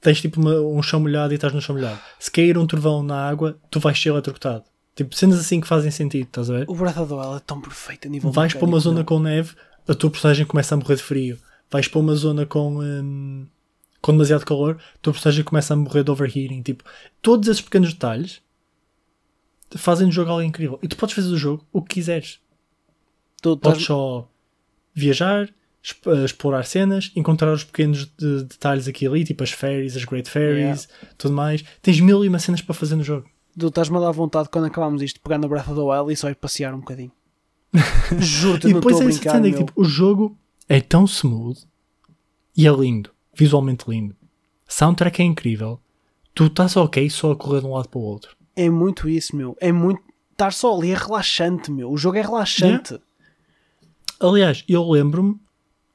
Tens 0.00 0.20
tipo 0.20 0.40
uma- 0.40 0.60
um 0.60 0.82
chão 0.82 1.00
molhado 1.00 1.32
e 1.32 1.36
estás 1.36 1.52
no 1.52 1.62
chão 1.62 1.74
molhado. 1.76 1.98
Se 2.18 2.30
cair 2.30 2.58
um 2.58 2.66
trovão 2.66 3.02
na 3.02 3.26
água, 3.28 3.58
tu 3.70 3.80
vais 3.80 3.98
ser 4.00 4.10
eletrocutado. 4.10 4.64
Tipo, 4.94 5.14
cenas 5.16 5.38
assim 5.40 5.60
que 5.60 5.66
fazem 5.66 5.90
sentido, 5.90 6.26
estás 6.26 6.50
a 6.50 6.58
ver? 6.58 6.66
O 6.68 6.74
Breath 6.74 6.98
of 6.98 7.08
the 7.08 7.14
Wild 7.14 7.36
é 7.36 7.40
tão 7.40 7.60
perfeito 7.60 8.06
a 8.06 8.10
nível 8.10 8.30
Vais 8.30 8.52
para 8.54 8.64
uma 8.66 8.78
zona 8.78 8.96
meu. 8.96 9.04
com 9.06 9.18
neve, 9.18 9.54
a 9.88 9.94
tua 9.94 10.10
personagem 10.10 10.46
começa 10.46 10.74
a 10.74 10.78
morrer 10.78 10.96
de 10.96 11.02
frio. 11.02 11.38
Vais 11.70 11.88
para 11.88 11.98
uma 12.00 12.14
zona 12.14 12.44
com, 12.46 12.78
hum, 12.80 13.46
com 14.04 14.12
demasiado 14.12 14.44
calor, 14.44 14.78
a 14.94 14.98
tua 14.98 15.12
personagem 15.14 15.42
começa 15.44 15.72
a 15.72 15.76
morrer 15.76 16.04
de 16.04 16.10
overheating. 16.10 16.60
Tipo, 16.62 16.84
todos 17.22 17.48
esses 17.48 17.62
pequenos 17.62 17.92
detalhes 17.94 18.42
fazem 19.76 20.06
do 20.08 20.12
jogo 20.12 20.30
algo 20.30 20.42
incrível. 20.42 20.78
E 20.82 20.88
tu 20.88 20.96
podes 20.96 21.14
fazer 21.14 21.28
do 21.28 21.38
jogo 21.38 21.64
o 21.72 21.80
que 21.82 21.94
quiseres. 21.94 22.38
Tu 23.42 23.56
Podes 23.56 23.84
só 23.84 24.28
viajar, 24.94 25.48
eh, 26.06 26.24
explorar 26.24 26.64
cenas, 26.64 27.10
encontrar 27.16 27.52
os 27.52 27.64
pequenos 27.64 28.06
de- 28.16 28.44
detalhes 28.44 28.86
aqui 28.88 29.04
e 29.04 29.08
ali, 29.08 29.24
tipo 29.24 29.42
as 29.42 29.50
fairies, 29.52 29.96
as 29.96 30.04
great 30.04 30.28
fairies, 30.30 30.88
tudo 31.18 31.34
mais. 31.34 31.64
Tens 31.82 31.98
mil 32.00 32.24
e 32.24 32.28
uma 32.28 32.38
cenas 32.38 32.60
para 32.60 32.74
fazer 32.74 32.96
no 32.96 33.02
jogo. 33.04 33.28
Tu 33.58 33.66
estás-me 33.68 33.96
a 33.96 34.00
dar 34.00 34.10
vontade 34.12 34.48
quando 34.50 34.66
acabámos 34.66 35.00
isto, 35.02 35.20
pegar 35.20 35.38
no 35.38 35.48
Breath 35.48 35.68
of 35.68 35.74
the 35.76 35.80
Wild 35.80 36.12
e 36.12 36.16
só 36.16 36.28
ir 36.30 36.34
passear 36.36 36.74
um 36.74 36.80
bocadinho. 36.80 37.12
Juro-te, 38.18 38.68
E 38.68 38.72
não 38.72 38.80
depois 38.80 38.94
estou 38.96 39.06
a 39.06 39.10
é 39.10 39.12
essa 39.12 39.18
brincar. 39.20 39.30
cena, 39.32 39.42
meu. 39.48 39.52
que, 39.52 39.64
tipo, 39.64 39.80
o 39.80 39.84
jogo 39.84 40.36
é 40.68 40.80
tão 40.80 41.04
smooth 41.06 41.60
e 42.56 42.66
é 42.66 42.70
lindo, 42.70 43.10
visualmente 43.36 43.88
lindo. 43.88 44.16
Soundtrack 44.66 45.22
é 45.22 45.24
incrível. 45.24 45.80
Tu 46.34 46.46
estás 46.46 46.76
ok 46.76 47.08
só 47.10 47.32
a 47.32 47.36
correr 47.36 47.60
de 47.60 47.66
um 47.66 47.74
lado 47.74 47.88
para 47.88 47.98
o 47.98 48.02
outro. 48.02 48.36
É 48.56 48.68
muito 48.68 49.08
isso, 49.08 49.36
meu. 49.36 49.56
É 49.60 49.72
muito. 49.72 50.02
Estar 50.32 50.52
só 50.52 50.74
ali 50.76 50.90
é 50.90 50.94
relaxante, 50.94 51.70
meu. 51.70 51.90
O 51.90 51.96
jogo 51.96 52.18
é 52.18 52.22
relaxante. 52.22 52.98
Aliás, 54.20 54.64
eu 54.68 54.88
lembro-me 54.88 55.38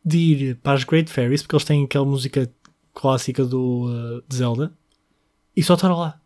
de 0.04 0.18
ir 0.18 0.56
para 0.58 0.74
as 0.74 0.84
Great 0.84 1.12
Fairies, 1.12 1.42
porque 1.42 1.56
eles 1.56 1.66
têm 1.66 1.84
aquela 1.84 2.06
música 2.06 2.50
clássica 2.94 3.46
do 3.46 3.88
uh, 3.88 4.24
de 4.28 4.36
Zelda, 4.36 4.74
e 5.56 5.64
só 5.64 5.74
estar 5.74 5.94
lá. 5.94 6.20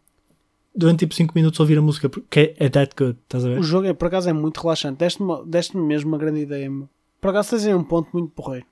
Durante 0.76 1.00
tipo 1.00 1.14
5 1.14 1.34
minutos 1.36 1.60
ouvir 1.60 1.78
a 1.78 1.82
música, 1.82 2.10
porque 2.10 2.56
é, 2.58 2.66
é 2.66 2.70
that 2.70 2.94
good, 2.98 3.18
estás 3.24 3.46
a 3.46 3.50
ver? 3.50 3.60
O 3.60 3.64
jogo, 3.64 3.88
é, 3.88 3.94
por 3.94 4.08
acaso, 4.08 4.30
é 4.30 4.34
muito 4.34 4.60
relaxante. 4.60 4.98
Deste-me 4.98 5.46
deste 5.46 5.78
mesmo 5.78 6.10
uma 6.10 6.18
grande 6.18 6.42
ideia, 6.42 6.70
meu. 6.70 6.90
Por 7.22 7.30
acaso, 7.30 7.52
tens 7.52 7.66
aí 7.66 7.74
um 7.74 7.84
ponto 7.84 8.10
muito 8.12 8.32
porreiro. 8.32 8.66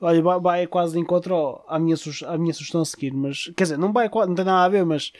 Olha, 0.00 0.22
vai, 0.22 0.40
vai 0.40 0.66
quase 0.66 0.92
de 0.94 0.98
encontro 1.00 1.60
à 1.66 1.78
minha, 1.78 1.96
à 2.26 2.36
minha 2.38 2.52
sugestão 2.52 2.82
a 2.82 2.84
seguir, 2.84 3.12
mas 3.14 3.50
quer 3.56 3.64
dizer, 3.64 3.78
não, 3.78 3.92
vai, 3.92 4.08
não 4.12 4.34
tem 4.34 4.44
nada 4.44 4.64
a 4.64 4.68
ver, 4.68 4.84
mas 4.84 5.12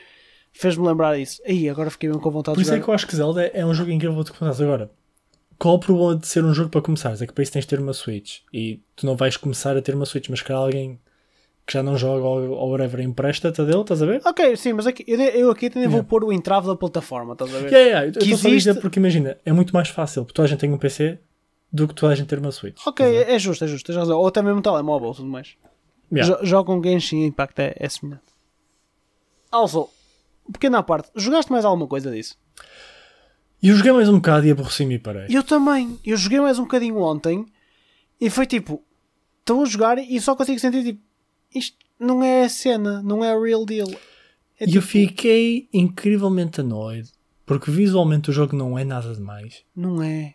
fez-me 0.53 0.87
lembrar 0.87 1.19
isso. 1.19 1.41
Aí, 1.47 1.69
agora 1.69 1.91
fiquei 1.91 2.09
mesmo 2.09 2.23
com 2.23 2.31
vontade 2.31 2.55
Por 2.55 2.61
de 2.61 2.67
isso 2.67 2.73
é 2.73 2.75
jogar. 2.77 2.85
que 2.85 2.91
eu 2.91 2.95
acho 2.95 3.07
que 3.07 3.17
Zelda 3.17 3.47
é 3.47 3.65
um 3.65 3.73
jogo 3.73 3.91
incrível 3.91 4.23
de 4.23 4.33
começar 4.33 4.63
agora. 4.63 4.91
Qual 5.59 5.77
o 5.77 5.79
problema 5.81 6.17
de 6.17 6.27
ser 6.27 6.45
um 6.45 6.53
jogo 6.53 6.69
para 6.69 6.83
começares? 6.83 7.23
É 7.23 7.27
que 7.27 7.33
para 7.33 7.43
isso 7.43 7.53
tens 7.53 7.63
de 7.63 7.69
ter 7.69 7.81
uma 7.81 7.95
Switch. 7.95 8.41
E 8.53 8.81
tu 8.95 9.07
não 9.07 9.17
vais 9.17 9.39
começar 9.39 9.75
a 9.77 9.81
ter 9.81 9.95
uma 9.95 10.05
Switch, 10.05 10.29
mas 10.29 10.43
que 10.43 10.53
alguém 10.53 11.01
que 11.67 11.73
já 11.73 11.83
não 11.83 11.97
joga 11.97 12.23
ou, 12.25 12.51
ou 12.51 12.71
whatever 12.73 13.01
empresta-te 13.01 13.61
a 13.61 13.65
dele, 13.65 13.81
estás 13.81 14.03
a 14.03 14.07
ver? 14.07 14.21
Ok, 14.25 14.55
sim, 14.57 14.75
mas 14.75 14.87
aqui, 14.87 15.05
eu, 15.09 15.19
eu 15.19 15.51
aqui 15.51 15.69
também 15.71 15.89
vou 15.89 15.97
Yeah. 15.99 16.09
pôr 16.09 16.23
o 16.23 16.33
entrave 16.33 16.67
da 16.67 16.77
plataforma, 16.77 17.33
estás 17.33 17.53
a 17.55 17.59
ver? 17.59 17.73
Yeah, 17.73 17.79
yeah, 17.89 18.07
eu 18.07 18.13
Que 18.13 18.19
a 18.19 18.23
existe- 18.35 18.51
dizer 18.51 18.75
porque 18.81 19.01
imagina, 19.01 19.37
é 19.45 19.53
muito 19.53 19.73
mais 19.75 19.89
fácil, 19.89 20.23
porque 20.25 20.35
toda 20.35 20.47
a 20.47 20.49
gente 20.51 20.61
tem 20.61 20.71
um 20.71 20.79
PC 20.79 21.19
do 21.77 21.87
que 21.89 21.95
toda 21.95 22.13
a 22.13 22.17
gente 22.17 22.27
ter 22.29 22.39
uma 22.39 22.51
Switch. 22.51 22.81
Ok, 22.87 23.05
é 23.07 23.39
justo, 23.39 23.65
é 23.65 23.69
justo, 23.69 23.87
tens 23.87 23.97
razão. 23.97 24.19
Ou 24.19 24.27
até 24.27 24.43
mesmo 24.43 24.61
telemóvel, 24.63 25.13
tudo 25.13 25.29
mais. 25.29 25.57
Yeah. 26.13 26.37
Jo- 26.41 26.45
Jogo 26.47 26.73
com 26.75 26.83
Genshin 26.83 27.25
Impact 27.25 27.61
é, 27.61 27.75
é 27.79 27.89
semelhante. 27.89 28.25
Also, 29.51 29.89
pequena 30.53 30.83
parte, 30.83 31.11
jogaste 31.15 31.51
mais 31.51 31.65
alguma 31.65 31.87
coisa 31.87 32.11
disso? 32.11 32.37
Eu 33.63 33.75
joguei 33.75 33.93
mais 33.93 34.09
um 34.09 34.17
bocado 34.17 34.47
e 34.47 34.51
aborreci-me 34.51 34.95
e 34.97 34.99
parei. 34.99 35.27
Eu 35.31 35.43
também. 35.43 35.99
Eu 36.05 36.17
joguei 36.17 36.41
mais 36.41 36.59
um 36.59 36.63
bocadinho 36.63 36.99
ontem 36.99 37.47
e 38.21 38.29
foi 38.31 38.47
tipo, 38.47 38.83
estou 39.41 39.63
a 39.63 39.67
jogar 39.67 39.99
e 39.99 40.21
só 40.21 40.37
consigo 40.37 40.59
sentir 40.61 40.85
tipo, 40.85 41.01
isto 41.55 41.77
não 41.99 42.23
é 42.23 42.45
a 42.45 42.49
cena, 42.49 43.03
não 43.03 43.25
é 43.25 43.33
a 43.33 43.41
real 43.41 43.65
deal. 43.65 43.89
É 44.61 44.65
E 44.65 44.69
eu 44.69 44.83
tipo, 44.83 44.87
fiquei 44.87 45.69
incrivelmente 45.73 46.61
annoyed 46.61 47.11
porque 47.45 47.71
visualmente 47.71 48.31
o 48.31 48.33
jogo 48.33 48.55
não 48.57 48.79
é 48.79 48.85
nada 48.85 49.15
demais. 49.15 49.65
Não 49.75 50.03
é. 50.03 50.35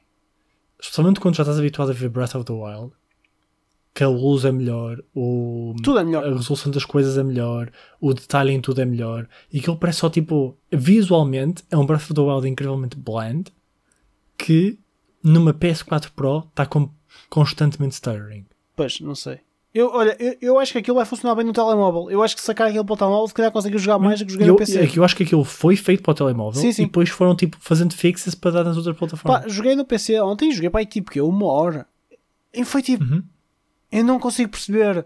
Especialmente 0.81 1.19
quando 1.19 1.35
já 1.35 1.43
estás 1.43 1.59
habituado 1.59 1.91
a 1.91 1.93
ver 1.93 2.09
Breath 2.09 2.35
of 2.35 2.43
the 2.43 2.53
Wild, 2.53 2.91
que 3.93 4.03
a 4.03 4.09
luz 4.09 4.45
é 4.45 4.51
melhor, 4.51 5.03
o, 5.13 5.75
Tudo 5.83 5.99
é 5.99 6.03
melhor. 6.03 6.23
a 6.25 6.33
resolução 6.33 6.71
das 6.71 6.85
coisas 6.85 7.17
é 7.17 7.23
melhor, 7.23 7.71
o 7.99 8.13
detalhe 8.13 8.51
em 8.51 8.59
tudo 8.59 8.81
é 8.81 8.85
melhor, 8.85 9.27
e 9.51 9.59
aquilo 9.59 9.77
parece 9.77 9.99
só 9.99 10.09
tipo, 10.09 10.57
visualmente, 10.71 11.63
é 11.69 11.77
um 11.77 11.85
Breath 11.85 12.03
of 12.03 12.13
the 12.15 12.21
Wild 12.21 12.47
incrivelmente 12.47 12.97
bland, 12.97 13.51
que 14.37 14.79
numa 15.23 15.53
PS4 15.53 16.09
Pro 16.15 16.47
está 16.49 16.65
com, 16.65 16.89
constantemente 17.29 17.95
stuttering. 17.95 18.45
Pois, 18.75 18.99
não 19.01 19.13
sei. 19.13 19.39
Eu, 19.73 19.89
olha, 19.93 20.15
eu, 20.19 20.35
eu 20.41 20.59
acho 20.59 20.73
que 20.73 20.79
aquilo 20.79 20.97
vai 20.97 21.05
funcionar 21.05 21.33
bem 21.35 21.45
no 21.45 21.53
telemóvel. 21.53 22.11
Eu 22.11 22.21
acho 22.21 22.35
que 22.35 22.41
sacar 22.41 22.67
aquilo 22.67 22.83
para 22.83 22.93
o 22.93 22.97
telemóvel, 22.97 23.27
se 23.27 23.33
calhar 23.33 23.51
conseguir 23.51 23.77
jogar 23.77 23.97
mais 23.99 24.19
do 24.21 24.25
que 24.37 24.43
eu, 24.43 24.47
no 24.47 24.55
PC. 24.57 24.79
é 24.79 24.87
que 24.87 24.99
eu 24.99 25.03
acho 25.03 25.15
que 25.15 25.23
aquilo 25.23 25.45
foi 25.45 25.77
feito 25.77 26.03
para 26.03 26.11
o 26.11 26.13
telemóvel 26.13 26.59
Sim, 26.61 26.71
sim. 26.73 26.81
e 26.83 26.85
depois 26.85 27.09
foram 27.09 27.35
tipo 27.35 27.55
fazendo 27.59 27.93
fixes 27.93 28.35
para 28.35 28.51
dar 28.51 28.63
nas 28.65 28.75
outras 28.75 28.97
plataformas. 28.97 29.43
Pá, 29.43 29.47
joguei 29.47 29.73
no 29.75 29.85
PC 29.85 30.19
ontem, 30.19 30.51
joguei 30.51 30.69
para 30.69 30.81
aí 30.81 30.85
tipo 30.85 31.09
que 31.09 31.21
uma 31.21 31.45
hora. 31.45 31.85
E 32.53 32.65
foi 32.65 32.81
tipo, 32.81 33.03
Uhum. 33.03 33.23
eu 33.93 34.03
não 34.03 34.19
consigo 34.19 34.51
perceber. 34.51 35.05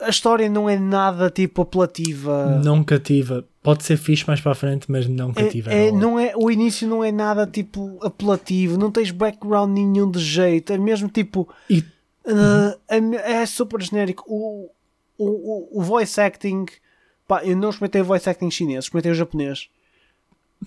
A 0.00 0.10
história 0.10 0.48
não 0.50 0.68
é 0.68 0.78
nada 0.78 1.28
tipo 1.30 1.62
apelativa. 1.62 2.60
Não 2.62 2.84
cativa. 2.84 3.44
Pode 3.62 3.84
ser 3.84 3.96
fixe 3.96 4.24
mais 4.26 4.40
para 4.40 4.52
a 4.52 4.54
frente, 4.54 4.84
mas 4.90 5.08
não 5.08 5.32
cativa. 5.32 5.72
É, 5.72 5.88
é, 5.88 5.92
não 5.92 6.20
é, 6.20 6.32
o 6.36 6.50
início 6.50 6.86
não 6.86 7.02
é 7.02 7.10
nada 7.10 7.46
tipo 7.46 7.98
apelativo, 8.02 8.78
não 8.78 8.90
tens 8.92 9.10
background 9.10 9.70
nenhum 9.70 10.08
de 10.10 10.20
jeito, 10.20 10.72
é 10.72 10.78
mesmo 10.78 11.08
tipo 11.08 11.48
E 11.68 11.82
uh, 12.28 12.78
é, 12.88 13.42
é 13.42 13.46
super 13.46 13.80
genérico. 13.82 14.24
O, 14.26 14.70
o, 15.16 15.26
o, 15.26 15.80
o 15.80 15.82
voice 15.82 16.20
acting, 16.20 16.66
pá, 17.26 17.44
eu 17.44 17.56
não 17.56 17.70
experimentei 17.70 18.02
voice 18.02 18.28
acting 18.28 18.50
chinês, 18.50 18.84
experimentei 18.84 19.12
o 19.12 19.14
japonês. 19.14 19.68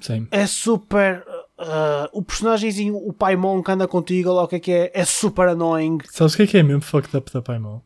sim. 0.02 0.28
É 0.32 0.46
super. 0.48 1.24
uh, 1.58 2.10
o 2.12 2.22
personagemzinho, 2.24 2.96
o 2.98 3.14
Paimon 3.14 3.62
que 3.64 3.72
anda 3.72 3.88
contigo, 3.88 4.30
olha 4.30 4.36
lá 4.38 4.44
o 4.44 4.48
que 4.48 4.56
é 4.56 4.60
que 4.60 4.72
é, 4.72 4.92
é 4.94 5.06
super 5.06 5.48
annoying. 5.50 6.00
Sabes 6.10 6.34
o 6.34 6.38
que 6.38 6.44
é 6.44 6.48
que 6.48 6.58
é 6.58 6.64
mesmo 6.64 6.82
fucked 6.82 7.16
up 7.16 7.32
da 7.32 7.42
Paimon? 7.42 7.80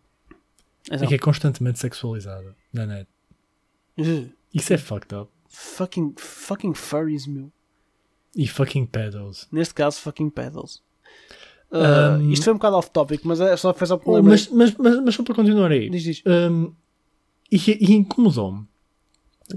É 0.89 0.95
Então, 0.95 1.07
que 1.07 1.15
é 1.15 1.17
constantemente 1.19 1.79
sexualizada 1.79 2.55
na 2.71 2.85
net. 2.85 3.09
uh, 3.99 4.29
Isso 4.53 4.73
é 4.73 4.77
fucked 4.77 5.13
up. 5.15 5.31
fucking, 5.49 6.13
fucking 6.17 6.73
furries, 6.73 7.25
meu. 7.27 7.51
E 8.35 8.47
fucking 8.47 8.85
pedos. 8.85 9.47
Neste 9.51 9.73
caso, 9.73 9.99
fucking 10.01 10.29
pedals. 10.29 10.83
Uh, 11.75 12.17
Um, 12.19 12.31
isto 12.31 12.43
foi 12.45 12.53
um 12.53 12.57
bocado 12.57 12.77
off 12.77 12.89
topic, 12.91 13.21
mas 13.23 13.39
é 13.41 13.55
só 13.57 13.73
foi 13.73 13.87
só 13.87 13.97
me 13.97 14.01
Oh, 14.05 14.23
mas, 14.23 14.47
mas, 14.49 14.73
mas, 14.75 15.03
mas 15.03 15.15
só 15.15 15.23
para 15.23 15.35
continuar 15.35 15.71
aí. 15.71 15.89
Diz, 15.89 16.03
diz. 16.03 16.23
Um, 16.25 16.73
e, 17.51 17.57
e 17.57 17.93
incomodou-me 17.93 18.65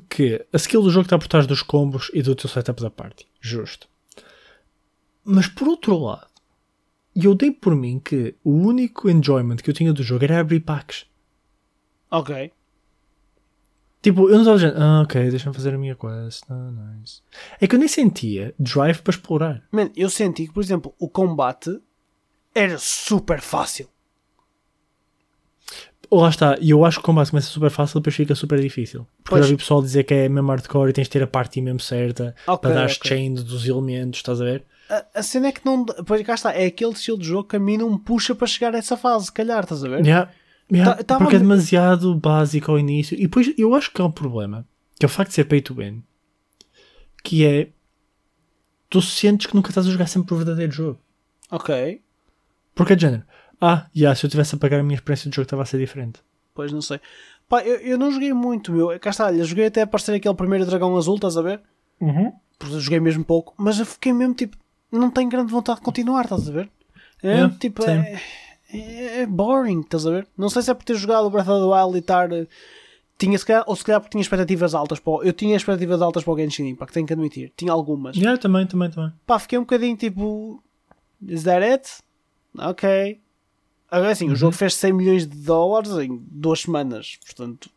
que 0.09 0.45
a 0.53 0.57
skill 0.57 0.83
do 0.83 0.91
jogo 0.91 1.07
está 1.07 1.19
por 1.19 1.29
trás 1.29 1.47
dos 1.47 1.63
combos 1.63 2.11
e 2.13 2.23
do 2.23 2.35
teu 2.35 2.49
setup 2.49 2.83
da 2.83 2.91
party. 2.91 3.27
Justo. 3.41 3.89
Mas 5.25 5.47
por 5.47 5.69
outro 5.69 5.97
lado, 5.99 6.27
eu 7.15 7.35
dei 7.35 7.51
por 7.51 7.75
mim 7.75 7.99
que 7.99 8.35
o 8.45 8.53
único 8.53 9.09
enjoyment 9.09 9.57
que 9.57 9.71
eu 9.71 9.75
tinha 9.75 9.93
do 9.93 10.03
jogo 10.03 10.25
era 10.25 10.41
abrir 10.41 10.61
packs. 10.61 11.07
Ok. 12.11 12.53
Tipo, 14.01 14.29
eu 14.29 14.35
não 14.35 14.41
estava 14.41 14.59
dizendo, 14.59 14.77
ah, 14.81 15.03
ok, 15.03 15.29
deixa-me 15.29 15.55
fazer 15.55 15.75
a 15.75 15.79
minha 15.79 15.97
quest. 15.97 16.45
Ah, 16.49 16.71
nice. 16.71 17.21
É 17.61 17.67
que 17.67 17.75
eu 17.75 17.79
nem 17.79 17.89
sentia 17.89 18.55
drive 18.59 19.03
para 19.03 19.11
explorar. 19.11 19.63
Man, 19.73 19.91
eu 19.97 20.09
senti 20.09 20.47
que, 20.47 20.53
por 20.53 20.63
exemplo, 20.63 20.95
o 20.99 21.09
combate 21.09 21.81
era 22.59 22.79
super 22.79 23.41
fácil. 23.41 23.89
Lá 26.11 26.31
está, 26.31 26.57
e 26.59 26.71
eu 26.71 26.85
acho 26.87 26.97
que 26.99 27.03
o 27.03 27.05
combate 27.05 27.31
começa 27.31 27.49
super 27.49 27.71
fácil 27.71 28.01
depois 28.01 28.17
fica 28.17 28.35
super 28.35 28.59
difícil. 28.61 29.07
Porque 29.23 29.31
Pois. 29.31 29.41
eu 29.41 29.43
já 29.43 29.49
vi 29.51 29.55
o 29.57 29.59
pessoal 29.59 29.83
dizer 29.83 30.05
que 30.05 30.15
é 30.15 30.29
mesmo 30.29 30.49
hardcore 30.51 30.89
e 30.89 30.93
tens 30.95 31.05
de 31.05 31.11
ter 31.11 31.23
a 31.23 31.27
party 31.27 31.61
mesmo 31.61 31.81
certa 31.81 32.35
Ok, 32.47 32.63
para 32.63 32.75
dar 32.75 32.87
ok. 32.91 33.11
chain 33.11 33.35
dos 33.35 33.67
elementos, 33.67 34.19
estás 34.21 34.41
a 34.41 34.45
ver? 34.45 34.65
A, 34.89 35.05
a 35.17 35.23
cena 35.23 35.49
é 35.49 35.53
que 35.53 35.61
não. 35.67 35.85
Pois 35.85 36.23
cá 36.23 36.33
está, 36.35 36.53
é 36.55 36.65
aquele 36.65 36.93
estilo 36.93 37.19
de 37.19 37.27
jogo 37.27 37.47
que 37.47 37.57
a 37.57 37.59
mim 37.59 37.77
não 37.77 37.91
me 37.91 37.99
puxa 37.99 38.35
para 38.35 38.47
chegar 38.47 38.75
a 38.75 38.79
essa 38.79 38.97
fase, 38.97 39.27
se 39.27 39.33
calhar, 39.33 39.63
estás 39.63 39.85
a 39.85 39.89
ver? 39.89 40.05
Yeah, 40.07 40.33
yeah, 40.73 40.95
Tá- 40.97 41.05
tava- 41.05 41.21
porque 41.21 41.37
é 41.37 41.41
demasiado 41.41 42.15
básico 42.15 42.71
ao 42.71 42.79
início. 42.79 43.15
E 43.15 43.23
depois 43.23 43.53
eu 43.59 43.75
acho 43.75 43.93
que 43.93 44.01
há 44.01 44.07
um 44.07 44.11
problema, 44.11 44.67
que 44.99 45.05
é 45.05 45.09
o 45.09 45.11
facto 45.11 45.29
de 45.29 45.35
ser 45.35 45.45
pay 45.45 45.61
to 45.61 45.75
win, 45.75 46.03
que 47.23 47.45
é 47.45 47.69
tu 48.89 49.03
sentes 49.03 49.47
que 49.47 49.55
nunca 49.55 49.69
estás 49.71 49.87
a 49.87 49.91
jogar 49.91 50.07
sempre 50.07 50.33
o 50.33 50.39
verdadeiro 50.39 50.73
jogo. 50.73 50.99
Ok. 51.51 52.01
Porque 52.79 52.93
é 52.93 52.97
de 52.97 53.03
género, 53.03 53.25
ah, 53.61 53.87
yeah, 53.95 54.15
se 54.15 54.25
eu 54.25 54.31
tivesse 54.31 54.55
a 54.55 54.59
pagar 54.59 54.79
a 54.79 54.83
minha 54.85 54.95
experiência 54.95 55.29
de 55.29 55.35
jogo 55.35 55.45
estava 55.47 55.63
a 55.63 55.67
ser 55.67 55.79
diferente. 55.79 56.21
Pois 56.55 56.71
não 56.73 56.81
sei. 56.81 57.01
Pá, 57.49 57.63
eu, 57.63 57.77
eu 57.79 57.99
não 57.99 58.13
joguei 58.13 58.33
muito, 58.33 58.73
meu. 58.73 58.99
Cá 59.01 59.11
está, 59.11 59.27
olha, 59.27 59.43
joguei 59.43 59.67
até 59.67 59.83
aparecer 59.83 60.15
aquele 60.15 60.35
primeiro 60.35 60.65
dragão 60.65 60.97
azul, 60.97 61.17
estás 61.17 61.37
a 61.37 61.43
ver? 61.43 61.61
Porque 62.59 62.75
eu 62.75 62.81
joguei 62.81 63.01
mesmo 63.01 63.25
pouco, 63.25 63.53
mas 63.57 63.79
eu 63.81 63.87
fiquei 63.87 64.13
mesmo 64.13 64.35
tipo, 64.35 64.57
não 64.93 65.11
tenho 65.11 65.29
grande 65.29 65.51
vontade 65.51 65.81
de 65.81 65.85
continuar, 65.85 66.23
estás 66.23 66.49
a 66.49 66.53
ver? 66.53 66.71
É 67.23 67.35
Yeah, 67.35 67.57
tipo, 67.59 67.83
é, 67.83 68.21
é, 68.73 69.21
é 69.23 69.27
boring, 69.27 69.81
estás 69.81 70.07
a 70.07 70.11
ver? 70.11 70.29
Não 70.37 70.49
sei 70.49 70.63
se 70.63 70.71
é 70.71 70.75
por 70.75 70.85
ter 70.85 70.95
jogado 70.95 71.27
o 71.27 71.31
Breath 71.31 71.49
of 71.49 71.61
the 71.61 71.67
Wild 71.67 71.97
e 71.97 71.99
estar. 72.01 72.31
eh, 72.33 72.47
Tinha, 73.19 73.37
se 73.37 73.45
calhar, 73.45 73.65
ou 73.67 73.75
se 73.75 73.83
calhar 73.85 74.01
porque 74.01 74.13
tinha 74.13 74.23
expectativas 74.23 74.73
altas 74.75 75.01
para 75.01 75.13
o, 75.13 75.23
Eu 75.25 75.33
tinha 75.33 75.57
expectativas 75.57 76.01
altas 76.01 76.23
para 76.23 76.33
o 76.33 76.37
Genshin 76.39 76.69
Impact, 76.69 76.95
tenho 76.95 77.07
que 77.07 77.13
admitir. 77.13 77.53
Tinha 77.57 77.73
algumas. 77.73 78.17
Yeah, 78.17 78.39
também, 78.41 78.65
também, 78.67 78.89
também. 78.91 79.13
Pá, 79.27 79.39
fiquei 79.41 79.59
um 79.59 79.63
bocadinho 79.63 79.97
tipo. 79.97 80.63
Is 81.27 81.43
that 81.43 81.65
it? 81.65 81.89
Ok. 82.61 83.21
Agora 83.91 84.15
sim, 84.15 84.27
o 84.27 84.31
Uhum. 84.31 84.37
jogo 84.37 84.53
fez 84.53 84.75
100 84.75 84.93
milhões 84.93 85.27
de 85.27 85.37
dólares 85.39 85.91
em 85.93 86.19
duas 86.31 86.61
semanas. 86.61 87.17
Portanto, 87.25 87.71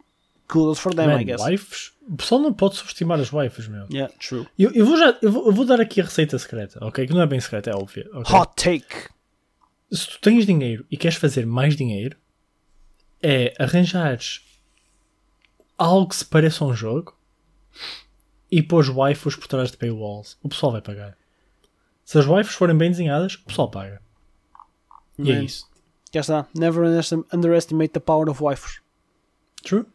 kudos 0.48 0.80
for 0.80 0.94
them, 0.94 1.06
I 1.06 1.08
Man, 1.08 1.24
guess. 1.24 1.42
waifus, 1.42 1.94
o 2.02 2.18
pessoal 2.18 2.42
não 2.42 2.54
pode 2.54 2.76
subestimar 2.76 3.20
as 3.20 3.30
waifus, 3.30 3.68
meu. 3.70 3.86
Yeah, 3.90 4.14
true. 4.20 4.46
Eu, 4.60 4.72
eu 4.72 4.86
vou 4.86 4.98
já, 4.98 5.18
eu 5.22 5.32
vou, 5.32 5.46
eu 5.48 5.54
vou 5.54 5.66
dar 5.66 5.80
aqui 5.80 6.02
a 6.02 6.04
receita 6.04 6.38
secreta, 6.38 6.84
ok? 6.86 7.08
Que 7.08 7.14
não 7.14 7.22
é 7.22 7.28
bem 7.28 7.40
secreta, 7.40 7.70
é 7.70 7.74
óbvio. 7.76 8.10
ok? 8.14 8.36
Hot 8.38 8.52
take. 8.56 9.10
Se 9.90 10.08
tu 10.10 10.20
tens 10.20 10.46
dinheiro 10.46 10.86
e 10.92 10.98
queres 10.98 11.18
fazer 11.18 11.46
mais 11.46 11.76
dinheiro, 11.78 12.18
é 13.24 13.54
arranjares 13.58 14.42
algo 15.78 16.10
que 16.10 16.16
se 16.18 16.26
pareça 16.26 16.64
a 16.64 16.68
um 16.68 16.74
jogo 16.74 17.16
e 18.52 18.62
pôs 18.62 18.88
waifus 18.90 19.36
por 19.36 19.48
trás 19.48 19.72
de 19.72 19.78
paywalls. 19.78 20.38
O 20.44 20.50
pessoal 20.50 20.72
vai 20.74 20.82
pagar. 20.82 21.18
Se 22.04 22.18
as 22.20 22.26
waifus 22.26 22.56
forem 22.56 22.78
bem 22.78 22.92
desenhadas, 22.92 23.36
o 23.36 23.44
pessoal 23.46 23.70
paga. 23.72 24.02
E 25.24 25.32
é 25.32 25.44
isso. 25.44 25.70
Já 26.14 26.22
está. 26.22 26.48
Never 26.56 26.84
underestim- 26.86 27.26
underestimate 27.34 27.90
the 27.94 28.00
power 28.00 28.30
of 28.30 28.42
waifus. 28.44 28.82
True? 29.64 29.86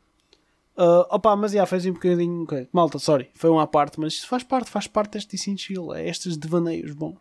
Uh, 0.79 1.07
opa, 1.11 1.35
mas 1.37 1.53
já 1.53 1.65
fez 1.67 1.87
um 1.87 1.93
bocadinho. 1.93 2.43
ok. 2.43 2.69
Malta, 2.73 2.99
sorry, 2.99 3.31
foi 3.35 3.49
uma 3.51 3.63
à 3.63 3.67
parte, 3.67 3.99
mas 3.99 4.15
isso 4.15 4.27
faz 4.29 4.43
parte, 4.43 4.71
faz 4.71 4.87
parte 4.87 5.13
deste 5.13 5.37
Chill, 5.57 5.95
é 5.95 6.07
estes 6.09 6.37
devaneios 6.37 6.93
bons. 6.93 7.19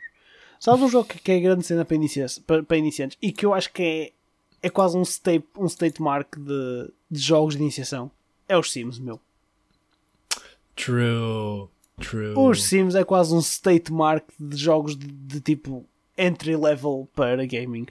Sabes 0.59 0.81
um 0.81 0.89
jogo 0.89 1.07
que, 1.07 1.19
que 1.19 1.31
é 1.31 1.39
grande 1.39 1.65
cena 1.65 1.85
para, 1.85 1.95
inicia- 1.95 2.25
para, 2.45 2.63
para 2.63 2.77
iniciantes 2.77 3.17
e 3.21 3.31
que 3.31 3.45
eu 3.45 3.53
acho 3.53 3.71
que 3.71 4.13
é, 4.61 4.67
é 4.67 4.69
quase 4.69 4.97
um 4.97 5.01
state, 5.03 5.45
um 5.57 5.65
state 5.67 6.01
mark 6.01 6.35
de, 6.37 6.91
de 7.09 7.19
jogos 7.19 7.55
de 7.55 7.61
iniciação? 7.61 8.11
É 8.47 8.57
os 8.57 8.71
Sims, 8.71 8.99
meu. 8.99 9.19
True. 10.75 11.67
True. 11.99 12.33
Os 12.37 12.63
Sims 12.63 12.95
é 12.95 13.03
quase 13.03 13.33
um 13.33 13.39
state 13.39 13.91
mark 13.91 14.25
de 14.39 14.57
jogos 14.57 14.97
de, 14.97 15.07
de 15.07 15.39
tipo 15.39 15.85
entry 16.18 16.55
level 16.55 17.07
para 17.16 17.45
gaming. 17.45 17.88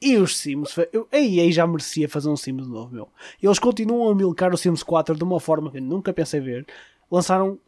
E 0.00 0.16
os 0.16 0.36
Sims, 0.36 0.74
eu- 0.92 1.06
a 1.12 1.18
EA 1.18 1.50
já 1.52 1.66
merecia 1.66 2.08
fazer 2.08 2.28
um 2.28 2.36
Sims 2.36 2.66
novo, 2.66 2.92
meu. 2.92 3.08
Eles 3.40 3.58
continuam 3.58 4.10
a 4.10 4.14
milcar 4.14 4.52
o 4.52 4.56
Sims 4.56 4.82
4 4.82 5.14
de 5.16 5.22
uma 5.22 5.38
forma 5.38 5.70
que 5.70 5.78
eu 5.78 5.82
nunca 5.82 6.12
pensei 6.12 6.40
ver. 6.40 6.66
Lançaram 7.10 7.58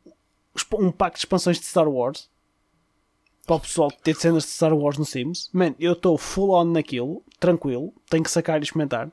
um 0.78 0.90
pack 0.90 1.14
de 1.14 1.20
expansões 1.20 1.58
de 1.60 1.66
Star 1.66 1.88
Wars 1.88 2.28
para 3.46 3.56
o 3.56 3.60
pessoal 3.60 3.90
ter 3.90 4.16
cenas 4.16 4.42
de 4.44 4.50
Star 4.50 4.76
Wars 4.76 4.98
no 4.98 5.04
Sims. 5.04 5.48
Man, 5.52 5.74
eu 5.78 5.92
estou 5.92 6.18
full 6.18 6.50
on 6.50 6.64
naquilo, 6.64 7.22
tranquilo, 7.38 7.92
tenho 8.10 8.24
que 8.24 8.30
sacar 8.30 8.58
e 8.60 8.64
experimentar. 8.64 9.12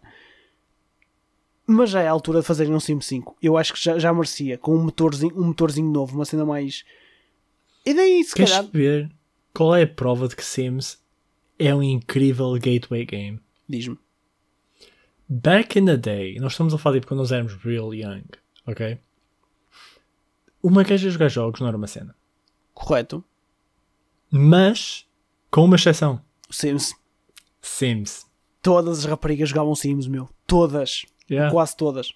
Mas 1.68 1.92
já 1.92 2.02
é 2.02 2.08
a 2.08 2.12
altura 2.12 2.42
de 2.42 2.48
fazerem 2.48 2.74
um 2.74 2.80
Sims 2.80 3.06
5. 3.06 3.38
Eu 3.42 3.56
acho 3.58 3.74
que 3.74 3.80
já, 3.84 3.98
já 4.00 4.12
merecia, 4.14 4.58
com 4.58 4.76
um 4.76 4.84
motorzinho, 4.84 5.38
um 5.40 5.46
motorzinho 5.48 5.90
novo, 5.92 6.16
uma 6.16 6.26
cena 6.26 6.46
mais. 6.46 6.84
E 7.86 7.94
daí, 7.94 8.24
se 8.24 8.34
Queres 8.34 8.52
calhar. 8.52 8.66
saber 8.66 9.12
qual 9.54 9.76
é 9.76 9.84
a 9.84 9.88
prova 9.88 10.28
de 10.28 10.36
que 10.36 10.44
Sims 10.44 11.02
é 11.58 11.74
um 11.74 11.84
incrível 11.84 12.54
gateway 12.54 13.06
game? 13.06 13.40
Diz-me. 13.68 13.98
Back 15.28 15.80
in 15.80 15.86
the 15.86 15.98
day, 15.98 16.40
nós 16.40 16.54
estamos 16.54 16.74
a 16.74 16.78
falar 16.78 17.00
de 17.00 17.08
quando 17.08 17.22
nós 17.22 17.32
éramos 17.32 17.54
real 17.56 17.94
young, 17.94 18.26
ok? 18.68 19.00
Uma 20.62 20.84
gaja 20.84 21.08
a 21.08 21.12
jogar 21.12 21.30
jogos 21.30 21.60
não 21.60 21.68
era 21.68 21.78
uma 21.78 21.88
cena. 21.88 22.16
Correto. 22.74 23.24
Mas, 24.30 25.06
com 25.50 25.66
uma 25.66 25.76
exceção. 25.76 26.22
O 26.50 26.54
Sims. 26.54 26.94
Sims. 27.62 28.26
Todas 28.62 29.00
as 29.00 29.06
raparigas 29.06 29.50
jogavam 29.50 29.76
Sims, 29.76 30.08
meu. 30.08 30.30
Todas. 30.46 31.06
Yeah. 31.30 31.52
Quase 31.52 31.76
todas. 31.78 32.14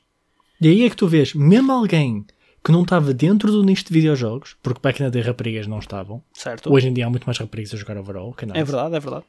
E 0.60 0.68
aí 0.68 0.84
é 0.84 0.90
que 0.90 0.96
tu 0.96 1.08
vês, 1.08 1.34
mesmo 1.34 1.72
alguém 1.72 2.26
que 2.66 2.72
não 2.72 2.82
estava 2.82 3.14
dentro 3.14 3.52
do 3.52 3.64
nicho 3.64 3.86
de 3.86 3.94
videojogos, 3.94 4.58
porque 4.64 4.80
back 4.82 4.98
the 4.98 5.12
day 5.12 5.22
raparigas 5.22 5.68
não 5.68 5.78
estavam, 5.78 6.24
Certo? 6.34 6.74
hoje 6.74 6.88
em 6.88 6.94
dia 6.94 7.06
há 7.06 7.10
muito 7.10 7.26
mais 7.26 7.38
raparigas 7.38 7.72
a 7.76 7.78
jogar 7.78 7.96
overall, 7.96 8.34
que 8.34 8.44
É 8.46 8.64
verdade, 8.64 8.96
é 8.96 9.00
verdade. 9.00 9.26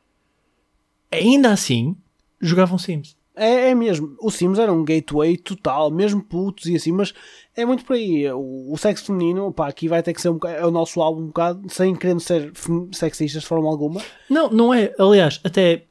ainda 1.12 1.52
assim 1.52 1.94
jogavam 2.40 2.78
Sims. 2.78 3.14
É, 3.38 3.68
é 3.68 3.74
mesmo. 3.74 4.16
O 4.22 4.30
Sims 4.30 4.58
era 4.58 4.72
um 4.72 4.82
gateway 4.82 5.36
total, 5.36 5.90
mesmo 5.90 6.22
putos 6.22 6.64
e 6.66 6.76
assim, 6.76 6.90
mas 6.90 7.12
é 7.54 7.66
muito 7.66 7.84
por 7.84 7.94
aí. 7.94 8.26
O, 8.32 8.72
o 8.72 8.78
sexo 8.78 9.04
feminino, 9.04 9.52
pá, 9.52 9.68
aqui 9.68 9.86
vai 9.88 10.02
ter 10.02 10.14
que 10.14 10.22
ser 10.22 10.30
um 10.30 10.38
é 10.46 10.64
o 10.64 10.70
nosso 10.70 11.02
álbum 11.02 11.24
um 11.24 11.26
bocado, 11.26 11.68
sem 11.68 11.94
querendo 11.94 12.20
ser 12.20 12.50
sexistas 12.92 13.42
de 13.42 13.48
forma 13.48 13.68
alguma. 13.68 14.00
Não, 14.30 14.48
não 14.50 14.72
é. 14.72 14.94
Aliás, 14.98 15.38
até 15.44 15.84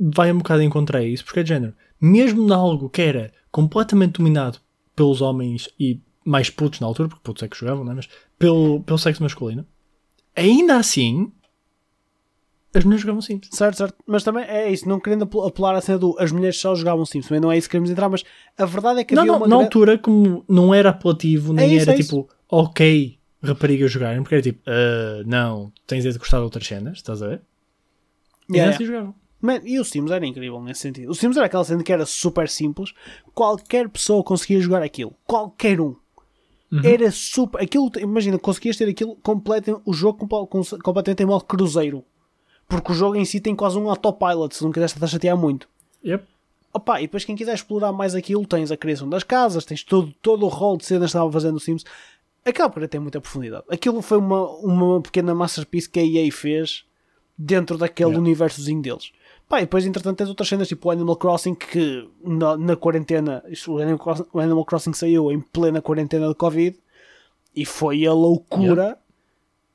vai 0.00 0.32
um 0.32 0.38
bocado 0.38 0.62
em 0.62 0.70
contra 0.70 1.04
isso, 1.04 1.22
porque 1.22 1.40
é 1.40 1.42
de 1.42 1.50
género. 1.50 1.74
Mesmo 2.00 2.48
em 2.48 2.52
algo 2.52 2.88
que 2.88 3.02
era 3.02 3.30
completamente 3.52 4.12
dominado 4.12 4.58
pelos 4.94 5.20
homens 5.20 5.68
e 5.78 6.00
mais 6.26 6.50
putos 6.50 6.80
na 6.80 6.86
altura, 6.86 7.08
porque 7.08 7.22
putos 7.24 7.42
é 7.42 7.48
que 7.48 7.56
jogavam, 7.56 7.84
não 7.84 7.92
é? 7.92 7.94
Mas 7.94 8.08
pelo, 8.38 8.82
pelo 8.82 8.98
sexo 8.98 9.22
masculino, 9.22 9.66
ainda 10.34 10.76
assim 10.76 11.32
as 12.74 12.84
mulheres 12.84 13.00
jogavam 13.02 13.22
Sims. 13.22 13.48
Certo, 13.52 13.76
certo. 13.78 13.94
Mas 14.06 14.22
também 14.22 14.44
é 14.44 14.70
isso, 14.70 14.86
não 14.86 15.00
querendo 15.00 15.22
apel- 15.24 15.46
apelar 15.46 15.74
a 15.74 15.80
cena 15.80 15.98
do 15.98 16.14
as 16.18 16.30
mulheres 16.30 16.58
só 16.60 16.74
jogavam 16.74 17.06
Sims, 17.06 17.26
também 17.26 17.40
não 17.40 17.50
é 17.50 17.56
isso 17.56 17.68
que 17.68 17.72
queremos 17.72 17.90
entrar, 17.90 18.08
mas 18.10 18.22
a 18.58 18.66
verdade 18.66 19.00
é 19.00 19.04
que 19.04 19.14
Não, 19.14 19.22
havia 19.22 19.32
não, 19.32 19.38
uma 19.38 19.48
na 19.48 19.56
gra- 19.56 19.64
altura, 19.64 19.98
como 19.98 20.44
não 20.48 20.74
era 20.74 20.90
apelativo, 20.90 21.52
nem 21.54 21.64
É 21.70 21.74
isso, 21.76 21.88
era 21.88 21.98
é 21.98 22.02
tipo, 22.02 22.28
ok, 22.50 23.18
raparigas 23.42 23.90
jogarem, 23.90 24.20
porque 24.22 24.34
era 24.34 24.42
tipo, 24.42 24.60
"Ah, 24.66 25.22
não, 25.24 25.72
tens 25.86 26.04
de 26.04 26.18
gostar 26.18 26.38
de 26.38 26.44
outras 26.44 26.66
cenas, 26.66 26.98
estás 26.98 27.22
a 27.22 27.28
ver? 27.28 27.42
E 28.50 28.56
Yeah, 28.56 28.74
assim 28.74 28.84
jogavam. 28.84 29.14
Man, 29.40 29.60
e 29.64 29.78
o 29.80 29.84
Sims 29.84 30.10
era 30.10 30.26
incrível 30.26 30.60
nesse 30.62 30.80
sentido. 30.80 31.10
O 31.10 31.14
Sims 31.14 31.36
era 31.36 31.46
aquela 31.46 31.64
cena 31.64 31.82
que 31.82 31.92
era 31.92 32.04
super 32.06 32.48
simples, 32.48 32.92
qualquer 33.34 33.88
pessoa 33.88 34.22
conseguia 34.22 34.60
jogar 34.60 34.82
aquilo, 34.82 35.14
qualquer 35.26 35.80
um. 35.80 35.96
Uhum. 36.70 36.80
Era 36.84 37.10
super. 37.10 37.62
Aquilo, 37.62 37.90
imagina, 37.98 38.38
conseguias 38.38 38.76
ter 38.76 38.88
aquilo 38.88 39.16
completo, 39.16 39.80
o 39.84 39.92
jogo 39.92 40.26
completamente 40.82 41.22
em 41.22 41.26
modo 41.26 41.44
cruzeiro. 41.44 42.04
Porque 42.68 42.90
o 42.90 42.94
jogo 42.94 43.14
em 43.16 43.24
si 43.24 43.40
tem 43.40 43.54
quase 43.54 43.78
um 43.78 43.88
autopilot, 43.88 44.54
se 44.54 44.64
não 44.64 44.72
quiseres 44.72 44.92
estar 44.92 45.04
a 45.04 45.08
chatear 45.08 45.36
muito. 45.36 45.68
Yep. 46.04 46.24
Opa, 46.72 47.00
e 47.00 47.04
depois 47.04 47.24
quem 47.24 47.36
quiser 47.36 47.54
explorar 47.54 47.92
mais 47.92 48.14
aquilo, 48.14 48.44
tens 48.44 48.70
a 48.70 48.76
criação 48.76 49.08
das 49.08 49.22
casas, 49.22 49.64
tens 49.64 49.82
todo, 49.82 50.12
todo 50.20 50.44
o 50.44 50.48
rol 50.48 50.76
de 50.76 50.84
cenas 50.84 51.10
que 51.12 51.16
estava 51.16 51.30
fazendo 51.30 51.56
o 51.56 51.60
Sims. 51.60 51.84
Acaba 52.44 52.68
por 52.68 52.86
ter 52.86 52.98
muita 52.98 53.20
profundidade. 53.20 53.64
Aquilo 53.70 54.02
foi 54.02 54.18
uma, 54.18 54.48
uma 54.58 55.00
pequena 55.00 55.34
masterpiece 55.34 55.88
que 55.88 55.98
a 55.98 56.04
EA 56.04 56.30
fez 56.30 56.84
dentro 57.36 57.78
daquele 57.78 58.10
Yeah. 58.10 58.22
universozinho 58.22 58.82
deles. 58.82 59.12
Pá, 59.48 59.58
e 59.58 59.62
depois, 59.62 59.86
entretanto, 59.86 60.16
tens 60.18 60.28
outras 60.28 60.48
cenas 60.48 60.66
tipo 60.66 60.88
o 60.88 60.90
Animal 60.90 61.16
Crossing 61.16 61.54
que 61.54 62.08
na, 62.24 62.56
na 62.56 62.76
quarentena, 62.76 63.44
isto, 63.48 63.72
o, 63.72 63.78
Animal 63.78 63.98
Crossing, 63.98 64.24
o 64.32 64.40
Animal 64.40 64.64
Crossing 64.64 64.92
saiu 64.92 65.30
em 65.30 65.40
plena 65.40 65.80
quarentena 65.80 66.28
de 66.28 66.34
Covid 66.34 66.76
e 67.54 67.64
foi 67.64 68.04
a 68.06 68.12
loucura 68.12 68.98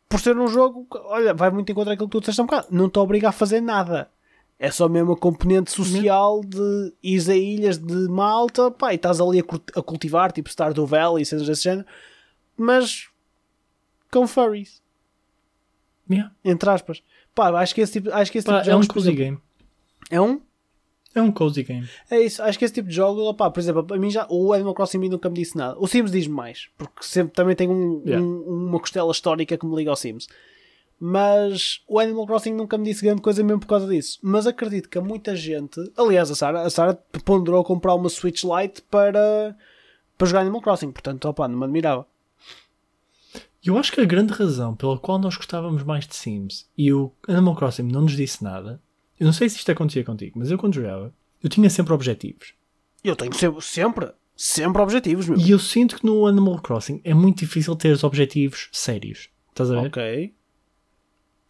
por 0.09 0.19
ser 0.19 0.38
um 0.38 0.47
jogo, 0.47 0.86
que, 0.91 0.97
olha, 0.97 1.34
vai 1.34 1.49
muito 1.51 1.72
em 1.72 1.76
contra 1.76 1.93
aquilo 1.93 2.09
que 2.09 2.11
tu 2.11 2.19
disseste 2.19 2.41
um 2.41 2.45
bocado. 2.45 2.67
Não 2.69 2.89
te 2.89 2.99
obriga 2.99 3.30
a 3.30 3.32
fazer 3.32 3.61
nada. 3.61 4.09
É 4.59 4.69
só 4.69 4.89
mesmo 4.89 5.13
a 5.13 5.17
componente 5.17 5.72
social 5.72 6.41
de 6.45 6.93
ires 7.01 7.30
a 7.30 7.36
ilhas 7.36 7.78
de 7.78 8.09
Malta, 8.09 8.69
pá, 8.69 8.91
e 8.91 8.95
estás 8.95 9.22
ali 9.22 9.39
a, 9.39 9.80
a 9.80 9.82
cultivar, 9.82 10.34
tipo 10.34 10.49
Stardew 10.49 10.86
Valley 10.86 11.24
e 11.24 11.26
cenas 11.26 11.47
desse 11.47 11.63
género, 11.63 11.88
mas 12.57 13.07
com 14.11 14.28
furries, 14.28 14.82
Yeah. 16.09 16.30
entre 16.43 16.69
aspas. 16.69 17.01
Pá, 17.34 17.49
acho 17.61 17.74
que 17.74 17.80
esse 17.80 17.93
tipo, 17.93 18.13
acho 18.13 18.30
que 18.30 18.38
esse 18.38 18.45
Pá, 18.45 18.57
tipo 18.57 18.65
de 18.65 18.69
é 18.72 18.76
um 18.76 18.86
cozy 18.86 19.13
game. 19.13 19.39
É 20.12 20.22
um 20.22 20.39
É 21.14 21.22
um 21.22 21.32
cozy 21.32 21.64
game. 21.64 21.88
É 22.09 22.22
isso, 22.22 22.41
acho 22.43 22.57
que 22.59 22.64
esse 22.64 22.74
tipo 22.74 22.88
de 22.88 22.95
jogos, 22.95 23.24
opá, 23.24 23.49
por 23.51 23.59
exemplo, 23.59 23.86
a 23.93 23.97
mim 23.97 24.09
já, 24.09 24.26
o 24.30 24.53
Animal 24.53 24.74
Crossing 24.74 24.97
mim 24.97 25.09
nunca 25.09 25.28
me 25.30 25.36
disse 25.36 25.57
nada. 25.57 25.76
O 25.80 25.86
Sims 25.88 26.09
diz-me 26.12 26.34
mais, 26.34 26.70
porque 26.78 27.03
sempre 27.03 27.34
também 27.34 27.55
tem 27.55 27.68
um- 27.70 28.01
Yeah. 28.05 28.26
um- 28.26 28.68
uma 28.70 28.80
costela 28.80 29.12
histórica 29.12 29.57
que 29.57 29.66
me 29.66 29.76
liga 29.76 29.89
ao 29.89 29.95
Sims. 29.97 30.28
Mas 31.03 31.82
o 31.88 31.99
Animal 31.99 32.28
Crossing 32.28 32.53
nunca 32.53 32.78
me 32.78 32.86
disse 32.86 33.03
grande 33.03 33.22
coisa 33.22 33.43
mesmo 33.43 33.59
por 33.59 33.68
causa 33.68 33.88
disso. 33.88 34.20
Mas 34.22 34.45
acredito 34.47 34.88
que 34.88 34.97
a 34.99 35.01
muita 35.01 35.36
gente, 35.36 35.82
aliás, 35.97 36.30
a 36.30 36.36
Sara, 36.36 36.62
a 36.62 36.70
Sara 36.70 36.93
ponderou 37.26 37.64
comprar 37.64 37.95
uma 37.95 38.07
Switch 38.07 38.43
Lite 38.43 38.82
para, 38.84 39.57
para 40.18 40.28
jogar 40.28 40.41
Animal 40.41 40.62
Crossing, 40.62 40.91
portanto, 40.91 41.26
opá, 41.26 41.47
não 41.47 41.57
me 41.57 41.64
admirava. 41.66 42.05
Eu 43.66 43.78
acho 43.78 43.91
que 43.91 43.99
a 44.01 44.05
grande 44.05 44.32
razão 44.34 44.76
pela 44.76 44.97
qual 44.97 45.20
nós 45.20 45.36
gostávamos 45.36 45.84
mais 45.84 46.07
de 46.07 46.16
Sims 46.16 46.70
e 46.78 46.93
o 46.93 47.12
Animal 47.28 47.55
Crossing 47.55 47.84
não 47.84 48.01
nos 48.01 48.14
disse 48.16 48.43
nada, 48.43 48.82
eu 49.22 49.26
não 49.26 49.34
sei 49.34 49.47
se 49.47 49.57
isto 49.57 49.72
acontecia 49.72 50.03
contigo, 50.03 50.39
mas 50.39 50.49
eu 50.49 50.57
quando 50.57 50.74
jogava, 50.74 51.13
eu 51.43 51.47
tinha 51.47 51.69
sempre 51.69 51.93
objetivos. 51.93 52.55
Eu 53.03 53.15
tenho 53.15 53.32
sempre, 53.36 53.61
sempre, 53.61 54.11
sempre 54.36 54.82
objetivos, 54.82 55.30
meu. 55.30 55.38
E 55.38 55.51
eu 55.51 55.59
sinto 55.59 55.97
que 55.97 56.05
no 56.07 56.26
Animal 56.26 56.59
Crossing 56.59 56.99
é 57.03 57.13
muito 57.13 57.38
difícil 57.38 57.76
ter 57.76 57.91
os 57.91 58.03
objetivos 58.03 58.67
sérios. 58.72 59.30
Estás 59.49 59.69
a 59.69 59.80
ver? 59.80 59.88
Ok. 59.89 60.34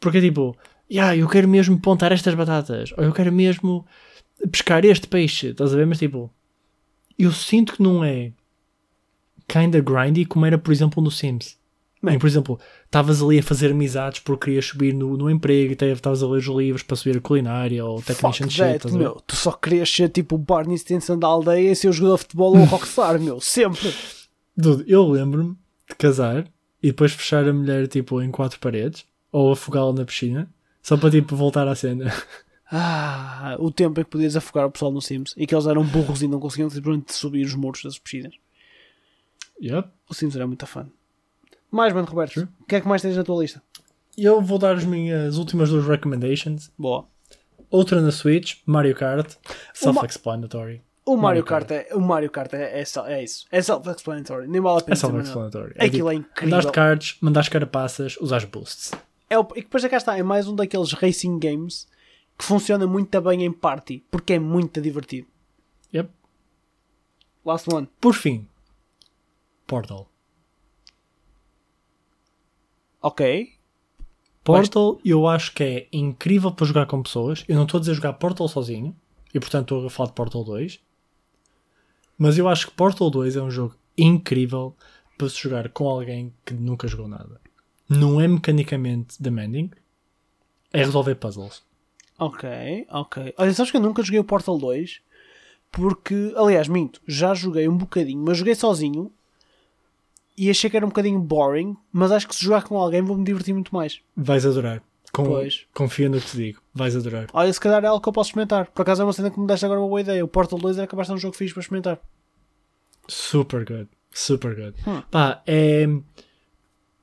Porque 0.01 0.17
é 0.17 0.22
tipo, 0.22 0.57
yeah, 0.91 1.15
eu 1.15 1.30
quero 1.30 1.47
mesmo 1.47 1.80
pontar 1.80 2.11
estas 2.11 2.36
batatas, 2.36 2.91
ou 2.97 3.05
eu 3.05 3.13
quero 3.13 3.32
mesmo 3.32 3.86
pescar 4.51 4.84
este 4.84 5.07
peixe, 5.07 5.51
estás 5.51 5.74
a 5.74 5.78
ver? 5.78 5.88
Mas 5.88 5.99
tipo, 5.99 6.30
eu 7.17 7.32
sinto 7.32 7.78
que 7.78 7.82
não 7.82 8.03
é 8.03 8.34
kinda 9.47 9.80
grindy 9.80 10.26
como 10.26 10.45
era, 10.45 10.57
por 10.57 10.74
exemplo, 10.74 11.01
no 11.01 11.09
Sims. 11.09 11.57
Bem. 12.04 12.16
Em, 12.16 12.20
por 12.20 12.26
exemplo, 12.26 12.60
estavas 12.86 13.22
ali 13.22 13.39
a 13.39 13.43
fazer 13.43 13.72
amizades 13.72 14.20
porque 14.20 14.45
querias 14.45 14.66
subir 14.66 14.93
no, 14.93 15.16
no 15.16 15.30
emprego 15.30 15.72
e 15.80 15.86
estavas 15.91 16.24
a 16.24 16.28
ler 16.28 16.39
os 16.39 16.47
livros 16.47 16.82
para 16.82 16.95
subir 16.95 17.18
a 17.18 17.22
culinária 17.22 17.86
ou 17.86 18.02
technician 18.02 18.47
Fuck 18.47 18.52
shit, 18.52 18.80
that, 18.80 18.91
meu. 18.93 19.22
Tu 19.28 19.36
só 19.36 19.52
querias 19.52 19.89
ser 19.89 20.10
tipo 20.10 20.36
o 20.36 20.38
Barney 20.39 20.78
Stinson 20.78 21.20
da 21.20 21.28
aldeia 21.28 21.72
e 21.72 21.76
ser 21.76 21.89
o 21.89 21.93
jogador 21.93 22.16
de 22.16 22.22
futebol 22.24 22.58
ou 22.58 22.64
o 22.64 22.66
rockstar, 22.66 23.20
meu. 23.20 23.39
Sempre. 23.39 23.93
Dude, 24.58 24.84
eu 24.91 25.08
lembro-me 25.08 25.56
de 25.88 25.95
casar 25.95 26.47
e 26.82 26.88
depois 26.88 27.12
fechar 27.12 27.47
a 27.47 27.54
mulher 27.54 27.88
tipo 27.88 28.20
em 28.20 28.32
quatro 28.32 28.60
paredes 28.60 29.06
ou 29.32 29.52
afogá-la 29.52 29.93
na 29.93 30.04
piscina 30.04 30.49
só 30.82 30.97
para 30.97 31.12
tipo 31.12 31.36
voltar 31.36 31.68
à 31.68 31.76
cena. 31.76 32.12
Ah, 32.74 33.58
o 33.60 33.70
tempo 33.70 33.99
em 33.99 34.04
que 34.06 34.10
podias 34.10 34.38
afogar 34.38 34.66
o 34.66 34.72
pessoal 34.72 34.93
no 34.93 35.02
Sims 35.02 35.34
e 35.36 35.45
que 35.45 35.54
eles 35.54 35.66
eram 35.66 35.84
burros 35.84 36.22
e 36.22 36.28
não 36.30 36.39
conseguiam 36.39 36.70
simplesmente 36.70 37.14
subir 37.14 37.45
os 37.45 37.54
muros 37.54 37.84
das 37.84 37.99
piscinas. 37.99 38.34
yep. 39.62 39.89
O 40.10 40.14
Sims 40.14 40.38
era 40.38 40.47
muito 40.47 40.66
fã. 40.66 40.88
Mais, 41.72 41.93
mano, 41.93 42.07
Roberto. 42.07 42.47
O 42.59 42.65
que 42.65 42.76
é 42.76 42.82
que 42.82 42.88
mais 42.88 43.01
tens 43.01 43.15
na 43.15 43.24
tua 43.24 43.41
lista? 43.41 43.63
Eu 44.17 44.41
vou 44.41 44.59
dar 44.59 44.76
as 44.76 44.84
minhas 44.84 45.38
últimas 45.38 45.69
duas 45.69 45.88
recommendations. 45.88 46.69
Boa. 46.78 47.07
Outra 47.69 48.01
na 48.01 48.11
Switch, 48.11 48.57
Mario 48.65 48.93
Kart, 48.93 49.36
self-explanatory. 49.74 50.82
O 51.05 51.15
Mario, 51.15 51.22
Mario 51.22 51.43
Kart, 51.45 51.72
é, 51.72 51.88
o 51.95 52.01
Mario 52.01 52.30
Kart 52.30 52.53
é, 52.53 52.82
é, 52.82 52.84
é 53.07 53.24
isso. 53.24 53.45
É 53.49 53.61
self-explanatory. 53.61 54.47
Nem 54.47 54.59
vale 54.61 54.76
a 54.76 54.80
É 54.80 54.84
pena 54.84 54.95
nada. 54.95 55.07
self-explanatory. 55.07 55.74
É 55.78 55.86
Aquilo 55.86 56.09
é 56.11 56.15
tipo, 56.15 56.28
incrível. 56.30 56.49
Mandaste 56.57 56.72
cards, 56.74 57.17
mandaste 57.22 57.49
carapaças, 57.51 58.17
usaste 58.19 58.49
boosts. 58.49 58.91
É 59.30 59.39
o, 59.39 59.47
e 59.55 59.61
depois 59.61 59.82
já 59.82 59.88
cá 59.88 59.95
está. 59.97 60.17
É 60.17 60.24
mais 60.24 60.47
um 60.47 60.55
daqueles 60.55 60.91
racing 60.91 61.39
games 61.39 61.88
que 62.38 62.43
funciona 62.43 62.86
muito 62.86 63.19
bem 63.22 63.45
em 63.45 63.51
party. 63.51 64.03
Porque 64.11 64.34
é 64.34 64.39
muito 64.39 64.82
divertido. 64.82 65.28
Yep. 65.93 66.09
Last 67.45 67.74
one. 67.74 67.88
Por 67.99 68.13
fim, 68.13 68.45
Portal. 69.65 70.11
Ok. 73.02 73.54
Portal 74.43 74.99
eu 75.04 75.28
acho 75.28 75.54
que 75.54 75.64
é 75.64 75.88
incrível 75.91 76.52
para 76.52 76.66
jogar 76.66 76.86
com 76.86 77.02
pessoas. 77.02 77.43
Eu 77.47 77.56
não 77.56 77.64
estou 77.64 77.78
a 77.78 77.82
dizer 77.82 77.93
jogar 77.93 78.14
Portal 78.14 78.47
sozinho. 78.47 78.95
E 79.34 79.39
portanto 79.39 79.76
estou 79.76 79.88
a 79.88 79.89
falar 79.89 80.10
de 80.10 80.16
Portal 80.16 80.43
2. 80.43 80.80
Mas 82.18 82.38
eu 82.38 82.47
acho 82.47 82.68
que 82.68 82.74
Portal 82.74 83.10
2 83.10 83.36
é 83.36 83.41
um 83.41 83.49
jogo 83.49 83.76
incrível 83.97 84.76
para 85.18 85.30
se 85.30 85.41
jogar 85.41 85.70
com 85.70 85.88
alguém 85.88 86.34
que 86.45 86.54
nunca 86.54 86.88
jogou 86.88 87.08
nada. 87.08 87.39
Não 87.89 88.20
é 88.20 88.28
mecanicamente 88.28 89.22
demanding. 89.22 89.70
É 90.74 90.80
resolver 90.80 91.16
puzzles. 91.16 91.64
Ok, 92.18 92.47
ok. 92.89 93.34
Olha, 93.38 93.54
sabes 93.54 93.72
que 93.72 93.78
eu 93.78 93.82
nunca 93.82 94.04
joguei 94.04 94.20
o 94.20 94.24
Portal 94.24 94.58
2 94.58 95.02
porque, 95.72 96.34
aliás, 96.36 96.68
minto, 96.68 97.02
já 97.08 97.34
joguei 97.34 97.68
um 97.68 97.78
bocadinho, 97.78 98.24
mas 98.24 98.38
joguei 98.38 98.54
sozinho 98.54 99.12
e 100.42 100.50
achei 100.50 100.72
que 100.72 100.76
era 100.76 100.84
um 100.84 100.89
bocadinho 100.89 101.20
boring, 101.20 101.78
mas 101.94 102.12
acho 102.12 102.28
que 102.28 102.36
se 102.36 102.44
jogar 102.44 102.64
com 102.64 102.76
alguém 102.76 103.00
vou 103.00 103.16
me 103.16 103.24
divertir 103.24 103.54
muito 103.54 103.76
mais. 103.76 104.02
Vais 104.18 104.44
adorar. 104.44 104.82
Com, 105.14 105.24
Pois. 105.26 105.68
Confia 105.72 106.10
no 106.10 106.20
que 106.20 106.26
te 106.26 106.36
digo. 106.36 106.62
Vais 106.74 106.96
adorar. 106.96 107.28
Olha, 107.32 107.54
se 107.54 107.60
calhar 107.60 107.84
é 107.84 107.88
algo 107.88 108.02
que 108.02 108.10
eu 108.10 108.14
posso 108.14 108.30
experimentar. 108.30 108.66
Por 108.72 108.82
acaso 108.82 109.04
é 109.04 109.06
uma 109.06 109.14
cena 109.14 109.30
que 109.30 109.39
me 109.39 109.46
deste 109.46 109.66
agora 109.66 109.80
uma 109.80 109.88
boa 109.88 110.02
ideia. 110.02 110.26
O 110.26 110.28
Portal 110.28 110.58
2 110.58 110.80
era 110.80 110.88
capaz 110.88 111.06
de 111.06 111.12
ser 111.12 111.16
um 111.16 111.20
jogo 111.20 111.36
fixe 111.36 111.54
para 111.54 111.62
experimentar. 111.62 112.00
Super 113.08 113.64
good. 113.64 113.88
Super 114.10 114.56
good. 114.56 114.74
Hum. 114.88 115.04
Pá, 115.12 115.44
é. 115.46 115.86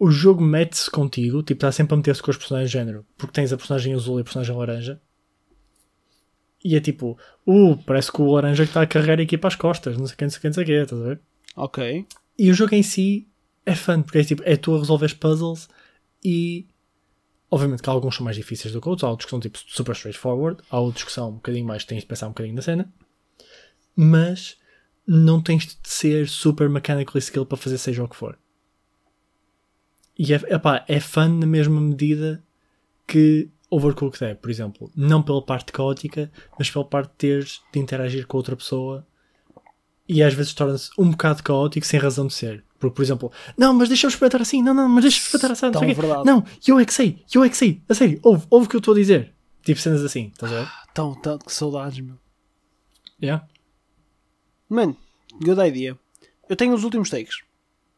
O 0.01 0.11
jogo 0.11 0.43
mete-se 0.43 0.91
contigo, 0.91 1.41
tipo, 1.41 1.59
está 1.59 1.71
sempre 1.71 1.95
a 1.95 1.97
meter-se 1.97 2.21
com 2.21 2.33
os 2.33 2.37
personagens 2.37 2.73
de 2.73 2.77
género, 2.77 3.07
porque 3.17 3.35
tens 3.35 3.53
a 3.53 3.57
personagem 3.57 3.95
azul 3.95 4.19
e 4.19 4.23
a 4.23 4.25
personagem 4.25 4.57
laranja. 4.57 5.01
E 6.65 6.75
é 6.75 6.81
tipo, 6.81 7.17
uh, 7.47 7.77
parece 7.87 8.11
que 8.11 8.21
o 8.21 8.33
laranja 8.33 8.65
que 8.65 8.71
está 8.71 8.83
a 8.83 8.87
carregar 8.87 9.21
aqui 9.21 9.39
para 9.39 9.47
as 9.47 9.55
costas, 9.55 9.97
não 9.97 10.07
sei 10.07 10.17
quem, 10.17 10.27
não 10.27 10.31
sei 10.31 10.41
quem, 10.41 10.49
não 10.51 10.55
sei 10.55 10.65
o 10.65 10.67
quê, 10.67 10.73
estás 10.73 11.01
a 11.01 11.05
ver? 11.05 11.21
Ok. 11.55 12.07
E 12.39 12.51
o 12.51 12.55
jogo 12.55 12.75
em 12.75 12.83
si 12.83 13.28
é 13.71 13.75
fun, 13.75 14.03
porque 14.03 14.19
é 14.19 14.25
tipo, 14.25 14.43
é 14.45 14.57
tu 14.57 14.75
a 14.75 14.79
resolver 14.79 15.15
puzzles 15.17 15.69
e 16.25 16.67
Obviamente 17.51 17.83
que 17.83 17.89
alguns 17.89 18.15
são 18.15 18.25
mais 18.25 18.37
difíceis 18.37 18.75
do 18.75 18.81
que 18.81 18.89
outros, 18.89 19.05
há 19.05 19.11
outros 19.11 19.25
que 19.25 19.31
são 19.31 19.41
tipo 19.41 19.59
super 19.67 19.93
straightforward, 19.95 20.63
há 20.71 20.79
outros 20.79 21.05
que 21.05 21.13
são 21.13 21.31
um 21.31 21.35
bocadinho 21.35 21.67
mais, 21.67 21.85
tens 21.85 22.01
de 22.01 22.07
pensar 22.07 22.27
um 22.27 22.31
bocadinho 22.31 22.55
na 22.55 22.63
cena, 22.63 22.93
mas 23.97 24.59
não 25.07 25.41
tens 25.41 25.67
de 25.67 25.77
ser 25.83 26.29
super 26.29 26.69
mechanically 26.69 27.21
skilled 27.21 27.49
para 27.49 27.57
fazer 27.57 27.79
seja 27.79 28.05
o 28.05 28.09
que 28.09 28.17
for. 28.17 28.39
E 30.19 30.35
é, 30.35 30.37
epá, 30.37 30.85
é 30.87 31.01
fun 31.01 31.39
na 31.39 31.47
mesma 31.47 31.81
medida 31.81 32.45
que 33.07 33.49
Overcooked 33.71 34.23
é, 34.25 34.35
por 34.35 34.51
exemplo. 34.51 34.91
Não 34.95 35.23
pela 35.23 35.43
parte 35.43 35.73
caótica, 35.73 36.31
mas 36.59 36.71
pela 36.71 36.85
parte 36.85 37.11
de 37.13 37.17
teres 37.17 37.63
de 37.73 37.79
interagir 37.79 38.27
com 38.27 38.37
outra 38.37 38.57
pessoa 38.57 39.07
e 40.07 40.23
às 40.23 40.35
vezes 40.35 40.53
torna-se 40.53 40.91
um 40.99 41.11
bocado 41.11 41.43
caótico 41.43 41.87
sem 41.87 41.99
razão 41.99 42.27
de 42.27 42.35
ser. 42.35 42.65
Porque, 42.79 42.95
por 42.95 43.03
exemplo, 43.03 43.33
não, 43.57 43.75
mas 43.75 43.89
deixa-me 43.89 44.13
experimentar 44.13 44.41
assim, 44.41 44.63
não, 44.63 44.73
não, 44.73 44.89
mas 44.89 45.03
deixa-me 45.05 45.25
experimentar 45.27 45.51
assim, 45.53 45.71
não, 45.87 45.95
verdade. 45.95 46.25
não, 46.25 46.45
eu 46.67 46.79
é 46.79 46.85
que 46.85 46.95
sei, 46.95 47.25
eu 47.35 47.43
é 47.43 47.49
que 47.49 47.57
sei, 47.57 47.83
a 47.89 47.95
sério, 47.95 48.21
ouve, 48.23 48.47
ouve 48.49 48.67
o 48.67 48.69
que 48.69 48.77
eu 48.77 48.79
estou 48.79 48.95
a 48.95 48.97
dizer. 48.97 49.35
Tipo 49.65 49.81
cenas 49.81 50.05
assim, 50.05 50.29
estás 50.33 50.53
a 50.53 50.61
ver? 50.61 50.69
Tão, 50.95 51.15
tão, 51.21 51.39
que 51.39 51.53
saudades, 51.53 51.99
meu. 52.01 52.17
Yeah. 53.21 53.45
Mano, 54.69 54.97
good 55.43 55.61
idea. 55.61 55.99
Eu 56.49 56.55
tenho 56.57 56.73
os 56.75 56.85
últimos 56.85 57.11
takes. 57.11 57.43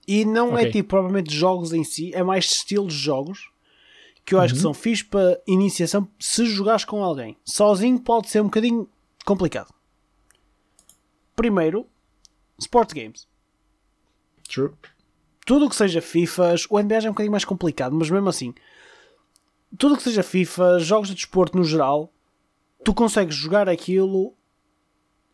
E 0.09 0.25
não 0.25 0.57
é 0.57 0.63
Ok. 0.63 0.73
tipo 0.73 0.89
propriamente 0.89 1.33
jogos 1.35 1.73
em 1.73 1.85
si, 1.85 2.11
é 2.15 2.23
mais 2.23 2.47
estilos 2.47 2.95
de 2.95 2.99
jogos 3.01 3.51
que 4.25 4.35
eu 4.35 4.41
acho 4.41 4.55
Uhum. 4.55 4.59
que 4.59 4.63
são 4.63 4.75
fixe 4.75 5.05
para 5.05 5.41
iniciação 5.47 6.09
se 6.19 6.47
jogares 6.47 6.85
com 6.85 7.03
alguém. 7.05 7.37
Sozinho 7.45 7.99
pode 8.01 8.29
ser 8.31 8.41
um 8.41 8.45
bocadinho 8.45 8.89
complicado. 9.25 9.73
Primeiro, 11.37 11.87
Sport 12.59 12.93
Games. 12.95 13.27
True. 14.53 14.73
Tudo 15.47 15.67
o 15.67 15.71
que 15.71 15.77
seja 15.77 16.01
FIFAs, 16.01 16.67
o 16.69 16.79
NBA 16.79 17.01
já 17.01 17.09
é 17.09 17.11
um 17.11 17.15
bocadinho 17.15 17.33
mais 17.33 17.45
complicado, 17.45 17.95
mas 17.95 18.11
mesmo 18.11 18.29
assim, 18.29 18.55
tudo 19.79 19.95
o 19.95 19.97
que 19.97 20.03
seja 20.03 20.23
FIFA, 20.23 20.79
jogos 20.81 21.09
de 21.09 21.15
desporto 21.15 21.57
no 21.57 21.65
geral, 21.65 22.13
tu 22.85 22.93
consegues 22.93 23.35
jogar 23.35 23.69
aquilo 23.69 24.35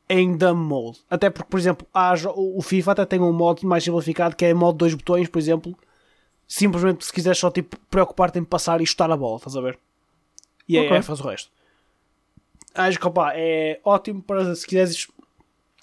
em 0.08 0.36
dumb 0.36 0.60
mode. 0.60 1.00
Até 1.10 1.30
porque, 1.30 1.50
por 1.50 1.58
exemplo, 1.58 1.86
há 1.92 2.14
o 2.34 2.62
FIFA 2.62 2.92
até 2.92 3.06
tem 3.06 3.20
um 3.20 3.32
modo 3.32 3.66
mais 3.66 3.82
simplificado 3.82 4.36
que 4.36 4.44
é 4.44 4.54
modo 4.54 4.78
dois 4.78 4.94
botões, 4.94 5.28
por 5.28 5.38
exemplo. 5.38 5.76
Simplesmente 6.46 7.04
se 7.04 7.12
quiseres 7.12 7.38
só 7.38 7.50
tipo, 7.50 7.76
preocupar-te 7.90 8.38
em 8.38 8.44
passar 8.44 8.80
e 8.80 8.86
chutar 8.86 9.10
a 9.10 9.16
bola, 9.16 9.38
estás 9.38 9.56
a 9.56 9.60
ver? 9.60 9.78
E 10.68 10.78
aí 10.78 10.86
Ok. 10.86 10.96
é, 10.96 11.02
faz 11.02 11.20
o 11.20 11.24
resto. 11.24 11.50
Acho 12.72 13.00
que 13.00 13.06
opa, 13.06 13.32
é 13.34 13.80
ótimo 13.84 14.22
para 14.22 14.54
se 14.54 14.66
quiseres. 14.66 15.08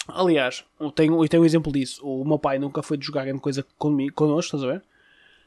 Aliás, 0.07 0.65
eu 0.79 0.91
tenho, 0.91 1.23
eu 1.23 1.29
tenho 1.29 1.43
um 1.43 1.45
exemplo 1.45 1.71
disso. 1.71 2.05
O 2.05 2.25
meu 2.25 2.37
pai 2.37 2.59
nunca 2.59 2.83
foi 2.83 2.97
de 2.97 3.05
jogar 3.05 3.25
grande 3.25 3.41
coisa 3.41 3.65
comigo, 3.77 4.13
connosco, 4.13 4.55
estás 4.55 4.63
a 4.63 4.73
ver? 4.73 4.83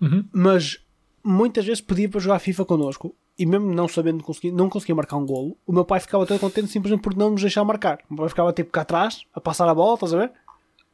Uhum. 0.01 0.25
Mas 0.33 0.79
muitas 1.23 1.65
vezes 1.65 1.81
pedia 1.81 2.09
para 2.09 2.21
jogar 2.21 2.39
FIFA 2.39 2.65
connosco 2.65 3.15
e 3.39 3.45
mesmo 3.45 3.73
não 3.73 3.87
sabendo 3.87 4.23
conseguir, 4.23 4.51
não 4.51 4.69
conseguia 4.69 4.95
marcar 4.95 5.17
um 5.17 5.27
golo, 5.27 5.57
o 5.67 5.73
meu 5.73 5.85
pai 5.85 6.01
ficava 6.01 6.25
todo 6.25 6.41
contente 6.41 6.69
simplesmente 6.69 7.03
por 7.03 7.15
não 7.15 7.31
nos 7.31 7.43
deixar 7.43 7.65
marcar. 7.65 7.99
O 8.09 8.15
meu 8.15 8.23
pai 8.23 8.29
ficava 8.31 8.53
tipo 8.53 8.71
cá 8.71 8.83
atrás, 8.83 9.25
a 9.35 9.41
passar 9.41 9.69
a 9.69 9.75
bola, 9.75 9.95
estás 9.95 10.15
a 10.15 10.19
ver? 10.19 10.33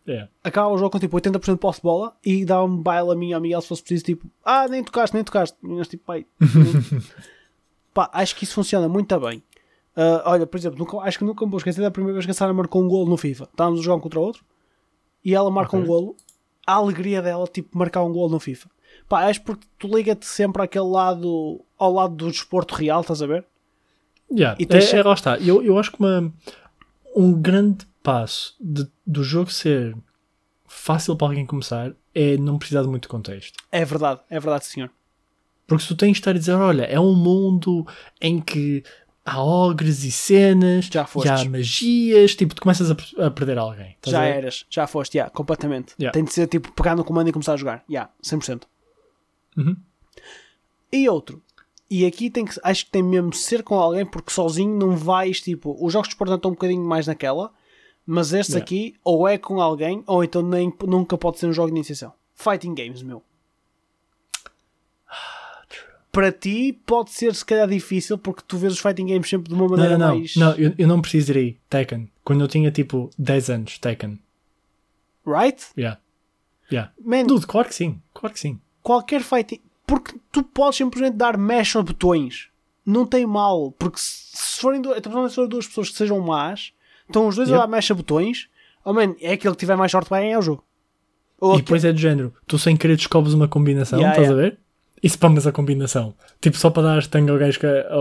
Yeah. 0.06 0.28
Acabava 0.42 0.74
o 0.74 0.78
jogo 0.78 0.90
com 0.90 0.98
tipo 0.98 1.16
80% 1.16 1.52
de 1.52 1.58
posse 1.58 1.78
de 1.78 1.84
bola 1.84 2.16
e 2.24 2.44
dava 2.44 2.64
um 2.64 2.76
baile 2.76 3.12
a 3.12 3.14
mim 3.14 3.28
e 3.28 3.34
ao 3.34 3.40
Miguel 3.40 3.60
se 3.60 3.68
fosse 3.68 3.82
preciso, 3.82 4.04
tipo, 4.04 4.26
ah, 4.44 4.66
nem 4.66 4.82
tocaste, 4.82 5.14
nem 5.14 5.22
tocaste. 5.22 5.56
E 5.62 5.68
nós 5.68 5.86
tipo, 5.86 6.04
pai. 6.04 6.26
Pá, 7.94 8.10
acho 8.12 8.34
que 8.34 8.44
isso 8.44 8.54
funciona 8.54 8.88
muito 8.88 9.20
bem. 9.20 9.42
Ah, 9.96 10.22
olha, 10.26 10.46
por 10.46 10.56
exemplo, 10.56 10.78
nunca- 10.78 10.98
acho 10.98 11.18
que 11.18 11.24
nunca 11.24 11.44
me 11.44 11.50
vou 11.50 11.58
esquecer 11.58 11.80
da 11.82 11.90
primeira 11.90 12.14
vez 12.14 12.24
que 12.24 12.30
a 12.30 12.34
Sara 12.34 12.52
marcou 12.52 12.82
um 12.82 12.88
golo 12.88 13.08
no 13.10 13.16
FIFA. 13.16 13.44
Estávamos 13.44 13.80
a 13.80 13.82
jogar 13.82 13.96
um 13.96 14.00
contra 14.00 14.18
o 14.18 14.22
outro 14.22 14.44
e 15.24 15.34
ela 15.34 15.50
marca 15.50 15.76
Ok. 15.76 15.80
um 15.84 15.86
golo. 15.86 16.16
A 16.66 16.74
alegria 16.74 17.20
dela, 17.20 17.46
tipo, 17.46 17.76
marcar 17.76 18.02
um 18.04 18.12
golo 18.12 18.30
no 18.30 18.40
FIFA. 18.40 18.70
Pá, 19.08 19.24
acho 19.28 19.42
porque 19.42 19.66
tu 19.78 19.88
liga-te 19.88 20.24
sempre 20.26 20.62
àquele 20.62 20.86
lado, 20.86 21.60
ao 21.78 21.92
lado 21.92 22.14
do 22.14 22.30
desporto 22.30 22.74
real, 22.74 23.00
estás 23.00 23.20
a 23.22 23.26
ver? 23.26 23.44
Yeah. 24.30 24.56
E 24.60 24.64
tens 24.64 24.92
é, 24.94 24.98
é, 24.98 25.02
lá 25.02 25.12
está. 25.14 25.38
Eu, 25.38 25.62
eu 25.62 25.76
acho 25.78 25.90
que 25.92 25.98
uma, 26.00 26.32
um 27.14 27.32
grande 27.32 27.86
passo 28.02 28.54
de- 28.60 28.88
do 29.06 29.22
jogo 29.22 29.50
ser 29.50 29.94
fácil 30.66 31.16
para 31.16 31.26
alguém 31.28 31.44
começar 31.44 31.92
é 32.14 32.36
não 32.36 32.58
precisar 32.58 32.82
de 32.82 32.88
muito 32.88 33.08
contexto. 33.08 33.56
É 33.70 33.84
verdade, 33.84 34.20
é 34.30 34.38
verdade, 34.40 34.64
senhor. 34.66 34.90
Porque 35.66 35.82
se 35.82 35.88
tu 35.88 35.96
tens 35.96 36.12
de 36.12 36.18
estar 36.18 36.30
a 36.30 36.34
dizer, 36.34 36.52
olha, 36.54 36.82
é 36.84 36.98
um 36.98 37.14
mundo 37.14 37.86
em 38.20 38.40
que 38.40 38.82
há 39.24 39.42
ogres 39.42 40.04
e 40.04 40.10
cenas, 40.12 40.86
Já 40.86 41.02
e 41.02 41.06
fostes. 41.06 41.30
há 41.32 41.44
magias, 41.48 42.34
tipo, 42.34 42.54
tu 42.54 42.62
começas 42.62 42.90
a, 42.90 43.26
a 43.26 43.30
perder 43.30 43.58
alguém. 43.58 43.96
A 44.06 44.10
Já 44.10 44.20
ver? 44.20 44.36
eras, 44.36 44.66
já 44.68 44.86
foste, 44.86 45.14
já, 45.18 45.30
completamente. 45.30 45.94
Yeah. 45.98 46.12
Tem 46.12 46.24
de 46.24 46.32
ser 46.32 46.46
tipo 46.46 46.72
pegar 46.72 46.96
no 46.96 47.04
comando 47.04 47.28
e 47.28 47.32
começar 47.32 47.54
a 47.54 47.56
jogar, 47.56 47.84
já, 47.88 48.10
100%. 48.24 48.62
Uhum. 49.56 49.76
E 50.92 51.08
outro, 51.08 51.42
e 51.90 52.04
aqui 52.06 52.30
tem 52.30 52.44
que, 52.44 52.58
acho 52.62 52.84
que 52.86 52.90
tem 52.90 53.02
mesmo 53.02 53.30
de 53.30 53.36
ser 53.38 53.62
com 53.62 53.74
alguém 53.74 54.04
porque 54.04 54.32
sozinho 54.32 54.76
não 54.76 54.96
vais, 54.96 55.40
tipo, 55.40 55.76
os 55.84 55.92
jogos 55.92 56.08
de 56.08 56.14
esporte 56.14 56.34
estão 56.34 56.50
um 56.50 56.54
bocadinho 56.54 56.84
mais 56.84 57.06
naquela, 57.06 57.52
mas 58.06 58.32
este 58.32 58.52
Yeah. 58.52 58.64
aqui 58.64 58.94
ou 59.04 59.28
é 59.28 59.38
com 59.38 59.60
alguém 59.60 60.02
ou 60.06 60.24
então 60.24 60.42
nem, 60.42 60.72
nunca 60.86 61.16
pode 61.16 61.38
ser 61.38 61.46
um 61.46 61.52
jogo 61.52 61.68
de 61.68 61.76
iniciação. 61.76 62.12
Fighting 62.34 62.74
games, 62.74 63.02
meu. 63.02 63.22
Para 66.12 66.30
ti 66.30 66.78
pode 66.84 67.10
ser 67.10 67.34
se 67.34 67.42
calhar 67.44 67.66
difícil 67.66 68.18
porque 68.18 68.42
tu 68.46 68.58
vês 68.58 68.74
os 68.74 68.78
fighting 68.80 69.06
games 69.06 69.28
sempre 69.28 69.48
de 69.48 69.54
uma 69.58 69.66
maneira 69.66 69.96
não, 69.96 70.08
não, 70.08 70.18
mais. 70.18 70.36
não 70.36 70.52
eu, 70.56 70.74
eu 70.76 70.86
não 70.86 71.00
preciso 71.00 71.32
ir 71.32 71.38
aí. 71.38 71.56
Tekken. 71.70 72.08
Quando 72.22 72.42
eu 72.42 72.48
tinha 72.48 72.70
tipo 72.70 73.08
10 73.18 73.48
anos, 73.50 73.78
Tekken. 73.78 74.18
Right? 75.26 75.64
Yeah. 75.76 75.98
Yeah. 76.70 76.92
Man, 77.04 77.24
Dude, 77.24 77.46
claro 77.46 77.68
que 77.68 77.74
sim. 77.74 78.00
Claro 78.14 78.34
que 78.34 78.40
sim. 78.40 78.60
qualquer 78.82 79.22
fighting. 79.22 79.60
Porque 79.86 80.14
tu 80.30 80.42
podes 80.42 80.76
simplesmente 80.76 81.16
dar 81.16 81.36
mesh 81.36 81.76
a 81.76 81.82
botões. 81.82 82.48
Não 82.84 83.06
tem 83.06 83.26
mal. 83.26 83.72
Porque 83.72 83.98
se 83.98 84.60
forem 84.60 84.80
duas, 84.82 84.98
então, 84.98 85.28
se 85.28 85.34
forem 85.34 85.48
duas 85.50 85.66
pessoas 85.66 85.90
que 85.90 85.96
sejam 85.96 86.18
más, 86.20 86.72
estão 87.06 87.26
os 87.26 87.36
dois 87.36 87.48
Yep. 87.48 87.58
a 87.58 87.66
dar 87.66 87.68
mesh 87.70 87.90
a 87.90 87.94
botões. 87.94 88.48
Oh 88.84 88.92
man, 88.92 89.14
é 89.20 89.32
aquele 89.32 89.54
que 89.54 89.60
tiver 89.60 89.76
mais 89.76 89.92
sorte 89.92 90.10
vai 90.10 90.22
ganhar 90.22 90.38
o 90.38 90.42
jogo. 90.42 90.64
Ou 91.40 91.50
E 91.50 91.52
aquele- 91.52 91.62
depois 91.64 91.84
é 91.84 91.92
do 91.92 91.98
género. 91.98 92.34
Tu 92.46 92.58
sem 92.58 92.76
querer 92.76 92.96
descobres 92.96 93.32
uma 93.34 93.48
combinação, 93.48 93.98
Yeah, 93.98 94.14
estás 94.20 94.28
yeah. 94.30 94.46
a 94.46 94.50
ver? 94.50 94.58
E 95.02 95.08
spamas 95.08 95.46
a 95.48 95.52
combinação. 95.52 96.14
Tipo, 96.40 96.56
só 96.56 96.70
para 96.70 96.82
dar 96.84 97.06
tango 97.08 97.32
ao 97.32 97.38
gajo 97.38 97.58
que, 97.58 97.66
ao, 97.66 97.98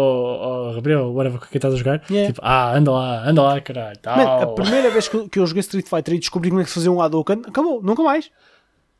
ao 0.70 0.74
Gabriel, 0.76 1.06
ou 1.08 1.14
whatever 1.16 1.40
com 1.40 1.48
quem 1.48 1.58
estás 1.58 1.74
a 1.74 1.78
jogar. 1.78 2.04
Yeah. 2.10 2.32
Tipo, 2.32 2.42
ah, 2.46 2.76
anda 2.78 2.92
lá, 2.92 3.28
anda 3.28 3.42
lá, 3.42 3.60
caralho. 3.60 4.00
Man, 4.06 4.44
a 4.44 4.48
primeira 4.48 4.92
vez 4.92 5.08
que, 5.08 5.16
eu- 5.16 5.28
que 5.28 5.40
eu 5.40 5.48
joguei 5.48 5.62
Street 5.62 5.88
Fighter 5.88 6.14
e 6.14 6.20
descobri 6.20 6.50
como 6.50 6.62
é 6.62 6.64
que 6.64 6.70
se 6.70 6.76
fazia 6.76 6.92
um 6.92 7.02
Hadouken, 7.02 7.42
acabou, 7.48 7.82
nunca 7.82 8.04
mais. 8.04 8.30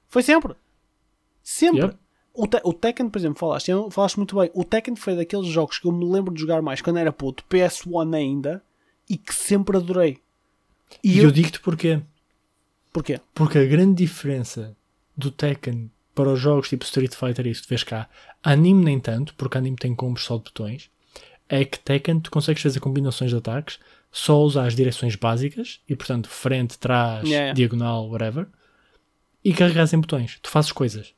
Foi 0.10 0.24
sempre. 0.24 0.56
Sempre. 1.44 1.82
Yep. 1.82 1.98
O, 2.34 2.48
Te- 2.48 2.62
o 2.64 2.74
Tekken, 2.74 3.10
por 3.10 3.20
exemplo, 3.20 3.38
falaste, 3.40 3.70
eu- 3.70 3.92
falaste 3.92 4.18
muito 4.18 4.36
bem. 4.36 4.50
O 4.54 4.64
Tekken 4.64 4.96
foi 4.96 5.16
daqueles 5.16 5.48
jogos 5.48 5.78
que 5.78 5.86
eu 5.88 5.92
me 5.92 6.06
lembro 6.10 6.34
de 6.34 6.40
jogar 6.42 6.62
mais 6.62 6.82
quando 6.82 6.98
era 6.98 7.12
puto, 7.12 7.44
PS1 7.50 8.16
ainda, 8.16 8.64
e 9.10 9.16
que 9.18 9.34
sempre 9.36 9.78
adorei. 9.78 10.18
E 11.04 11.16
E 11.16 11.18
eu. 11.20 11.26
eu 11.26 11.32
digo-te 11.32 11.60
porquê. 11.60 12.02
Porquê? 12.92 13.20
Porque 13.34 13.58
a 13.60 13.66
grande 13.66 14.04
diferença 14.04 14.76
do 15.16 15.30
Tekken 15.30 15.92
para 16.14 16.30
os 16.30 16.40
jogos 16.40 16.70
tipo 16.70 16.84
Street 16.84 17.14
Fighter 17.14 17.48
e 17.48 17.52
isso 17.52 17.64
que 17.64 17.70
vês 17.70 17.84
cá, 17.84 18.10
anime 18.44 18.84
nem 18.84 19.00
tanto, 19.00 19.34
porque 19.36 19.58
anime 19.58 19.78
tem 19.78 19.96
combos 19.96 20.24
só 20.24 20.38
de 20.38 20.44
botões, 20.44 20.90
é 21.48 21.66
que 21.66 21.80
Tekken 21.80 22.20
tu 22.20 22.32
consegues 22.32 22.62
fazer 22.62 22.80
combinações 22.80 23.32
de 23.32 23.38
ataques 23.38 23.80
só 24.12 24.42
usar 24.42 24.66
as 24.66 24.76
direções 24.76 25.16
básicas 25.16 25.80
e 25.88 25.96
portanto 25.96 26.30
frente, 26.30 26.78
trás, 26.78 27.28
Yeah, 27.28 27.54
diagonal, 27.54 28.10
whatever, 28.10 28.48
e 29.44 29.54
carregas 29.54 29.94
em 29.94 30.00
botões. 30.00 30.40
Tu 30.42 30.50
fazes 30.50 30.72
coisas. 30.72 31.14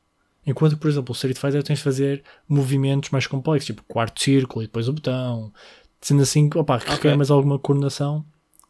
Enquanto, 0.46 0.76
por 0.76 0.90
exemplo, 0.90 1.12
o 1.12 1.16
Street 1.16 1.38
Fighter 1.38 1.62
tens 1.62 1.78
de 1.78 1.84
fazer 1.84 2.22
movimentos 2.48 3.10
mais 3.10 3.26
complexos, 3.26 3.66
tipo 3.66 3.82
quarto 3.84 4.22
círculo 4.22 4.62
e 4.62 4.66
depois 4.66 4.88
o 4.88 4.92
botão, 4.92 5.52
sendo 6.00 6.22
assim, 6.22 6.50
opa, 6.54 6.78
que 6.78 6.90
requer 6.90 7.16
mais 7.16 7.30
alguma 7.30 7.58
coordenação 7.58 8.24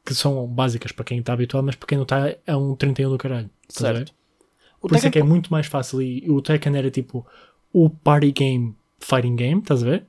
que 0.04 0.14
são 0.14 0.46
básicas 0.46 0.92
para 0.92 1.04
quem 1.04 1.18
está 1.18 1.32
habituado, 1.32 1.64
mas 1.64 1.74
para 1.74 1.88
quem 1.88 1.96
não 1.96 2.02
está 2.04 2.34
é 2.46 2.56
um 2.56 2.76
31 2.76 3.10
do 3.10 3.18
caralho. 3.18 3.50
Certo. 3.68 4.12
O 4.85 4.89
Por 4.89 4.97
isso 4.99 5.07
é 5.07 5.11
que 5.11 5.16
é 5.16 5.22
Tekken, 5.22 5.30
muito 5.30 5.51
mais 5.51 5.66
fácil. 5.66 6.03
E 6.03 6.30
o 6.30 6.43
Tekken 6.43 6.76
era 6.76 6.91
tipo 6.91 7.26
o 7.72 7.89
party 7.89 8.32
game 8.32 8.76
fighting 9.01 9.35
game, 9.35 9.61
estás 9.62 9.82
a 9.82 9.87
ver? 9.87 10.07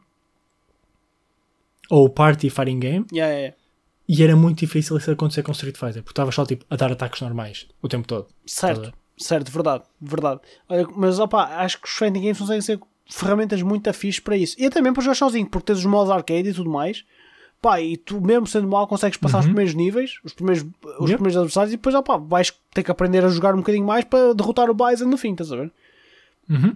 Ou 1.89 2.07
o 2.07 2.09
party 2.09 2.49
fighting 2.49 2.81
game. 2.81 3.05
Yeah, 3.09 3.31
yeah, 3.33 3.39
yeah. 3.39 3.57
E 4.05 4.21
era 4.21 4.35
muito 4.35 4.59
difícil 4.59 4.97
isso 4.97 5.09
acontecer 5.09 5.43
com 5.43 5.53
Street 5.53 5.77
Fighter, 5.77 6.03
porque 6.03 6.11
estava 6.11 6.29
só 6.29 6.45
tipo 6.45 6.65
a 6.69 6.75
dar 6.75 6.91
ataques 6.91 7.21
normais 7.21 7.67
o 7.81 7.87
tempo 7.87 8.05
todo. 8.05 8.27
Certo, 8.45 8.91
certo, 9.17 9.49
verdade, 9.49 9.85
verdade. 10.01 10.41
Olha, 10.67 10.85
mas 10.93 11.19
opa, 11.19 11.43
acho 11.59 11.81
que 11.81 11.87
os 11.87 11.93
fighting 11.93 12.19
games 12.19 12.37
conseguem 12.37 12.61
ser 12.61 12.77
ferramentas 13.09 13.61
muito 13.61 13.89
afixes 13.89 14.19
para 14.19 14.35
isso. 14.35 14.57
E 14.59 14.63
mesmo 14.81 14.93
para 14.93 15.03
jogar 15.03 15.15
sozinho, 15.15 15.47
porque 15.47 15.67
tens 15.67 15.79
os 15.79 15.85
modos 15.85 16.11
arcade 16.11 16.49
e 16.49 16.53
tudo 16.53 16.69
mais. 16.69 17.05
Pá, 17.61 17.81
e 17.81 17.97
tu 17.97 18.21
mesmo 18.21 18.45
sendo 18.45 18.67
mal 18.67 18.85
consegues 18.87 19.17
passar 19.17 19.39
os 19.39 19.45
primeiros 19.45 19.73
níveis, 19.73 20.19
os 20.23 20.33
primeiros, 20.33 20.63
os 20.63 20.69
Uhum. 20.99 21.05
Yep. 21.07 21.13
primeiros 21.15 21.37
adversários 21.37 21.73
e 21.73 21.77
depois 21.77 21.95
opa, 21.95 22.17
vais 22.17 22.53
ter 22.73 22.83
que 22.83 22.91
aprender 22.91 23.25
a 23.25 23.29
jogar 23.29 23.53
um 23.55 23.57
bocadinho 23.57 23.85
mais 23.85 24.03
para 24.05 24.35
derrotar 24.35 24.69
o 24.69 24.73
Bison 24.75 25.05
no 25.07 25.17
fim, 25.17 25.31
estás 25.31 25.51
a 25.51 25.55
ver? 25.55 25.71
Uhum. 26.49 26.75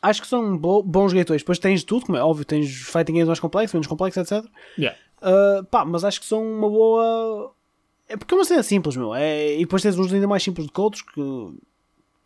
Acho 0.00 0.20
que 0.22 0.26
são 0.28 0.56
bo- 0.56 0.82
bons 0.82 1.12
gateways. 1.12 1.42
Depois 1.42 1.58
tens 1.58 1.84
tudo, 1.84 2.06
como 2.06 2.18
é 2.18 2.22
óbvio, 2.22 2.44
tens 2.44 2.68
fighting 2.72 3.12
games 3.12 3.26
mais 3.28 3.40
complexos, 3.40 3.72
menos 3.74 3.86
complexos, 3.86 4.30
etc. 4.30 4.44
Yeah. 4.78 4.96
Uh, 5.20 5.64
pá, 5.64 5.84
mas 5.84 6.04
acho 6.04 6.20
que 6.20 6.26
são 6.26 6.42
uma 6.44 6.68
boa. 6.68 7.52
É 8.08 8.16
porque 8.16 8.34
é 8.34 8.36
uma 8.36 8.44
cena 8.44 8.62
simples, 8.64 8.96
meu. 8.96 9.14
É... 9.14 9.54
E 9.56 9.60
depois 9.60 9.80
tens 9.82 9.96
uns 9.98 10.12
ainda 10.12 10.26
mais 10.26 10.42
simples 10.42 10.66
do 10.66 10.72
que 10.72 10.80
outros 10.80 11.02
que. 11.02 11.20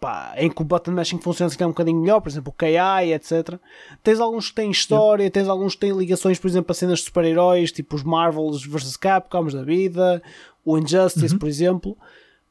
Pá, 0.01 0.35
em 0.37 0.51
que 0.51 0.61
o 0.61 0.65
button 0.65 0.93
mashing 0.93 1.19
funciona 1.19 1.49
se 1.51 1.57
calhar 1.57 1.69
um 1.69 1.73
bocadinho 1.73 2.01
melhor, 2.01 2.21
por 2.21 2.29
exemplo 2.29 2.53
o 2.53 2.57
KI, 2.57 3.13
etc. 3.15 3.59
Tens 4.03 4.21
alguns 4.21 4.49
que 4.51 4.55
têm 4.55 4.71
história, 4.71 5.31
tens 5.31 5.49
alguns 5.49 5.75
que 5.75 5.81
têm 5.81 5.97
ligações, 5.97 6.39
por 6.39 6.49
exemplo, 6.49 6.71
a 6.73 6.75
cenas 6.75 6.99
de 7.01 7.05
super-heróis, 7.07 7.73
tipo 7.73 7.97
os 7.97 8.03
Marvels 8.03 8.65
vs 8.65 8.97
Capcoms 8.97 9.55
da 9.55 9.63
vida, 9.63 10.23
o 10.65 10.77
Injustice, 10.79 11.37
por 11.39 11.49
exemplo. 11.49 11.97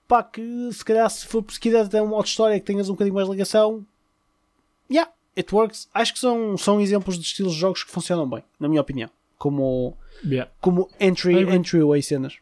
Pá, 0.07 0.23
que 0.23 0.69
se 0.71 0.83
calhar 0.85 1.09
se 1.09 1.25
for 1.25 1.43
se 1.49 1.59
quiseres 1.59 1.89
ter 1.89 2.01
um 2.01 2.07
modo 2.07 2.25
história 2.25 2.59
que 2.59 2.65
tenhas 2.65 2.89
um 2.89 2.93
bocadinho 2.93 3.15
mais 3.15 3.27
ligação, 3.27 3.85
yeah, 4.89 5.11
it 5.37 5.53
works. 5.53 5.89
Acho 5.93 6.13
que 6.13 6.19
são, 6.19 6.57
são 6.57 6.79
exemplos 6.79 7.17
de 7.17 7.25
estilos 7.25 7.53
de 7.53 7.59
jogos 7.59 7.83
que 7.83 7.91
funcionam 7.91 8.29
bem, 8.29 8.43
na 8.59 8.67
minha 8.67 8.81
opinião. 8.81 9.09
Como, 9.37 9.97
Yeah. 10.23 10.49
como 10.61 10.89
entry, 10.99 11.41
entryway 11.53 12.01
cenas. 12.01 12.37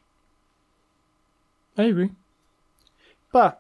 I 1.77 1.89
agree. 1.89 2.11
Pá, 3.31 3.57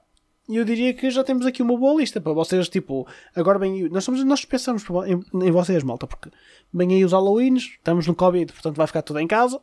eu 0.49 0.65
diria 0.65 0.93
que 0.93 1.09
já 1.09 1.23
temos 1.23 1.45
aqui 1.45 1.61
uma 1.61 1.77
boa 1.77 1.99
lista 1.99 2.19
para 2.19 2.33
vocês, 2.33 2.67
tipo, 2.67 3.07
agora 3.35 3.57
bem, 3.57 3.87
nós, 3.89 4.03
somos, 4.03 4.23
nós 4.23 4.43
pensamos 4.43 4.83
em, 5.07 5.45
em 5.45 5.51
vocês, 5.51 5.83
malta, 5.83 6.05
porque 6.05 6.29
bem 6.71 6.93
aí 6.93 7.05
os 7.05 7.13
Halloweens, 7.13 7.63
estamos 7.63 8.05
no 8.07 8.15
Covid, 8.15 8.51
portanto 8.51 8.75
vai 8.75 8.87
ficar 8.87 9.01
tudo 9.01 9.19
em 9.19 9.27
casa. 9.27 9.57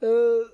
Uh, 0.00 0.50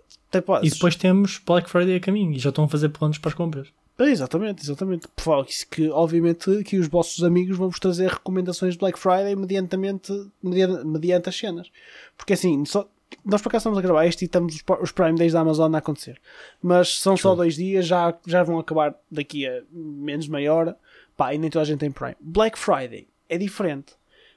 E 0.66 0.70
depois 0.70 0.96
temos 0.96 1.38
Black 1.44 1.68
Friday 1.68 1.96
a 1.96 2.00
caminho 2.00 2.32
e 2.32 2.38
já 2.38 2.48
estão 2.48 2.64
a 2.64 2.68
fazer 2.68 2.88
planos 2.88 3.18
para 3.18 3.28
as 3.28 3.34
compras. 3.34 3.68
É, 3.98 4.04
exatamente, 4.04 4.62
exatamente. 4.62 5.06
Por 5.08 5.22
que 5.70 5.90
obviamente 5.90 6.64
que 6.64 6.78
os 6.78 6.88
vossos 6.88 7.22
amigos 7.22 7.58
vão 7.58 7.68
vos 7.68 7.78
trazer 7.78 8.08
recomendações 8.08 8.74
de 8.74 8.80
Black 8.80 8.98
Friday 8.98 9.36
mediante, 9.36 9.76
mediante, 9.76 10.84
mediante 10.86 11.28
as 11.28 11.36
cenas. 11.36 11.70
Porque 12.16 12.32
assim, 12.32 12.64
só, 12.64 12.88
nós 13.24 13.40
por 13.42 13.48
acaso 13.48 13.62
estamos 13.62 13.78
a 13.78 13.82
gravar 13.82 14.06
isto 14.06 14.22
e 14.22 14.24
estamos 14.24 14.62
os, 14.80 14.92
Prime 14.92 15.16
Days 15.16 15.32
da 15.32 15.40
Amazon 15.40 15.74
a 15.74 15.78
acontecer. 15.78 16.20
Mas 16.62 16.98
são 16.98 17.16
só 17.16 17.34
dois 17.34 17.54
dias, 17.54 17.86
já, 17.86 18.14
já 18.26 18.42
vão 18.42 18.58
acabar 18.58 18.94
daqui 19.10 19.46
a 19.46 19.62
menos 19.70 20.28
meia 20.28 20.52
hora. 20.52 20.76
Pá, 21.16 21.34
e 21.34 21.38
nem 21.38 21.50
toda 21.50 21.62
a 21.62 21.66
gente 21.66 21.80
tem 21.80 21.90
Prime. 21.90 22.16
Black 22.20 22.58
Friday 22.58 23.06
é 23.28 23.38
diferente. 23.38 23.94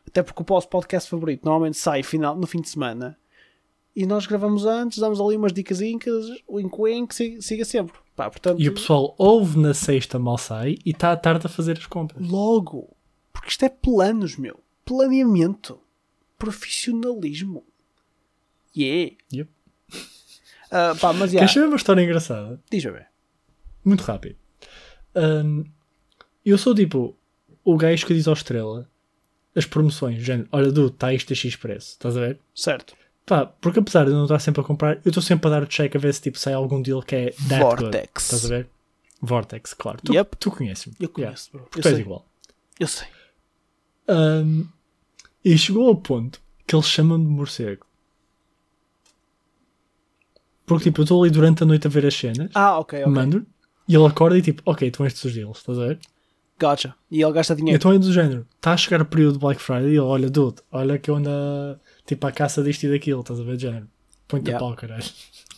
Até 0.07 0.21
porque 0.21 0.41
o 0.41 0.45
vosso 0.45 0.69
podcast 0.69 1.09
favorito 1.09 1.43
normalmente 1.43 1.77
sai 1.77 2.03
final, 2.03 2.35
no 2.35 2.47
fim 2.47 2.61
de 2.61 2.69
semana. 2.69 3.17
E 3.95 4.05
nós 4.05 4.25
gravamos 4.25 4.65
antes, 4.65 4.99
damos 4.99 5.21
ali 5.21 5.37
umas 5.37 5.53
dicas 5.53 5.79
wink 5.79 7.15
siga, 7.15 7.41
siga 7.41 7.65
sempre. 7.65 7.97
Pá, 8.15 8.29
portanto, 8.29 8.61
E 8.61 8.67
o 8.67 8.73
pessoal 8.73 9.15
ouve 9.17 9.57
na 9.57 9.73
sexta 9.73 10.19
mal 10.19 10.37
sai 10.37 10.77
e 10.85 10.91
está 10.91 11.11
à 11.11 11.17
tarde 11.17 11.47
a 11.47 11.49
fazer 11.49 11.77
as 11.77 11.85
compras. 11.85 12.27
Logo. 12.27 12.89
Porque 13.31 13.49
isto 13.49 13.63
é 13.63 13.69
planos, 13.69 14.37
meu. 14.37 14.59
Planeamento. 14.83 15.79
Profissionalismo. 16.37 17.63
Yeah. 18.77 19.15
Yep. 19.33 19.49
Ah, 20.71 20.95
pá, 20.99 21.13
mas 21.13 21.31
já. 21.31 21.39
Queres 21.39 21.53
saber 21.53 21.67
uma 21.67 21.75
história 21.75 22.01
engraçada? 22.01 22.59
Diz 22.71 22.85
a 22.85 22.91
ver. 22.91 23.07
Muito 23.83 24.01
rápido. 24.01 24.35
Ahm, 25.15 25.63
eu 26.45 26.57
sou 26.57 26.73
tipo 26.75 27.15
o 27.63 27.77
gajo 27.77 28.05
que 28.05 28.13
diz 28.13 28.27
ao 28.27 28.33
Estrela 28.33 28.89
as 29.55 29.65
promoções, 29.65 30.21
género, 30.21 30.49
olha, 30.51 30.69
du, 30.71 30.87
está 30.87 31.13
isto 31.13 31.31
a 31.31 31.35
X 31.35 31.55
preço, 31.55 31.91
estás 31.91 32.17
a 32.17 32.19
ver? 32.19 32.39
Certo. 32.53 32.93
Pá, 33.25 33.45
porque 33.45 33.79
apesar 33.79 34.03
de 34.03 34.11
eu 34.11 34.15
não 34.15 34.25
estar 34.25 34.39
sempre 34.39 34.59
a 34.61 34.63
comprar, 34.63 34.97
eu 34.97 35.09
estou 35.09 35.23
sempre 35.23 35.47
a 35.47 35.51
dar 35.51 35.63
o 35.63 35.65
check 35.65 35.95
a 35.95 35.99
ver 35.99 36.13
se 36.13 36.21
tipo, 36.21 36.37
sai 36.37 36.53
algum 36.53 36.81
deal 36.81 37.01
que 37.01 37.15
é 37.15 37.25
that 37.47 37.63
good. 37.63 37.81
Vortex. 37.83 38.23
Estás 38.23 38.45
a 38.45 38.47
ver? 38.49 38.69
Vortex, 39.21 39.73
claro. 39.73 39.99
Tu, 40.03 40.13
Yep. 40.13 40.35
tu 40.37 40.51
conheces-me. 40.51 40.93
Eu 40.99 41.09
conheço, 41.09 41.49
bro. 41.53 41.63
Porque 41.63 41.79
Eu 41.79 41.83
tu 41.83 41.87
és 41.87 41.99
igual. 41.99 42.27
Eu 42.79 42.87
sei. 42.87 43.07
Ahm, 44.07 44.63
e 45.43 45.57
chegou 45.57 45.87
ao 45.87 45.95
ponto 45.95 46.41
que 46.67 46.75
eles 46.75 46.87
chamam 46.87 47.17
de 47.19 47.25
morcego. 47.25 47.84
Porque 50.65 50.85
tipo, 50.85 51.01
eu 51.01 51.03
estou 51.03 51.21
ali 51.23 51.31
durante 51.31 51.63
a 51.63 51.65
noite 51.65 51.85
a 51.87 51.89
ver 51.89 52.05
as 52.05 52.15
cenas, 52.15 52.49
Ah, 52.53 52.79
ok, 52.79 52.99
ok. 53.01 53.11
mando 53.11 53.45
e 53.87 53.95
ele 53.95 54.05
acorda 54.05 54.37
e 54.37 54.41
tipo, 54.41 54.61
ok, 54.65 54.87
estão 54.87 55.05
estes 55.05 55.23
os 55.23 55.33
deals, 55.33 55.57
estás 55.59 55.77
a 55.77 55.87
ver? 55.87 55.99
Gotcha. 56.59 56.95
E 57.11 57.21
ele 57.21 57.31
gasta 57.33 57.55
dinheiro. 57.55 57.77
Então 57.77 57.91
é 57.91 57.99
do 57.99 58.11
género, 58.11 58.47
está 58.55 58.73
a 58.73 58.77
chegar 58.77 59.01
o 59.01 59.05
período 59.05 59.33
de 59.33 59.39
Black 59.39 59.61
Friday 59.61 59.87
e 59.89 59.91
ele, 59.91 59.99
olha, 59.99 60.29
dude, 60.29 60.61
olha 60.71 60.97
que 60.97 61.11
eu 61.11 61.15
ando 61.17 61.29
a- 61.29 61.77
tipo 62.05 62.25
à 62.25 62.31
caça 62.31 62.63
disto 62.63 62.83
e 62.83 62.89
daquilo, 62.89 63.19
estás 63.21 63.39
a 63.39 63.43
ver, 63.43 63.57
de 63.57 63.63
género? 63.63 63.87
Põe-te 64.27 64.47
Yeah. 64.49 64.65
a 64.65 64.67
pau, 64.69 64.75
caralho. 64.75 65.03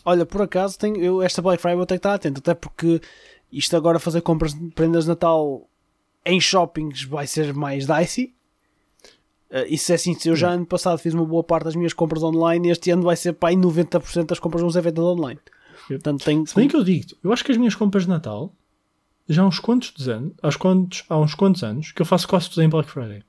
Olha, 0.04 0.26
por 0.26 0.42
acaso, 0.42 0.78
tenho, 0.78 0.96
eu, 1.02 1.22
esta 1.22 1.40
Black 1.40 1.60
Friday 1.62 1.76
vou 1.76 1.86
ter 1.86 1.94
que 1.94 1.98
estar 2.00 2.14
atento. 2.14 2.38
Até 2.40 2.52
porque 2.54 3.00
isto 3.52 3.74
agora 3.76 3.98
fazer 3.98 4.20
compras 4.20 4.52
de 4.54 4.70
prendas 4.72 5.04
de 5.04 5.10
Natal 5.10 5.68
em 6.26 6.38
shoppings 6.40 7.04
vai 7.04 7.26
ser 7.26 7.54
mais 7.54 7.86
dicey. 7.86 8.34
Uh, 9.50 9.64
isso 9.68 9.90
é 9.92 9.94
assim, 9.94 10.14
eu 10.26 10.36
já 10.36 10.50
ano 10.50 10.66
passado 10.66 10.98
fiz 10.98 11.14
uma 11.14 11.24
boa 11.24 11.42
parte 11.42 11.64
das 11.64 11.74
minhas 11.76 11.92
compras 11.94 12.22
online, 12.22 12.68
este 12.70 12.90
ano 12.90 13.02
vai 13.02 13.16
ser 13.16 13.32
para 13.32 13.48
aí 13.48 13.56
90% 13.56 14.26
das 14.26 14.38
compras 14.38 14.60
vão 14.60 14.70
ser 14.70 14.82
feitas 14.82 15.02
online. 15.04 15.40
Portanto, 15.86 16.22
tenho 16.24 16.46
Se 16.46 16.54
bem 16.54 16.68
que 16.68 16.76
eu 16.76 16.84
digo, 16.84 17.06
eu 17.24 17.32
acho 17.32 17.42
que 17.44 17.50
as 17.52 17.56
minhas 17.56 17.74
compras 17.74 18.02
de 18.04 18.10
Natal, 18.10 18.52
já 19.26 19.42
há 19.42 19.46
uns 19.46 19.58
quantos 19.58 20.06
anos, 20.08 20.32
há 20.42 20.48
uns 20.48 20.56
quantos, 20.56 21.04
há 21.08 21.18
uns 21.18 21.34
quantos 21.34 21.62
anos, 21.62 21.92
que 21.92 22.02
eu 22.02 22.06
faço 22.06 22.28
quase 22.28 22.50
tudo 22.50 22.62
em 22.62 22.68
Black 22.68 22.90
Friday. 22.90 23.22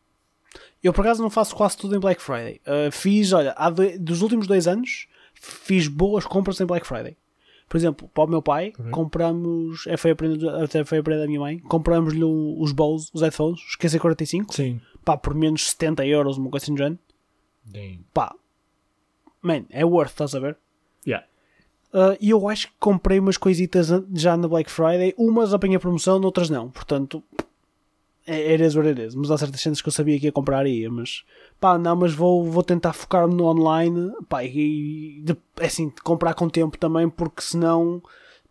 Eu 0.83 0.91
por 0.93 1.01
acaso 1.01 1.21
não 1.21 1.29
faço 1.29 1.55
quase 1.55 1.77
tudo 1.77 1.95
em 1.95 1.99
Black 1.99 2.21
Friday. 2.21 2.59
Uh, 2.67 2.91
fiz, 2.91 3.31
olha, 3.33 3.53
há 3.57 3.69
doi- 3.69 3.97
dos 3.97 4.21
últimos 4.21 4.45
dois 4.47 4.67
anos 4.67 5.07
fiz 5.33 5.87
boas 5.87 6.25
compras 6.25 6.59
em 6.59 6.65
Black 6.65 6.85
Friday. 6.85 7.15
Por 7.69 7.77
exemplo, 7.77 8.09
para 8.13 8.23
o 8.23 8.27
meu 8.27 8.41
pai, 8.41 8.73
Ok. 8.79 8.89
compramos, 8.91 9.85
é, 9.87 9.95
foi 9.95 10.11
a 10.11 10.15
prenda, 10.15 10.63
até 10.63 10.83
foi 10.83 10.97
a 10.97 11.03
prenda 11.03 11.21
da 11.21 11.27
minha 11.27 11.39
mãe, 11.39 11.59
compramos-lhe 11.59 12.23
os 12.23 12.71
Bose, 12.71 13.09
os 13.13 13.21
headphones, 13.21 13.59
os 13.61 13.77
QC45, 13.77 14.53
Sim. 14.53 14.81
Pá, 15.03 15.17
por 15.17 15.33
menos 15.33 15.69
70 15.71 16.05
euros, 16.05 16.37
uma 16.37 16.49
coisa 16.49 16.65
assim 16.65 16.73
do 16.73 16.77
género. 16.77 16.99
Damn. 17.65 18.05
Pá, 18.13 18.35
man, 19.41 19.65
é 19.69 19.85
worth, 19.85 20.11
estás 20.11 20.35
a 20.35 20.39
ver? 20.39 20.57
Yeah. 21.05 21.25
Uh, 21.93 22.17
E 22.19 22.29
eu 22.29 22.47
acho 22.47 22.67
que 22.67 22.73
comprei 22.79 23.19
umas 23.19 23.37
coisitas 23.37 23.89
já 24.13 24.37
na 24.37 24.47
Black 24.47 24.69
Friday, 24.69 25.13
umas 25.17 25.53
apanhei 25.53 25.77
a 25.77 25.79
promoção, 25.79 26.21
outras 26.21 26.49
não. 26.49 26.69
Portanto, 26.69 27.23
é 28.27 28.51
it 28.51 28.63
is 28.63 28.75
what 28.75 28.87
it 28.87 29.01
is. 29.01 29.15
Mas 29.15 29.31
há 29.31 29.37
certas 29.37 29.61
cenas 29.61 29.81
que 29.81 29.87
eu 29.87 29.93
sabia 29.93 30.19
que 30.19 30.25
ia 30.27 30.31
comprar 30.31 30.65
e 30.67 30.81
ia, 30.81 30.91
mas 30.91 31.23
pá, 31.59 31.77
não, 31.77 31.95
mas 31.95 32.13
vou, 32.13 32.45
vou 32.45 32.63
tentar 32.63 32.93
focar-me 32.93 33.33
no 33.33 33.45
online, 33.45 34.11
pá, 34.27 34.43
e 34.43 35.21
de, 35.23 35.35
é 35.59 35.65
assim, 35.65 35.91
comprar 36.03 36.33
com 36.35 36.47
tempo 36.47 36.77
também, 36.77 37.09
porque 37.09 37.41
senão, 37.41 38.01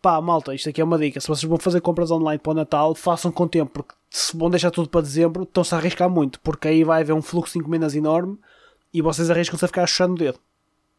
pá, 0.03 0.21
malta, 0.21 0.55
isto 0.55 0.69
aqui 0.69 0.81
é 0.81 0.85
uma 0.85 0.99
dica. 0.99 1.21
Se 1.21 1.29
vocês 1.29 1.49
vão 1.49 1.59
fazer 1.59 1.81
compras 1.81 2.11
online 2.11 2.39
para 2.39 2.51
o 2.53 2.55
Natal, 2.55 2.95
façam 2.95 3.31
com 3.31 3.47
tempo, 3.47 3.71
porque 3.73 3.95
se 4.11 4.37
vão 4.37 4.49
deixar 4.51 4.71
tudo 4.71 4.89
para 4.89 5.01
dezembro, 5.03 5.43
estão-se 5.43 5.75
a 5.75 5.79
arriscar 5.79 6.09
muito, 6.09 6.41
porque 6.41 6.69
aí 6.69 6.85
vai 6.85 7.03
haver 7.03 7.13
um 7.13 7.23
fluxo 7.23 7.53
de 7.55 7.59
encomendas 7.61 7.95
enorme 7.95 8.39
e 8.93 9.03
vocês 9.03 9.31
arriscam-se 9.31 9.65
a 9.65 9.69
ficar 9.69 9.87
chuchando 9.87 10.15
o 10.15 10.19
dedo. 10.19 10.39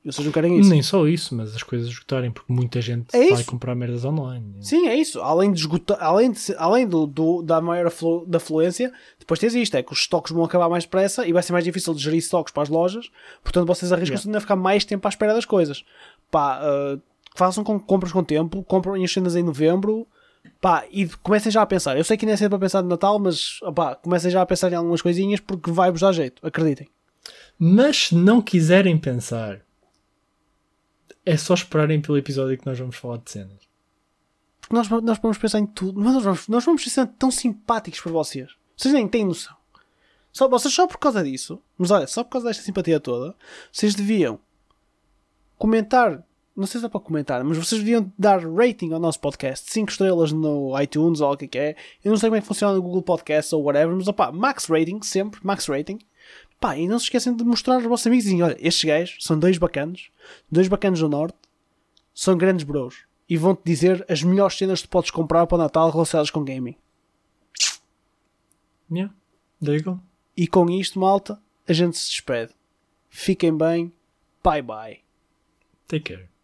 E 0.06 0.10
vocês 0.10 0.26
não 0.26 0.32
querem 0.32 0.58
isso. 0.58 0.70
Nem 0.70 0.82
só 0.82 1.06
isso, 1.06 1.36
mas 1.36 1.54
as 1.54 1.62
coisas 1.62 1.90
esgotarem, 1.90 2.32
porque 2.32 2.54
muita 2.54 2.80
gente 2.80 3.08
É 3.14 3.32
vai 3.32 3.42
isso. 3.42 3.46
comprar 3.52 3.76
merdas 3.76 4.06
online. 4.06 4.56
Sim, 4.62 4.88
é 4.88 4.96
isso. 4.96 5.20
Além, 5.20 5.52
de 5.52 5.60
esgotar, 5.60 5.98
além, 6.00 6.32
de, 6.32 6.40
além 6.58 6.88
do, 6.88 7.06
do- 7.06 7.42
da 7.42 7.60
maior 7.60 7.88
aflu, 7.88 8.26
da 8.26 8.40
fluência, 8.40 8.94
depois 9.20 9.42
tens 9.42 9.54
isto: 9.56 9.76
é 9.76 9.84
que 9.84 9.92
os 9.92 10.00
estoques 10.00 10.32
vão 10.32 10.46
acabar 10.46 10.70
mais 10.70 10.86
depressa 10.86 11.28
e 11.28 11.34
vai 11.34 11.44
ser 11.44 11.52
mais 11.52 11.66
difícil 11.66 11.94
de 11.94 12.02
gerir 12.02 12.20
estoques 12.20 12.54
para 12.54 12.64
as 12.64 12.70
lojas. 12.70 13.12
Portanto, 13.44 13.68
vocês 13.68 13.92
arriscam-se 13.92 14.26
ainda 14.30 14.38
a 14.38 14.42
ficar 14.42 14.56
mais 14.56 14.86
tempo 14.86 15.06
à 15.06 15.10
espera 15.10 15.34
das 15.34 15.44
coisas. 15.44 15.84
Pá, 16.32 16.60
ah, 16.62 16.98
façam 17.36 17.62
com, 17.62 17.78
compras 17.78 18.14
com 18.14 18.24
tempo, 18.24 18.64
comprem 18.64 19.04
as 19.04 19.12
cenas 19.12 19.36
em 19.36 19.44
novembro. 19.44 20.08
Pá, 20.62 20.86
e 20.92 21.08
comecem 21.08 21.52
já 21.52 21.62
a 21.62 21.66
pensar. 21.66 21.98
Eu 21.98 22.04
sei 22.04 22.18
que 22.18 22.26
nem 22.26 22.34
é 22.34 22.38
sempre 22.38 22.56
a 22.56 22.60
pensar 22.60 22.82
no 22.82 22.90
Natal, 22.90 23.18
mas 23.18 23.62
opá, 23.62 23.96
comecem 23.96 24.30
já 24.30 24.42
a 24.42 24.46
pensar 24.46 24.72
em 24.72 24.76
algumas 24.76 25.02
coisinhas 25.02 25.40
porque 25.40 25.72
vai-vos 25.72 26.02
dar 26.02 26.12
jeito, 26.12 26.46
acreditem. 26.46 26.90
Mas 27.58 28.08
se 28.08 28.16
não 28.16 28.42
quiserem 28.42 28.98
pensar, 28.98 29.62
é 31.26 31.38
só 31.38 31.54
esperarem 31.54 32.02
pelo 32.02 32.18
episódio 32.18 32.58
que 32.58 32.66
nós 32.66 32.78
vamos 32.78 32.96
falar 32.96 33.18
de 33.18 33.32
cenas. 33.32 33.70
Porque 34.60 34.76
nós, 34.76 34.90
nós 34.90 35.18
vamos 35.18 35.38
pensar 35.38 35.60
em 35.60 35.66
tudo, 35.66 36.00
mas 36.00 36.14
nós 36.14 36.24
vamos, 36.24 36.48
nós 36.48 36.66
vamos 36.66 36.84
ser 36.84 37.08
tão 37.18 37.32
simpáticos 37.32 38.02
para 38.02 38.12
vocês. 38.12 38.52
Vocês 38.76 38.94
nem 38.94 39.08
têm 39.08 39.26
noção. 39.26 39.56
Só, 40.32 40.48
vocês 40.48 40.74
só 40.74 40.88
por 40.88 40.98
causa 40.98 41.24
disso, 41.24 41.62
mas 41.78 41.90
olha, 41.92 42.06
só 42.08 42.24
por 42.24 42.32
causa 42.32 42.48
desta 42.48 42.64
simpatia 42.64 43.00
toda, 43.00 43.36
vocês 43.72 43.96
deviam 43.96 44.40
comentar, 45.58 46.24
não 46.60 46.68
sei 46.68 46.82
se 46.82 46.86
é 46.86 46.90
para 46.90 47.00
comentar, 47.00 47.44
mas 47.44 47.58
vocês 47.58 47.82
deviam 47.82 48.12
dar 48.18 48.46
rating 48.46 48.92
ao 48.92 49.00
nosso 49.00 49.20
podcast, 49.20 49.72
5 49.72 49.92
estrelas 49.92 50.32
no 50.32 50.80
iTunes 50.82 51.22
ou 51.22 51.32
o 51.32 51.38
que 51.38 51.46
é 51.46 51.48
que 51.48 51.58
é. 51.58 51.76
Eu 52.04 52.12
não 52.12 52.18
sei 52.18 52.30
como 52.30 52.36
é 52.36 52.42
que 52.42 52.48
funciona 52.48 52.74
no 52.76 52.82
Google 52.82 53.02
Podcast 53.02 53.56
ou 53.56 53.64
whatever, 53.64 53.96
mas 53.96 54.08
opá, 54.08 54.32
max 54.32 54.66
rating, 54.66 55.02
sempre, 55.02 55.40
max 55.42 55.68
rating. 55.68 56.00
Pá, 56.60 56.78
e 56.78 56.88
não 56.88 57.00
se 57.00 57.06
esquecem 57.06 57.34
de 57.34 57.44
mostrar 57.46 57.76
aos 57.76 57.86
vossos 57.86 58.06
amigos 58.06 58.28
e 58.28 58.42
olha, 58.42 58.58
estes 58.60 58.84
gajos 58.84 59.18
são 59.22 59.40
dois 59.40 59.58
bacanos, 59.58 60.12
dois 60.52 60.68
bacanos 60.68 61.00
do 61.00 61.08
Norte, 61.08 61.38
são 62.14 62.38
grandes 62.38 62.66
bros 62.66 63.06
e 63.30 63.38
vão-te 63.38 63.62
dizer 63.64 64.06
as 64.10 64.22
melhores 64.22 64.58
cenas 64.58 64.82
que 64.82 64.88
tu 64.88 64.92
podes 64.92 65.12
comprar 65.12 65.48
para 65.48 65.56
o 65.56 65.60
Natal 65.60 65.90
relacionadas 65.90 66.30
com 66.30 66.44
gaming. 66.44 66.76
Yeah, 68.92 69.14
there 69.64 69.78
you 69.78 69.84
go. 69.84 70.00
E 70.36 70.46
com 70.46 70.70
isto, 70.70 71.00
malta, 71.00 71.42
a 71.66 71.72
gente 71.72 71.98
se 71.98 72.10
despede. 72.10 72.54
Fiquem 73.08 73.56
bem. 73.56 73.94
Bye 74.44 74.62
bye. 74.62 75.00
Take 75.88 76.14
care. 76.14 76.39